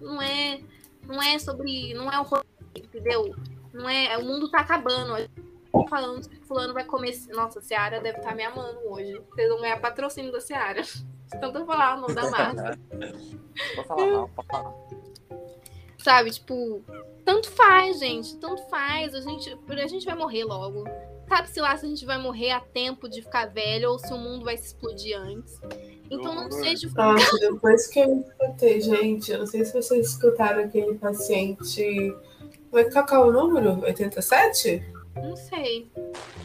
[0.00, 0.60] Não é
[1.06, 1.94] não é sobre.
[1.94, 2.26] Não é o
[2.74, 3.34] entendeu?
[3.72, 4.16] Não é.
[4.18, 5.28] O mundo tá acabando.
[5.70, 7.14] Tô falando que fulano vai comer.
[7.30, 9.20] Nossa, a Seara deve estar tá me amando hoje.
[9.30, 10.82] Vocês vão ganhar patrocínio da Seara.
[11.40, 12.78] Tanto falar o nome da marca.
[13.74, 14.74] Pode falar mal, pode falar.
[15.98, 16.84] Sabe, tipo,
[17.24, 18.36] tanto faz, gente.
[18.36, 19.14] Tanto faz.
[19.14, 20.84] A gente, a gente vai morrer logo.
[21.28, 24.18] Sabe-se lá se a gente vai morrer a tempo de ficar velho ou se o
[24.18, 25.58] mundo vai se explodir antes.
[26.10, 26.88] Então não seja.
[26.94, 32.14] Nossa, depois que eu escutei, gente, eu não sei se vocês escutaram aquele paciente.
[32.70, 33.82] Qual é o número?
[33.84, 34.82] 87?
[35.16, 35.90] Não sei.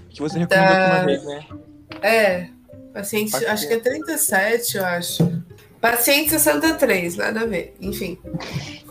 [0.10, 0.95] Que você recomendou da...
[0.95, 1.47] uma vez, né?
[2.01, 2.49] É.
[2.93, 5.23] Paciente, paciente, acho que é 37, eu acho.
[5.81, 7.73] Paciente 63, nada a ver.
[7.80, 8.18] Enfim.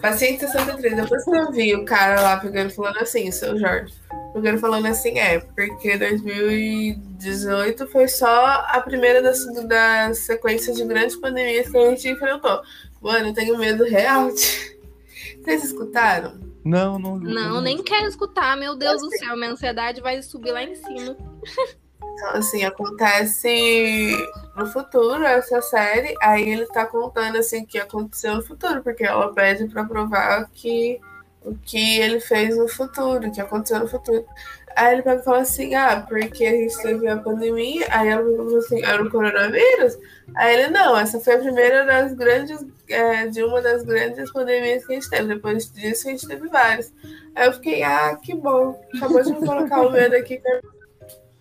[0.01, 0.97] Paciente 63.
[0.97, 3.93] Depois que eu vi o cara lá pegando falando assim, seu Jorge.
[4.33, 11.17] Pegando falando assim, é, porque 2018 foi só a primeira das, das sequências de grandes
[11.17, 12.63] pandemias que a gente enfrentou.
[13.03, 14.29] Mano, eu tenho medo real.
[14.29, 14.79] De...
[15.45, 16.41] Vocês escutaram?
[16.65, 17.19] Não, não.
[17.19, 21.17] Não, nem quero escutar, meu Deus do céu, minha ansiedade vai subir lá em cima.
[22.19, 24.11] Então, assim, acontece
[24.57, 29.05] no futuro essa série, aí ele tá contando assim o que aconteceu no futuro, porque
[29.05, 31.01] ela pede para provar que
[31.45, 34.25] o que ele fez no futuro, o que aconteceu no futuro.
[34.75, 38.23] Aí ele pega e fala assim, ah, porque a gente teve a pandemia, aí ela
[38.23, 39.97] falou assim, era o coronavírus?
[40.35, 44.85] Aí ele, não, essa foi a primeira das grandes, é, de uma das grandes pandemias
[44.85, 45.35] que a gente teve.
[45.35, 46.93] Depois disso a gente teve várias.
[47.37, 48.81] Aí eu fiquei, ah, que bom.
[48.97, 50.41] Acabou de me colocar o medo aqui.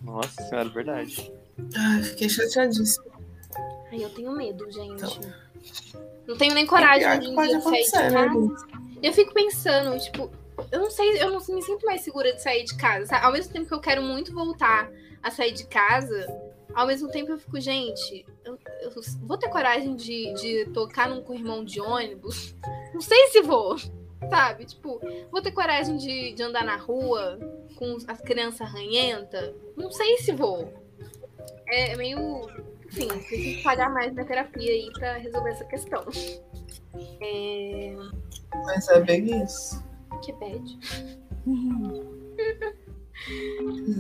[0.02, 1.32] Nossa senhora, verdade.
[1.76, 3.06] Ai, fiquei chateadíssima.
[3.91, 5.03] Ai, eu tenho medo, gente.
[5.03, 5.19] Então,
[6.28, 8.68] não tenho nem coragem é de pode sair de né, casa.
[9.02, 10.30] eu fico pensando, tipo,
[10.72, 13.06] eu não sei, eu não me sinto mais segura de sair de casa.
[13.06, 13.26] Sabe?
[13.26, 14.90] Ao mesmo tempo que eu quero muito voltar
[15.24, 16.28] a sair de casa,
[16.74, 18.91] ao mesmo tempo eu fico, gente, eu, eu
[19.22, 22.56] vou ter coragem de, de tocar num corrimão de ônibus?
[22.94, 23.76] Não sei se vou,
[24.30, 24.65] sabe?
[24.65, 24.99] Tipo,
[25.31, 27.39] vou ter coragem de, de andar na rua
[27.76, 29.53] com as crianças ranhentas?
[29.76, 30.73] Não sei se vou.
[31.68, 32.48] É meio.
[32.85, 36.06] Enfim, preciso pagar mais na terapia aí pra resolver essa questão.
[37.22, 37.95] É...
[38.65, 39.84] Mas é bem isso.
[40.23, 40.80] Que bad.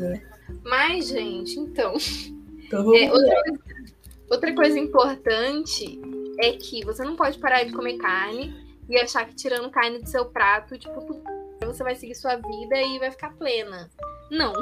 [0.01, 0.21] É.
[0.63, 1.93] Mas, gente, então.
[2.65, 3.59] Então É, outra, coisa,
[4.29, 5.99] outra coisa importante
[6.39, 10.07] é que você não pode parar de comer carne e achar que tirando carne do
[10.07, 11.21] seu prato, tipo,
[11.65, 13.89] você vai seguir sua vida e vai ficar plena.
[14.31, 14.53] Não.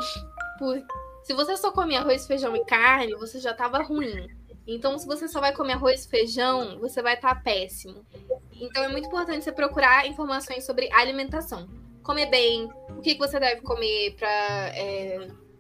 [0.58, 0.82] Por,
[1.24, 4.28] se você só comer arroz, feijão e carne, você já tava ruim.
[4.68, 8.06] Então, se você só vai comer arroz e feijão, você vai estar péssimo.
[8.54, 11.70] Então, é muito importante você procurar informações sobre alimentação.
[12.02, 14.72] Comer bem, o que, que você deve comer para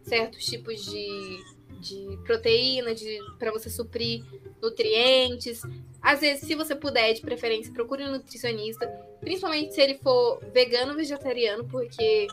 [0.04, 1.44] certos tipos de,
[1.80, 4.24] de proteína, de, para você suprir
[4.62, 5.62] nutrientes.
[6.06, 8.86] Às vezes, se você puder, de preferência, procure um nutricionista,
[9.20, 12.28] principalmente se ele for vegano ou vegetariano, porque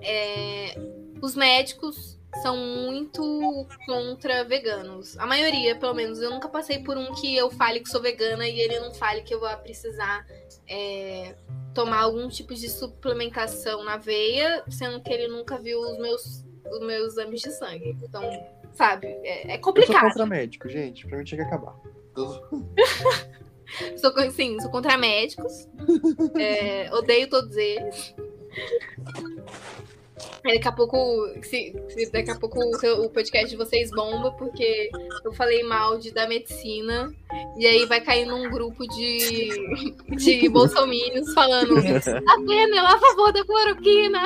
[0.00, 0.74] é,
[1.22, 5.16] os médicos são muito contra veganos.
[5.18, 6.20] A maioria, pelo menos.
[6.20, 9.22] Eu nunca passei por um que eu fale que sou vegana e ele não fale
[9.22, 10.26] que eu vou precisar
[10.68, 11.36] é,
[11.72, 16.80] tomar algum tipo de suplementação na veia, sendo que ele nunca viu os meus, os
[16.80, 17.96] meus exames de sangue.
[18.02, 18.22] Então,
[18.72, 20.08] sabe, é, é Eu sou complicado.
[20.08, 21.06] contra médico, gente.
[21.06, 21.76] Pra mim tinha que acabar.
[23.96, 25.66] Sou, sim, sou contra médicos.
[26.38, 28.14] É, odeio todos eles.
[30.44, 30.96] Aí daqui a pouco,
[31.42, 34.90] se, se daqui a pouco o, o podcast de vocês bomba, porque
[35.24, 37.12] eu falei mal de, da medicina,
[37.56, 39.48] e aí vai cair num grupo de,
[40.16, 44.20] de bolsominions falando a pena é a favor da cloroquina.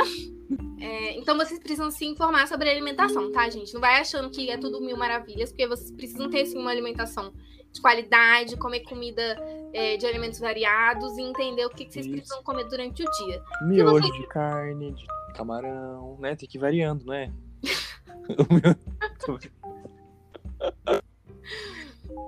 [0.81, 3.75] É, então vocês precisam se informar sobre a alimentação, tá, gente?
[3.75, 7.33] Não vai achando que é tudo mil maravilhas, porque vocês precisam ter sim, uma alimentação
[7.77, 9.37] de qualidade, comer comida
[9.73, 12.17] é, de alimentos variados e entender o que, que vocês Isso.
[12.17, 13.43] precisam comer durante o dia.
[13.63, 16.35] Miojo você- de carne, de camarão, né?
[16.35, 17.33] Tem que ir variando, né?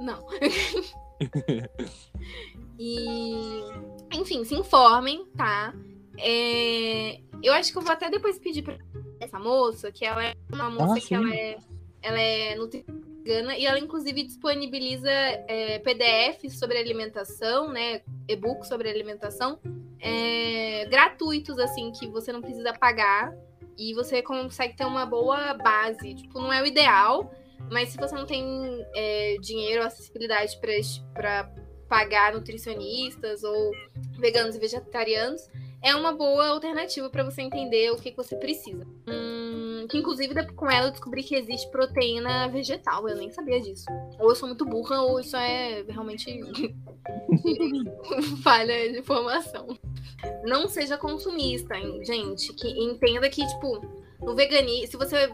[0.00, 0.26] Não.
[2.78, 3.62] e,
[4.12, 5.74] enfim, se informem, tá?
[6.18, 8.76] É, eu acho que eu vou até depois pedir pra
[9.18, 11.14] essa moça, que ela é uma moça que sim.
[11.14, 11.58] ela é,
[12.02, 18.02] ela é nutricionista e ela inclusive disponibiliza é, PDFs sobre alimentação, né?
[18.26, 19.58] E-book sobre alimentação,
[20.00, 23.34] é, gratuitos, assim, que você não precisa pagar.
[23.76, 26.14] E você consegue ter uma boa base.
[26.14, 27.32] Tipo, não é o ideal,
[27.70, 30.58] mas se você não tem é, dinheiro, acessibilidade
[31.14, 31.48] para
[31.88, 33.72] pagar nutricionistas ou
[34.18, 35.48] veganos e vegetarianos,
[35.82, 38.84] é uma boa alternativa para você entender o que, que você precisa.
[39.06, 39.37] Hum,
[39.88, 43.86] que inclusive com ela eu descobri que existe proteína vegetal, eu nem sabia disso.
[44.18, 46.40] Ou eu sou muito burra, ou isso é realmente
[48.42, 49.78] falha de informação.
[50.44, 52.52] Não seja consumista, hein, gente.
[52.52, 53.80] Que entenda que, tipo,
[54.20, 55.32] no veganismo, se você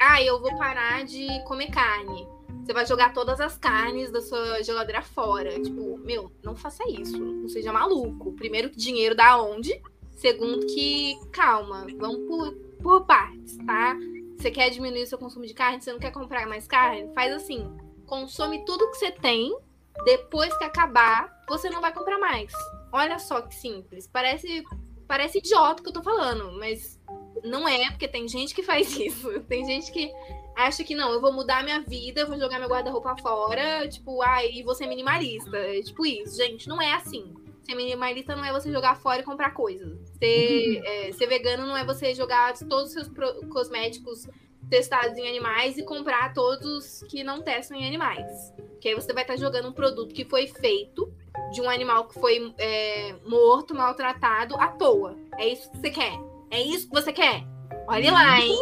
[0.00, 2.26] ah, eu vou parar de comer carne.
[2.64, 5.60] Você vai jogar todas as carnes da sua geladeira fora.
[5.60, 7.18] Tipo, meu, não faça isso.
[7.18, 8.32] Não seja maluco.
[8.32, 9.80] Primeiro, dinheiro da onde?
[10.16, 12.52] Segundo, que calma, vamos por,
[12.82, 13.96] por partes, tá?
[14.36, 15.82] Você quer diminuir seu consumo de carne?
[15.82, 17.12] Você não quer comprar mais carne?
[17.14, 17.68] Faz assim:
[18.06, 19.56] consome tudo que você tem.
[20.04, 22.52] Depois que acabar, você não vai comprar mais.
[22.92, 24.06] Olha só que simples.
[24.06, 24.62] Parece,
[25.08, 27.00] parece idiota o que eu tô falando, mas
[27.42, 29.40] não é, porque tem gente que faz isso.
[29.40, 30.12] Tem gente que
[30.56, 34.22] acha que não, eu vou mudar minha vida, eu vou jogar meu guarda-roupa fora, tipo,
[34.22, 35.56] ai, e vou ser minimalista.
[35.56, 37.34] É tipo isso, gente, não é assim.
[37.68, 39.98] Ser minimalista não é você jogar fora e comprar coisas.
[40.18, 43.10] Ser, é, ser vegano não é você jogar todos os seus
[43.50, 44.26] cosméticos
[44.70, 48.54] testados em animais e comprar todos que não testam em animais.
[48.80, 51.12] Que aí você vai estar jogando um produto que foi feito
[51.52, 55.14] de um animal que foi é, morto, maltratado, à toa.
[55.36, 56.18] É isso que você quer?
[56.50, 57.44] É isso que você quer?
[57.86, 58.56] Olhe lá, hein?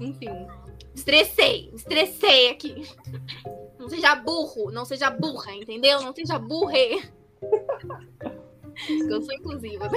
[0.00, 0.46] Enfim.
[0.92, 2.82] Estressei, estressei aqui.
[3.86, 6.02] Não seja burro, não seja burra, entendeu?
[6.02, 7.08] Não seja burre.
[9.08, 9.88] Eu sou inclusiva.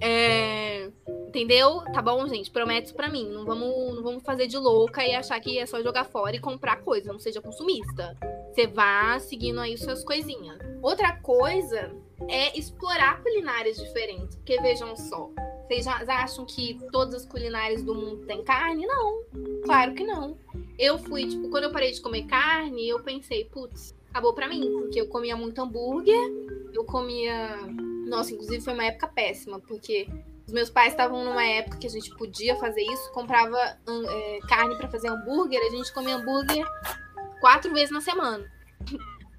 [0.00, 0.90] É,
[1.28, 1.82] entendeu?
[1.92, 2.50] Tá bom, gente?
[2.50, 3.30] Promete isso pra mim.
[3.30, 6.40] Não vamos, não vamos fazer de louca e achar que é só jogar fora e
[6.40, 7.12] comprar coisa.
[7.12, 8.16] Não seja consumista.
[8.52, 10.58] Você vá seguindo aí suas coisinhas.
[10.82, 11.94] Outra coisa
[12.28, 14.36] é explorar culinárias diferentes.
[14.36, 15.30] Porque vejam só.
[15.66, 18.86] Vocês acham que todas as culinárias do mundo têm carne?
[18.86, 19.22] Não.
[19.64, 20.36] Claro que não.
[20.78, 24.70] Eu fui, tipo, quando eu parei de comer carne, eu pensei, putz, acabou pra mim.
[24.72, 26.30] Porque eu comia muito hambúrguer,
[26.72, 27.56] eu comia.
[28.06, 30.06] Nossa, inclusive foi uma época péssima, porque
[30.46, 33.56] os meus pais estavam numa época que a gente podia fazer isso, comprava
[33.88, 36.66] hum, é, carne pra fazer hambúrguer, a gente comia hambúrguer
[37.40, 38.44] quatro vezes na semana.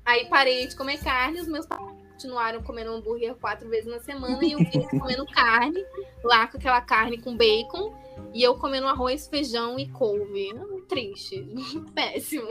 [0.04, 4.44] Aí parei de comer carne, os meus pais continuaram comendo hambúrguer quatro vezes na semana
[4.44, 5.86] e eu vim comendo carne,
[6.24, 7.94] lá com aquela carne com bacon,
[8.34, 10.50] e eu comendo arroz, feijão e couve.
[10.88, 11.46] Triste,
[11.94, 12.48] péssimo.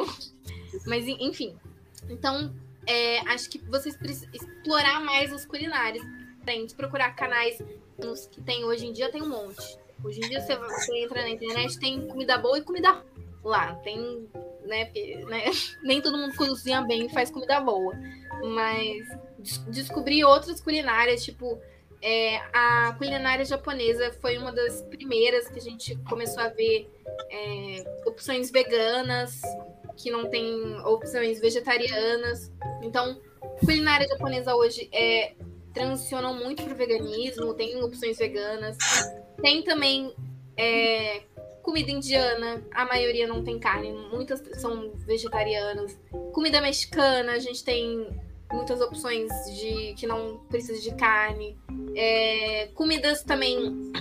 [0.86, 1.56] Mas en- enfim.
[2.10, 2.54] Então,
[2.86, 6.04] é, acho que vocês precisam explorar mais as culinárias.
[6.44, 7.62] Tem procurar canais
[7.98, 9.78] nos que tem hoje em dia, tem um monte.
[10.04, 13.02] Hoje em dia você, você entra na internet, tem comida boa e comida
[13.42, 13.74] lá.
[13.76, 14.28] Tem,
[14.66, 15.44] né, porque né,
[15.82, 17.94] nem todo mundo cozinha bem e faz comida boa.
[18.54, 19.08] Mas
[19.44, 21.60] des- descobrir outras culinárias, tipo,
[22.02, 26.90] é, a culinária japonesa foi uma das primeiras que a gente começou a ver
[27.30, 29.40] é, opções veganas,
[29.96, 30.46] que não tem
[30.80, 32.50] opções vegetarianas.
[32.82, 33.20] Então,
[33.60, 35.34] culinária japonesa hoje é
[35.72, 38.76] transicionam muito para o veganismo, tem opções veganas.
[39.42, 40.14] Tem também
[40.56, 41.22] é,
[41.62, 45.98] comida indiana, a maioria não tem carne, muitas são vegetarianas.
[46.32, 48.08] Comida mexicana, a gente tem
[48.52, 51.56] muitas opções de que não precisa de carne.
[51.96, 53.92] É, comidas também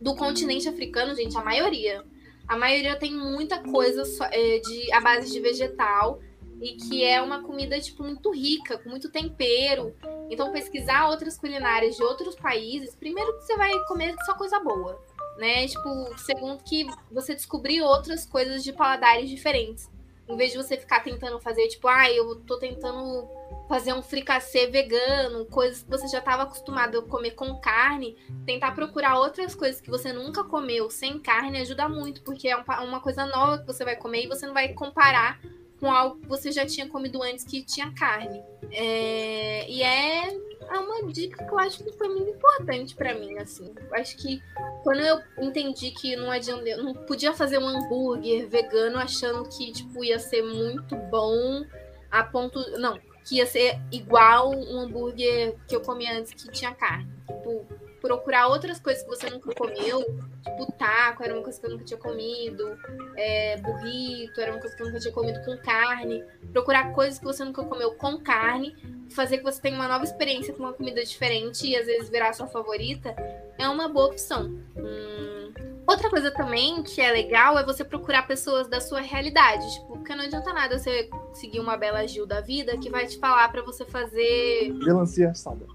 [0.00, 2.04] do continente africano, gente, a maioria.
[2.46, 6.20] A maioria tem muita coisa é, de a base de vegetal
[6.60, 9.94] e que é uma comida tipo muito rica, com muito tempero.
[10.30, 15.00] Então pesquisar outras culinárias de outros países, primeiro que você vai comer só coisa boa,
[15.38, 15.66] né?
[15.66, 19.90] Tipo, segundo que você descobrir outras coisas de paladares diferentes.
[20.26, 23.28] Em vez de você ficar tentando fazer, tipo, ah, eu tô tentando
[23.68, 28.72] fazer um fricassê vegano, coisas que você já estava acostumado a comer com carne, tentar
[28.72, 33.26] procurar outras coisas que você nunca comeu sem carne ajuda muito, porque é uma coisa
[33.26, 35.40] nova que você vai comer e você não vai comparar
[35.80, 38.42] com algo que você já tinha comido antes que tinha carne.
[38.70, 39.68] É...
[39.68, 40.28] E é...
[40.28, 43.74] é uma dica que eu acho que foi muito importante para mim, assim.
[43.78, 44.42] Eu acho que
[44.82, 50.04] quando eu entendi que não adianta, não podia fazer um hambúrguer vegano achando que tipo
[50.04, 51.64] ia ser muito bom
[52.10, 56.74] a ponto, não, que ia ser igual um hambúrguer que eu comia antes que tinha
[56.74, 57.08] carne.
[57.26, 57.66] Tipo,
[58.04, 60.02] procurar outras coisas que você nunca comeu,
[60.44, 62.78] tipo taco, era uma coisa que eu nunca tinha comido,
[63.16, 66.22] é, burrito, era uma coisa que eu nunca tinha comido com carne.
[66.52, 68.76] Procurar coisas que você nunca comeu com carne,
[69.10, 72.34] fazer que você tenha uma nova experiência com uma comida diferente e às vezes virar
[72.34, 73.16] sua favorita,
[73.58, 74.54] é uma boa opção.
[74.76, 79.70] Hum, Outra coisa também que é legal é você procurar pessoas da sua realidade.
[79.74, 83.18] Tipo, porque não adianta nada você seguir uma Bela Gil da vida que vai te
[83.18, 84.72] falar para você fazer.
[84.72, 85.66] Melancia assada.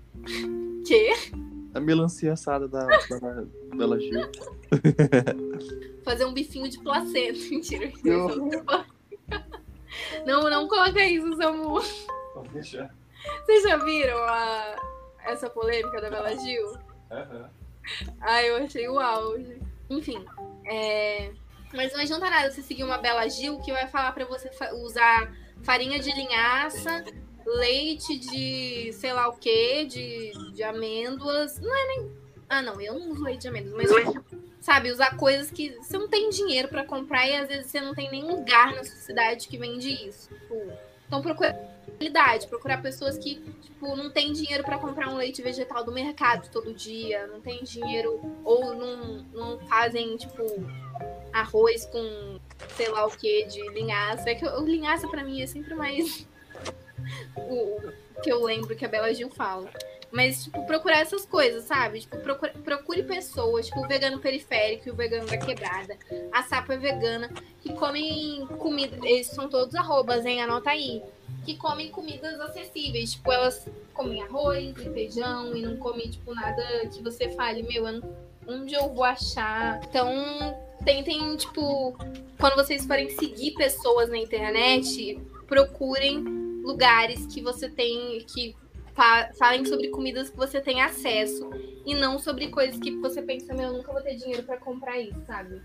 [0.85, 1.11] Quê?
[1.75, 3.43] A melancia assada da, da
[3.75, 4.21] Bela Gil.
[6.03, 7.37] fazer um bifinho de placenta.
[7.49, 7.91] Mentira.
[8.03, 8.49] Eu-
[10.25, 11.79] Não, não coloca isso, Samu.
[12.33, 12.93] Pode deixar.
[13.45, 14.75] Vocês já viram a...
[15.25, 16.77] essa polêmica da Bela Gil?
[18.21, 19.59] Ai, eu achei o auge.
[19.89, 20.23] Enfim,
[20.65, 21.31] é...
[21.73, 24.49] mas não adianta nada você seguir uma Bela Gil que vai falar pra você
[24.83, 25.33] usar
[25.63, 27.03] farinha de linhaça,
[27.45, 31.59] leite de sei lá o que, de, de amêndoas.
[31.59, 32.11] Não é nem.
[32.47, 33.89] Ah, não, eu não uso leite de amêndoas, mas
[34.59, 37.93] sabe, usar coisas que você não tem dinheiro pra comprar e às vezes você não
[37.93, 40.29] tem nem lugar na sua cidade que vende isso.
[40.29, 40.71] Tipo,
[41.07, 41.53] então procura
[41.99, 46.49] realidade, procurar pessoas que, tipo, não tem dinheiro pra comprar um leite vegetal do mercado
[46.49, 50.43] todo dia, não tem dinheiro ou não, não fazem, tipo,
[51.33, 52.39] arroz com
[52.75, 54.29] sei lá o que de linhaça.
[54.29, 56.25] É que o linhaça pra mim é sempre mais
[57.35, 57.91] o
[58.23, 59.69] que eu lembro que a Bela Gil fala.
[60.11, 61.99] Mas, tipo, procurar essas coisas, sabe?
[61.99, 65.95] Tipo, procure, procure pessoas, tipo, o vegano periférico e o vegano da quebrada.
[66.31, 67.29] A Sapo é vegana,
[67.61, 68.97] que comem comida.
[69.03, 70.41] Eles são todos arrobas, hein?
[70.41, 71.03] Anota aí.
[71.45, 73.13] Que comem comidas acessíveis.
[73.13, 77.85] Tipo, elas comem arroz e feijão e não comem, tipo, nada que você fale, meu,
[78.47, 79.81] onde eu vou achar?
[79.83, 80.09] Então,
[80.85, 81.97] tentem, tipo,
[82.39, 86.23] quando vocês forem seguir pessoas na internet, procurem
[86.63, 88.55] lugares que você tem que
[88.93, 91.49] fa- falem sobre comidas que você tem acesso
[91.85, 94.99] e não sobre coisas que você pensa, meu, eu nunca vou ter dinheiro pra comprar
[94.99, 95.61] isso, sabe?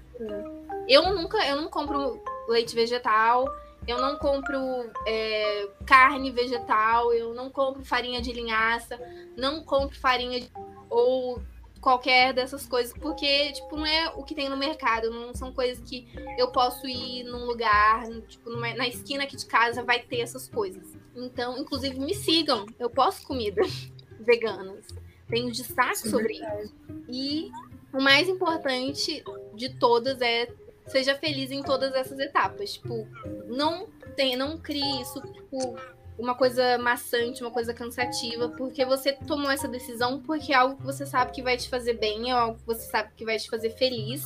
[0.88, 3.46] Eu nunca, eu não compro leite vegetal,
[3.86, 4.58] eu não compro
[5.06, 8.98] é, carne vegetal, eu não compro farinha de linhaça,
[9.36, 10.50] não compro farinha de,
[10.88, 11.42] ou
[11.80, 15.86] qualquer dessas coisas, porque, tipo, não é o que tem no mercado, não são coisas
[15.86, 16.08] que
[16.38, 20.48] eu posso ir num lugar, tipo, numa- na esquina aqui de casa vai ter essas
[20.48, 20.96] coisas.
[21.14, 24.86] Então, inclusive, me sigam, eu posto comidas veganas.
[25.28, 26.74] Tenho destaque é sobre isso.
[27.08, 27.50] E
[27.92, 29.22] o mais importante
[29.54, 30.48] de todas é
[30.86, 32.74] seja feliz em todas essas etapas.
[32.74, 33.06] Tipo,
[33.46, 33.86] não
[34.16, 35.76] tem, não crie isso, tipo,
[36.18, 40.84] uma coisa maçante, uma coisa cansativa, porque você tomou essa decisão porque é algo que
[40.84, 43.50] você sabe que vai te fazer bem, é algo que você sabe que vai te
[43.50, 44.22] fazer feliz.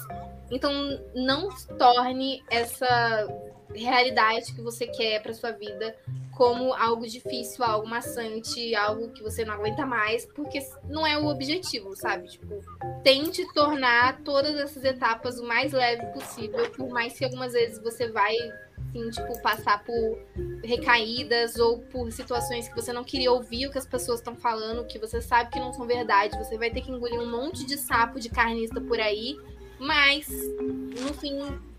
[0.50, 0.72] Então,
[1.14, 1.48] não
[1.78, 3.26] torne essa
[3.74, 5.94] realidade que você quer para sua vida
[6.38, 11.26] como algo difícil, algo maçante, algo que você não aguenta mais, porque não é o
[11.26, 12.28] objetivo, sabe?
[12.28, 12.62] Tipo,
[13.02, 18.08] tente tornar todas essas etapas o mais leve possível, por mais que algumas vezes você
[18.12, 18.36] vai,
[18.88, 20.16] assim, tipo, passar por
[20.62, 24.86] recaídas ou por situações que você não queria ouvir o que as pessoas estão falando,
[24.86, 27.76] que você sabe que não são verdade, você vai ter que engolir um monte de
[27.76, 29.36] sapo de carnista por aí,
[29.80, 30.28] mas
[31.00, 31.36] no fim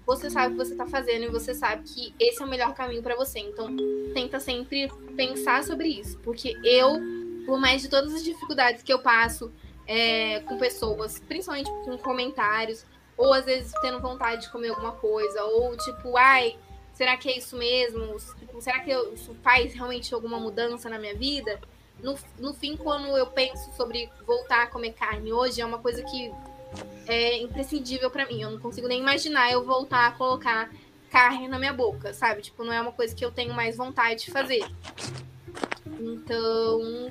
[0.10, 2.74] você sabe o que você tá fazendo e você sabe que esse é o melhor
[2.74, 3.38] caminho para você.
[3.38, 3.68] Então,
[4.12, 7.00] tenta sempre pensar sobre isso, porque eu,
[7.46, 9.52] por mais de todas as dificuldades que eu passo
[9.86, 15.44] é, com pessoas, principalmente com comentários, ou às vezes tendo vontade de comer alguma coisa,
[15.44, 16.58] ou tipo, ai,
[16.92, 18.18] será que é isso mesmo?
[18.40, 21.62] Tipo, será que isso faz realmente alguma mudança na minha vida?
[22.02, 26.02] No, no fim, quando eu penso sobre voltar a comer carne hoje, é uma coisa
[26.02, 26.32] que
[27.08, 28.42] é imprescindível pra mim.
[28.42, 30.72] Eu não consigo nem imaginar eu voltar a colocar
[31.10, 32.42] carne na minha boca, sabe?
[32.42, 34.64] Tipo, não é uma coisa que eu tenho mais vontade de fazer.
[36.00, 37.10] Então,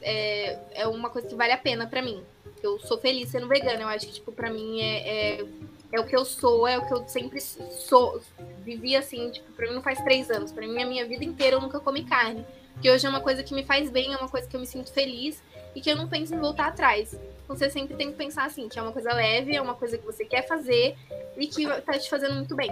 [0.00, 2.22] é, é uma coisa que vale a pena pra mim.
[2.62, 3.82] Eu sou feliz sendo vegana.
[3.82, 5.44] Eu acho que, tipo, pra mim é, é,
[5.92, 8.20] é o que eu sou, é o que eu sempre sou.
[8.64, 10.50] Vivi assim, tipo, pra mim não faz três anos.
[10.50, 12.44] Pra mim, a minha vida inteira eu nunca comi carne.
[12.80, 14.66] Que hoje é uma coisa que me faz bem, é uma coisa que eu me
[14.66, 15.42] sinto feliz
[15.74, 17.18] e que eu não penso em voltar atrás.
[17.48, 19.96] Então, Você sempre tem que pensar assim, que é uma coisa leve, é uma coisa
[19.96, 20.94] que você quer fazer
[21.34, 22.70] e que tá te fazendo muito bem.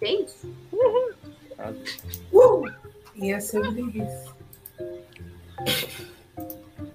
[0.00, 0.52] É isso?
[2.32, 2.68] Uh!
[3.14, 4.34] E é sobre isso.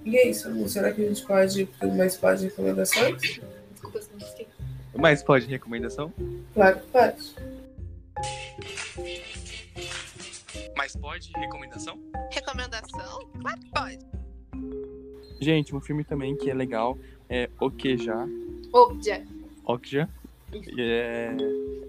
[0.03, 3.21] E é isso, será que a gente pode para mais pode recomendações?
[3.71, 4.47] Desculpa, se não sei.
[4.93, 6.13] Mas pode recomendação?
[6.53, 7.35] Claro que pode.
[10.75, 11.97] Mas pode recomendação?
[12.31, 13.29] Recomendação?
[13.39, 14.06] Claro que pode.
[15.39, 16.97] Gente, um filme também que é legal
[17.29, 18.27] é Okja.
[18.73, 19.23] Obja.
[19.65, 20.09] Okja.
[20.77, 21.31] É,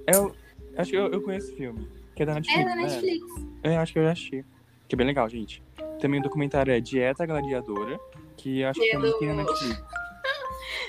[0.06, 0.32] é, o-
[0.76, 1.88] acho que eu, eu conheço esse filme.
[2.14, 2.60] Que é da Netflix.
[2.60, 2.82] É da né?
[2.82, 3.26] Netflix.
[3.62, 4.44] É, acho que eu já assisti.
[4.88, 5.62] Que é bem legal, gente.
[6.00, 7.98] Também o documentário é Dieta Gladiadora,
[8.36, 9.82] que acho que Que é também tem na Netflix.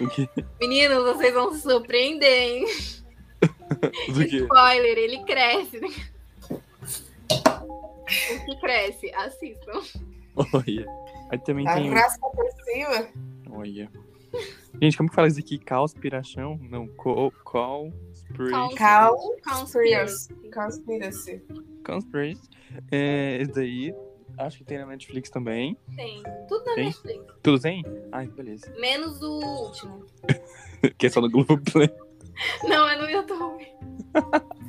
[0.02, 0.30] O que?
[0.62, 2.66] Meninos, vocês vão se surpreender, hein?
[4.10, 5.78] Spoiler, ele cresce.
[5.80, 5.88] né?
[7.30, 9.12] O que cresce?
[9.14, 9.82] Assistam.
[10.54, 10.86] Olha.
[11.30, 11.90] Aí também tem.
[11.90, 13.08] Arrasta por cima.
[13.52, 13.92] Olha.
[14.82, 15.60] Gente, como que fala isso aqui?
[15.60, 16.60] Conspiração?
[16.70, 18.76] Não, co conspiration.
[18.76, 20.34] Cal Conspiracy.
[20.54, 21.44] Conspiracy.
[21.86, 22.50] Conspiracy.
[22.92, 23.96] É, esse daí.
[24.38, 25.78] Acho que tem na Netflix também.
[25.98, 26.24] Tem.
[26.48, 26.86] Tudo na Tem?
[26.86, 27.26] Netflix.
[27.44, 27.84] Tudo tem?
[28.12, 28.74] Ai, beleza.
[28.80, 30.06] Menos o último.
[30.98, 31.90] Que é só no Globoplay.
[32.64, 33.68] Não, é no YouTube.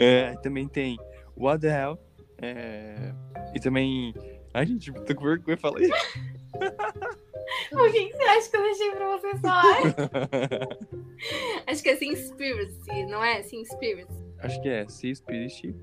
[0.00, 0.96] É, também tem
[1.36, 1.98] What the Hell.
[2.40, 3.12] É,
[3.52, 4.14] e também.
[4.58, 5.92] Ai, gente, tô com vergonha de falar isso.
[7.72, 9.78] O que, você acha que eu deixei pra você falar?
[11.66, 13.42] acho que é Sinspiracy, não é?
[13.42, 14.12] Sinspiracy.
[14.40, 15.74] acho que é Sea Spirit.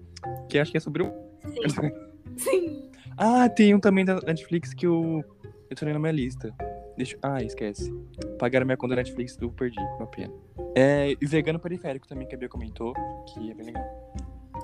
[0.49, 1.13] Que acho que é sobre o.
[1.47, 1.91] Sim.
[2.37, 2.91] Sim.
[3.17, 5.23] Ah, tem um também da Netflix que eu.
[5.81, 6.53] Lendo na minha lista.
[6.97, 7.17] Deixa...
[7.21, 7.91] Ah, esquece.
[8.37, 10.33] Pagaram minha conta da Netflix, eu perdi, uma pena.
[10.75, 12.93] É, e Vegano Periférico também, que a Bia comentou,
[13.33, 13.85] que é bem legal.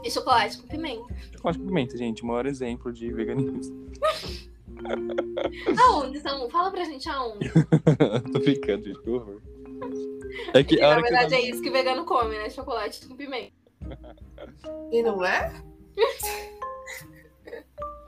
[0.03, 1.15] E chocolate com pimenta.
[1.34, 3.91] Chocolate com pimenta, gente, o maior exemplo de veganismo.
[5.77, 6.49] Aonde, Samu?
[6.49, 7.51] Fala pra gente aonde.
[8.31, 9.41] tô brincando, gente, que horror.
[10.53, 11.35] É que na que verdade tava...
[11.35, 12.49] é isso que vegano come, né?
[12.49, 13.53] Chocolate com pimenta.
[14.91, 15.53] E não é?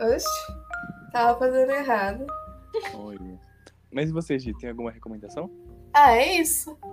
[0.01, 0.25] Oxe.
[1.11, 2.25] Tava fazendo errado.
[2.95, 3.39] Olha.
[3.91, 5.49] Mas e você, Gi, tem alguma recomendação?
[5.93, 6.77] Ah, é isso.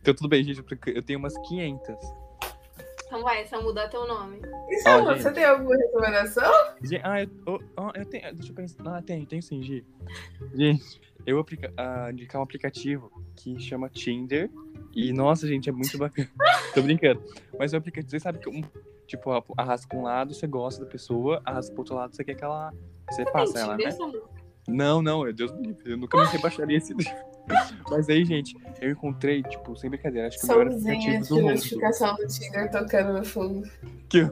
[0.00, 1.94] Então tudo bem, gente, porque eu tenho umas 500.
[3.12, 4.40] Então vai, Samu, dá teu nome.
[4.82, 5.22] Samu, Ah, gente.
[5.22, 6.50] você tem alguma recomendação?
[6.82, 8.34] Gente, ah, eu, oh, oh, eu tenho.
[8.34, 8.82] Deixa eu pensar.
[8.86, 9.84] Ah, tenho, tenho sim, Gi.
[10.54, 14.48] Gente, eu vou aplica, ah, indicar um aplicativo que chama Tinder.
[14.94, 16.30] E, nossa, gente, é muito bacana.
[16.72, 17.22] Tô brincando.
[17.58, 18.62] Mas o aplicativo, você sabe que um,
[19.06, 22.34] tipo, arrasta pra um lado, você gosta da pessoa, arrasta pro outro lado, você quer
[22.34, 22.72] que ela.
[23.10, 24.28] Você passa Tem ela, Tinder, né?
[24.66, 25.92] Não, não, é Deus me livre.
[25.92, 27.12] Eu nunca me rebaixaria esse livro.
[27.90, 31.36] Mas aí, gente, eu encontrei, tipo, sem brincadeira, acho que o melhor aplicativo de do
[31.36, 31.50] mundo.
[31.50, 33.68] notificação do Tinder tocando no fundo.
[34.08, 34.22] Que.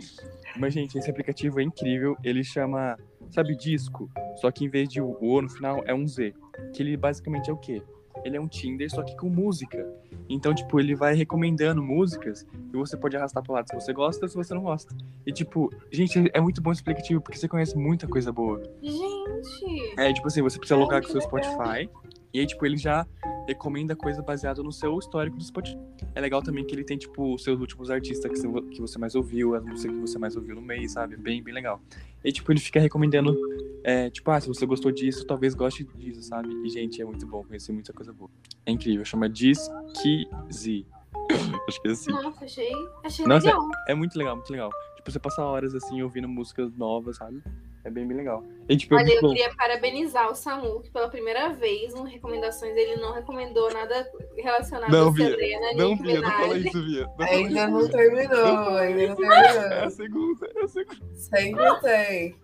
[0.56, 2.16] Mas, gente, esse aplicativo é incrível.
[2.24, 2.98] Ele chama,
[3.30, 4.10] sabe, disco.
[4.36, 6.34] Só que em vez de o O no final, é um Z.
[6.72, 7.82] Que ele basicamente é o quê?
[8.24, 9.86] Ele é um Tinder, só que com música.
[10.28, 14.24] Então, tipo, ele vai recomendando músicas e você pode arrastar pro lado se você gosta
[14.24, 14.94] ou se você não gosta.
[15.26, 18.60] E, tipo, gente, é muito bom esse aplicativo porque você conhece muita coisa boa.
[18.82, 19.94] Gente.
[19.96, 22.10] É, tipo assim, você precisa É logar com o seu bem legal.
[22.32, 23.06] E aí, tipo, ele já
[23.46, 25.78] recomenda coisa baseada no seu histórico do Spotify.
[26.14, 29.54] É legal também que ele tem, tipo, os seus últimos artistas que você, mais ouviu,
[29.54, 31.16] as músicas que você mais ouviu no mês, sabe?
[31.16, 31.80] Bem, bem legal.
[32.24, 33.36] E, tipo, ele fica recomendando,
[33.82, 36.48] é, tipo, ah, se você gostou disso, talvez goste disso, sabe?
[36.64, 38.30] E, gente, é muito bom conhecer muita coisa boa.
[38.64, 40.86] É incrível, chama Disquizy.
[41.68, 42.12] Acho que é assim.
[42.12, 42.72] Nossa, achei,
[43.04, 43.68] achei Nossa, legal.
[43.88, 44.70] É muito legal, muito legal.
[44.96, 47.42] Tipo, você passa horas, assim, ouvindo músicas novas, sabe?
[47.82, 48.44] É bem, bem legal.
[48.68, 49.28] E, tipo, Olha, eu bom.
[49.28, 54.90] queria parabenizar o Samu, que pela primeira vez, no Recomendações, ele não recomendou nada relacionado
[54.90, 57.06] Não, a Selena, Não, Nicki Bia, não fala isso, Bia.
[57.06, 57.70] Não fala Ainda isso.
[57.70, 59.90] não terminou, ainda não É a terminou.
[59.90, 61.14] segunda, é a segunda.
[61.14, 62.36] Sempre tem.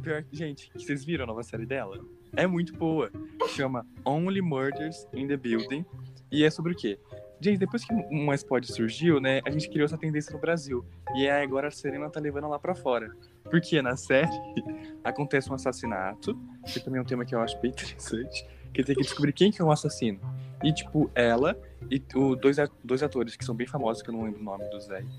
[0.00, 1.98] Pior gente, vocês viram a nova série dela?
[2.36, 3.10] É muito boa.
[3.48, 5.84] Chama Only Murders in the Building.
[6.30, 6.98] E é sobre o quê?
[7.40, 10.84] Gente, depois que o Mais Pode surgiu, né, a gente criou essa tendência no Brasil.
[11.14, 13.12] E aí agora a Serena tá levando lá pra fora.
[13.50, 14.30] Porque na série
[15.02, 18.94] acontece um assassinato, que também é um tema que eu acho bem interessante, que tem
[18.94, 20.20] que descobrir quem que é o assassino.
[20.62, 21.56] E, tipo, ela
[21.90, 24.68] e o, dois, dois atores que são bem famosos, que eu não lembro o nome
[24.70, 25.12] dos velhos.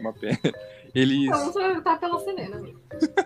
[0.00, 0.38] Uma pena.
[0.94, 1.28] Eles.
[1.28, 2.62] Votar pela Selena,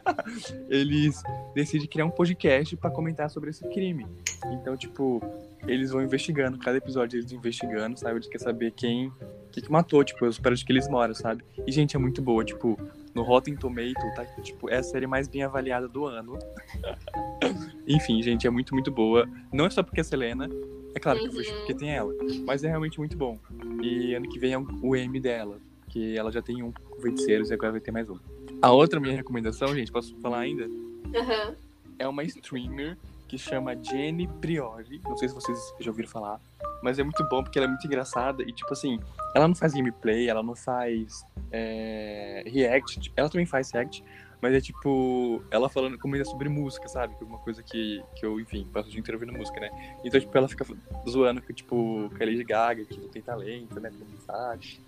[0.71, 1.23] eles
[1.55, 4.07] decidem criar um podcast pra comentar sobre esse crime.
[4.47, 5.21] Então, tipo,
[5.67, 8.17] eles vão investigando, cada episódio eles investigando, sabe?
[8.17, 9.13] Eles querem saber quem
[9.53, 11.45] que, que matou, tipo, os prédios que eles moram, sabe?
[11.67, 12.79] E, gente, é muito boa, tipo,
[13.15, 16.39] no Rotten Tomato, tá, tipo, é a série mais bem avaliada do ano.
[17.87, 19.29] Enfim, gente, é muito, muito boa.
[19.53, 20.49] Não é só porque é Selena,
[20.95, 21.35] é claro que Uhum.
[21.59, 22.13] porque tem ela,
[22.47, 23.39] mas é realmente muito bom.
[23.83, 25.59] E ano que vem é o M dela,
[25.89, 28.19] que ela já tem um com feiticeiros e agora vai ter mais um.
[28.61, 30.69] A outra minha recomendação, gente, posso falar ainda?
[31.15, 31.55] Aham.
[31.99, 32.97] é uma streamer
[33.29, 35.01] que chama Jenny Priori.
[35.05, 36.41] Não sei se vocês já ouviram falar.
[36.83, 38.99] Mas é muito bom porque ela é muito engraçada e, tipo assim,
[39.35, 43.01] ela não faz gameplay, ela não faz é, react.
[43.01, 44.03] tipo, Ela também faz react,
[44.41, 47.17] mas é tipo, ela falando, comenta sobre música, sabe?
[47.17, 49.71] Que é uma coisa que, que eu, enfim, passo o dia inteiro ouvindo música, né?
[50.05, 50.65] Então, tipo, ela fica
[51.09, 53.91] zoando que, tipo, que a Lady Gaga, que não tem talento, né?
[53.91, 54.81] Como sabe?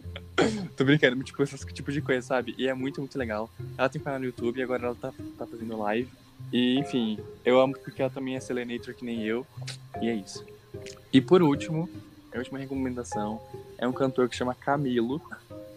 [0.77, 2.55] Tô brincando, mas, tipo, esses tipo de coisa, sabe?
[2.57, 3.51] E é muito, muito legal.
[3.77, 6.11] Ela tem canal no YouTube e agora ela tá, tá fazendo live.
[6.53, 9.47] E, enfim, eu amo porque ela também é Selenator que nem eu.
[10.01, 10.45] E é isso.
[11.13, 11.89] E por último,
[12.35, 13.41] a última recomendação
[13.79, 15.21] é um cantor que chama Camilo.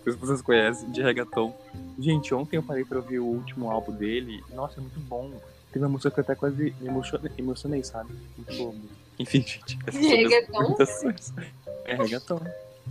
[0.03, 1.55] Se vocês conhecem, de reggaeton.
[1.97, 4.43] Gente, ontem eu parei pra ouvir o último álbum dele.
[4.53, 5.31] Nossa, é muito bom.
[5.71, 8.11] Teve uma música que eu até quase me emocionei, emocionei sabe?
[8.37, 8.75] Muito bom.
[9.17, 9.79] Enfim, gente.
[9.93, 10.75] minhas Reggaeton?
[11.85, 12.41] É reggaeton.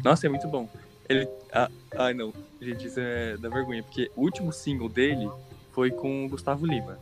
[0.03, 0.69] Nossa, é muito bom.
[1.09, 1.29] Ele.
[1.53, 2.33] Ah, ai, não.
[2.61, 5.31] Gente, isso é da vergonha, porque o último single dele
[5.73, 6.99] foi com o Gustavo Lima.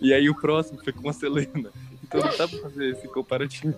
[0.00, 1.70] E aí o próximo foi com a Selena.
[2.02, 3.74] Então não dá pra fazer esse comparativo.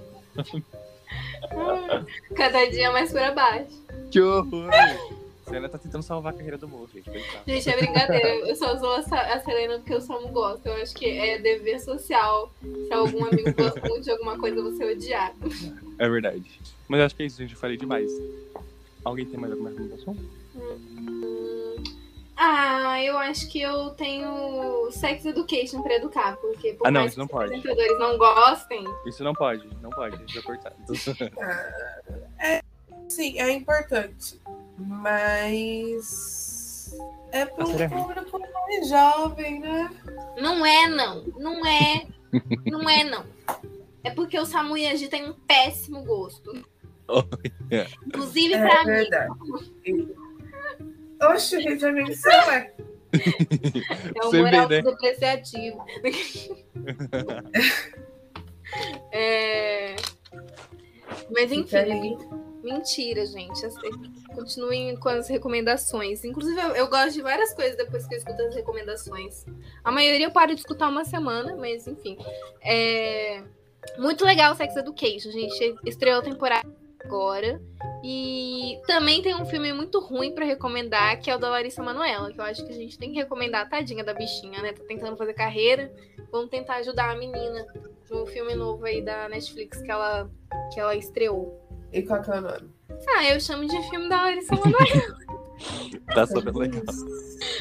[2.34, 3.82] Cada dia mais pra baixo.
[4.10, 4.70] Que horror!
[5.44, 7.10] Selena tá tentando salvar a carreira do moço, gente.
[7.46, 8.28] Gente, é brincadeira.
[8.46, 10.66] Eu só zoo a Selena porque eu só não gosto.
[10.66, 12.52] Eu acho que é dever social.
[12.60, 15.34] Se algum amigo gosta muito de alguma coisa, você odiar.
[15.98, 16.60] É verdade.
[16.86, 17.54] Mas eu acho que é isso, gente.
[17.54, 18.12] Eu falei demais.
[19.02, 20.14] Alguém tem mais alguma recomendação?
[22.40, 27.10] Ah, eu acho que eu tenho sex education pra educar, porque por Ah, não, mais
[27.12, 27.52] isso não que pode.
[27.52, 30.72] os apresentadores não gostem, Isso não pode, não pode, a gente vai cortar.
[33.08, 34.40] Sim, é importante.
[34.78, 36.96] Mas.
[37.32, 37.88] É A é um ruim.
[37.88, 39.90] público mais jovem, né?
[40.40, 42.06] não é não, não é,
[42.66, 43.24] não é não.
[44.04, 46.52] É porque o Samu Yaji tem um péssimo gosto.
[48.06, 49.08] Inclusive É pra mim.
[51.22, 52.72] Oxe, gente, você vai.
[54.14, 54.82] É o Você vê, moral né?
[54.82, 55.84] depreciativo.
[59.10, 59.96] É...
[61.30, 62.18] Mas enfim,
[62.62, 63.62] mentira, gente.
[64.34, 66.22] Continuem com as recomendações.
[66.22, 69.46] Inclusive, eu, eu gosto de várias coisas depois que eu escuto as recomendações.
[69.82, 72.18] A maioria eu paro de escutar uma semana, mas enfim.
[72.62, 73.42] É...
[73.96, 75.76] Muito legal o Sex Education, gente.
[75.86, 76.68] Estreou a temporada
[77.04, 77.60] agora.
[78.02, 82.32] E também tem um filme muito ruim pra recomendar, que é o da Larissa Manoela,
[82.32, 84.72] que eu acho que a gente tem que recomendar a tadinha da bichinha, né?
[84.72, 85.92] Tá tentando fazer carreira.
[86.30, 87.66] Vamos tentar ajudar a menina
[88.06, 90.30] de um filme novo aí da Netflix que ela,
[90.72, 91.60] que ela estreou.
[91.92, 92.70] E qual que é o nome?
[93.08, 95.18] Ah, eu chamo de filme da Larissa Manoela.
[96.14, 96.82] Tá super legal.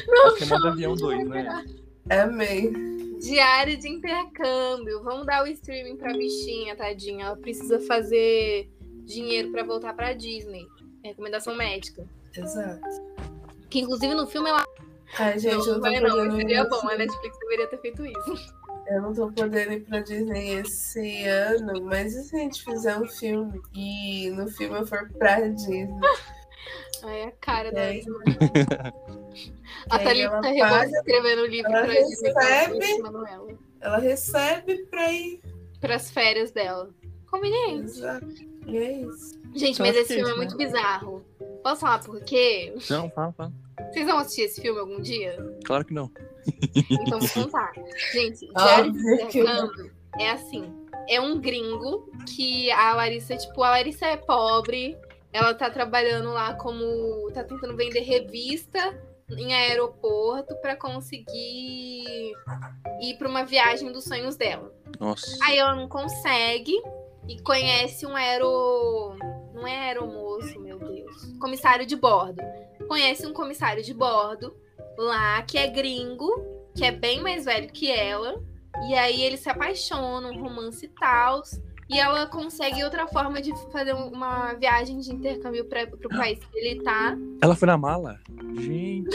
[0.06, 1.64] Não, Acho que é avião 2, né?
[2.08, 2.72] Amei.
[3.20, 5.02] Diário de intercâmbio.
[5.02, 7.26] Vamos dar o streaming pra bichinha, tadinha.
[7.26, 8.70] Ela precisa fazer
[9.08, 10.66] dinheiro pra voltar pra Disney.
[11.02, 12.06] É Recomendação médica.
[12.36, 12.80] Exato.
[13.70, 14.64] Que inclusive no filme ela.
[15.18, 16.88] Ai, gente, eu não, não tô não, podendo seria bom.
[16.88, 18.54] A Netflix deveria ter feito isso.
[18.88, 22.96] Eu não tô podendo ir pra Disney esse ano, mas e se a gente fizer
[22.96, 25.88] um filme e no filme eu for pra Disney?
[27.04, 28.00] Ai, a cara da É.
[29.90, 33.02] A aí Thalita paga, escrevendo o livro ela pra Disney recebe.
[33.02, 33.58] Manoela.
[33.80, 35.40] Ela recebe pra ir.
[35.80, 36.90] Pras férias dela.
[37.30, 37.84] Conveniente.
[37.84, 38.47] Exato.
[38.68, 39.38] E é isso.
[39.54, 41.24] Gente, mas esse filme é muito bizarro.
[41.62, 42.74] Posso falar por quê?
[42.90, 43.52] Não, fala, fala.
[43.90, 45.36] Vocês vão assistir esse filme algum dia?
[45.64, 46.10] Claro que não.
[46.74, 47.72] Então vou contar.
[48.12, 49.14] Gente, Diário de não.
[49.14, 50.72] Intercâmbio é assim.
[51.08, 54.96] É um gringo que a Larissa, tipo, a Larissa é pobre.
[55.32, 57.30] Ela tá trabalhando lá como.
[57.32, 58.98] tá tentando vender revista
[59.30, 62.32] em aeroporto pra conseguir
[63.00, 64.72] ir pra uma viagem dos sonhos dela.
[64.98, 65.26] Nossa.
[65.44, 66.74] Aí ela não consegue
[67.28, 69.16] e conhece um aero.
[69.54, 71.36] Não é aeromoço, meu Deus.
[71.40, 72.40] Comissário de bordo.
[72.88, 74.54] Conhece um comissário de bordo
[74.96, 76.30] lá que é gringo,
[76.74, 78.40] que é bem mais velho que ela.
[78.88, 81.42] E aí eles se apaixonam, um romance e tal.
[81.90, 86.38] E ela consegue outra forma de fazer um- uma viagem de intercâmbio para pro país
[86.38, 87.16] que ele tá.
[87.42, 88.20] Ela foi na mala?
[88.54, 89.08] Gente.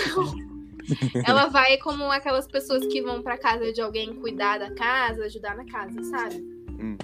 [1.25, 5.55] Ela vai como aquelas pessoas que vão pra casa de alguém cuidar da casa, ajudar
[5.55, 6.35] na casa, sabe?
[6.71, 6.97] Hum.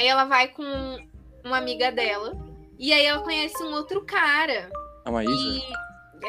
[0.00, 0.64] Aí ela vai com
[1.44, 2.32] uma amiga dela.
[2.78, 4.70] E aí ela conhece um outro cara.
[5.04, 5.30] A Maísa?
[5.30, 5.62] E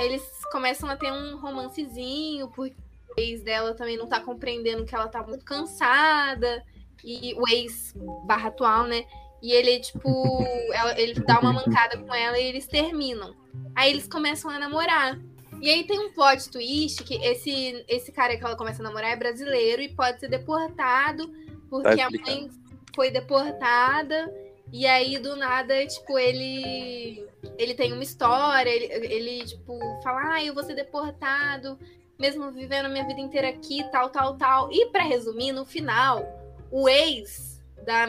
[0.03, 0.21] eles
[0.51, 2.75] começam a ter um romancezinho, porque
[3.17, 6.61] o ex dela também não tá compreendendo que ela tá muito cansada.
[7.01, 7.95] E o ex
[8.27, 9.05] barra atual, né?
[9.41, 10.09] E ele, tipo,
[10.75, 13.33] ela- ele dá uma mancada com ela e eles terminam.
[13.73, 15.17] Aí eles começam a namorar.
[15.61, 19.11] E aí tem um plot twist que esse, esse cara que ela começa a namorar
[19.11, 21.31] é brasileiro e pode ser deportado,
[21.69, 22.49] porque Tá a mãe
[22.95, 24.33] foi deportada.
[24.71, 27.27] E aí, do nada, tipo, ele.
[27.57, 31.77] Ele tem uma história, ele, ele tipo, fala, ah, eu vou ser deportado,
[32.17, 34.71] mesmo vivendo a minha vida inteira aqui, tal, tal, tal.
[34.71, 36.23] E pra resumir, no final,
[36.71, 38.05] o ex da,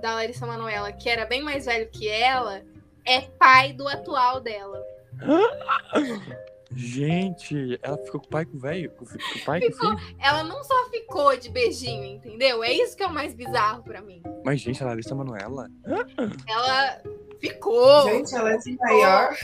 [0.00, 2.62] da Larissa Manoela, que era bem mais velho que ela,
[3.04, 4.82] é pai do atual dela.
[6.74, 8.90] Gente, ela ficou com o pai com o velho?
[8.92, 9.98] Com o o pai com o Ficou.
[9.98, 10.16] filho?
[10.20, 12.62] Ela não só ficou de beijinho, entendeu?
[12.62, 14.22] É isso que é o mais bizarro pra mim.
[14.44, 15.68] Mas, gente, a Larissa Manoela.
[16.46, 17.02] Ela
[17.40, 19.34] ficou Gente, ela é de maior.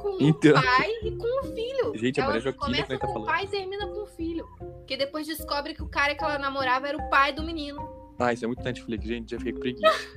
[0.00, 0.52] com Então.
[0.52, 1.92] o pai e com o filho.
[1.96, 3.26] Gente, a ela Maria Joaquina que começa a tá com o falando.
[3.26, 4.46] pai e termina com o filho.
[4.78, 7.86] Porque depois descobre que o cara que ela namorava era o pai do menino.
[8.18, 9.30] Ah, isso é muito Netflix, gente.
[9.32, 10.08] Já fiquei com preguiça.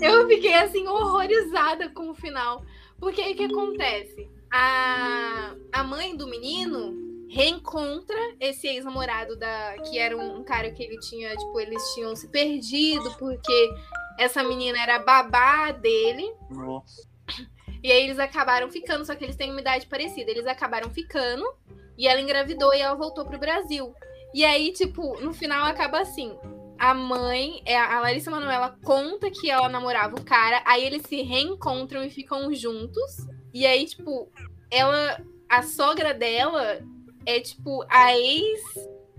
[0.00, 2.62] Eu fiquei assim horrorizada com o final.
[2.98, 4.28] Porque aí o que acontece?
[4.50, 10.82] A, a mãe do menino reencontra esse ex-namorado da que era um, um cara que
[10.82, 13.70] ele tinha, tipo, eles tinham se perdido porque
[14.18, 16.32] essa menina era babá dele.
[16.50, 17.06] Nossa.
[17.82, 20.30] E aí eles acabaram ficando, só que eles têm uma idade parecida.
[20.30, 21.44] Eles acabaram ficando
[21.96, 23.94] e ela engravidou e ela voltou pro Brasil.
[24.34, 26.36] E aí, tipo, no final acaba assim.
[26.78, 31.22] A mãe, é, a Larissa Manoela conta que ela namorava o cara, aí eles se
[31.22, 33.26] reencontram e ficam juntos.
[33.52, 34.30] E aí, tipo,
[34.70, 36.80] ela, a sogra dela
[37.26, 38.60] é tipo a ex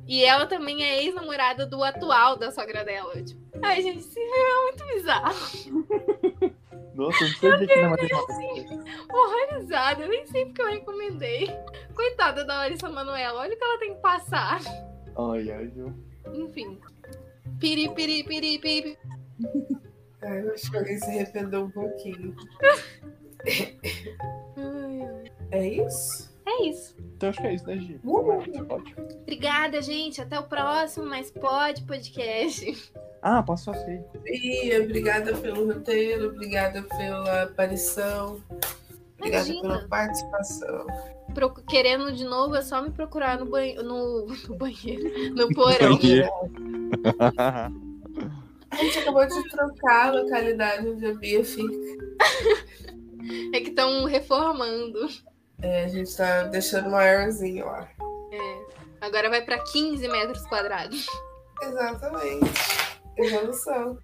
[0.07, 3.21] e ela também é ex-namorada do atual da sogra dela.
[3.21, 6.55] Tipo, ai, gente, isso é muito bizarro.
[6.95, 10.03] Nossa, eu não sei o que não é horrorizada.
[10.03, 11.47] Eu nem sei porque eu recomendei.
[11.95, 14.59] Coitada da Larissa Manoela, olha o que ela tem que passar.
[15.17, 15.93] Ai, ai, viu?
[16.33, 16.77] Enfim.
[17.59, 18.97] Piri, piri, piri, piri.
[20.21, 22.35] Ai, eu acho que alguém se arrependeu um pouquinho.
[25.51, 26.29] É isso?
[26.45, 26.95] É isso.
[27.15, 27.99] Então acho que é isso, né, Gi?
[28.03, 28.41] Uh!
[29.21, 30.21] Obrigada, gente.
[30.21, 32.91] Até o próximo, mas pode podcast.
[33.21, 34.05] Ah, posso ser.
[34.25, 38.41] E obrigada pelo roteiro, obrigada pela aparição,
[39.17, 39.61] obrigada Imagina.
[39.61, 40.87] pela participação.
[41.67, 45.97] Querendo de novo, é só me procurar no, banho, no, no banheiro, no porão.
[45.97, 46.29] Banheiro.
[48.71, 51.73] A gente acabou de trocar a localidade onde a Bia fica.
[53.53, 55.07] É que estão reformando.
[55.61, 57.87] É, a gente tá deixando maiorzinho lá.
[58.31, 58.79] É.
[59.01, 61.05] Agora vai pra 15 metros quadrados.
[61.61, 62.51] Exatamente.
[63.17, 63.99] Evolução.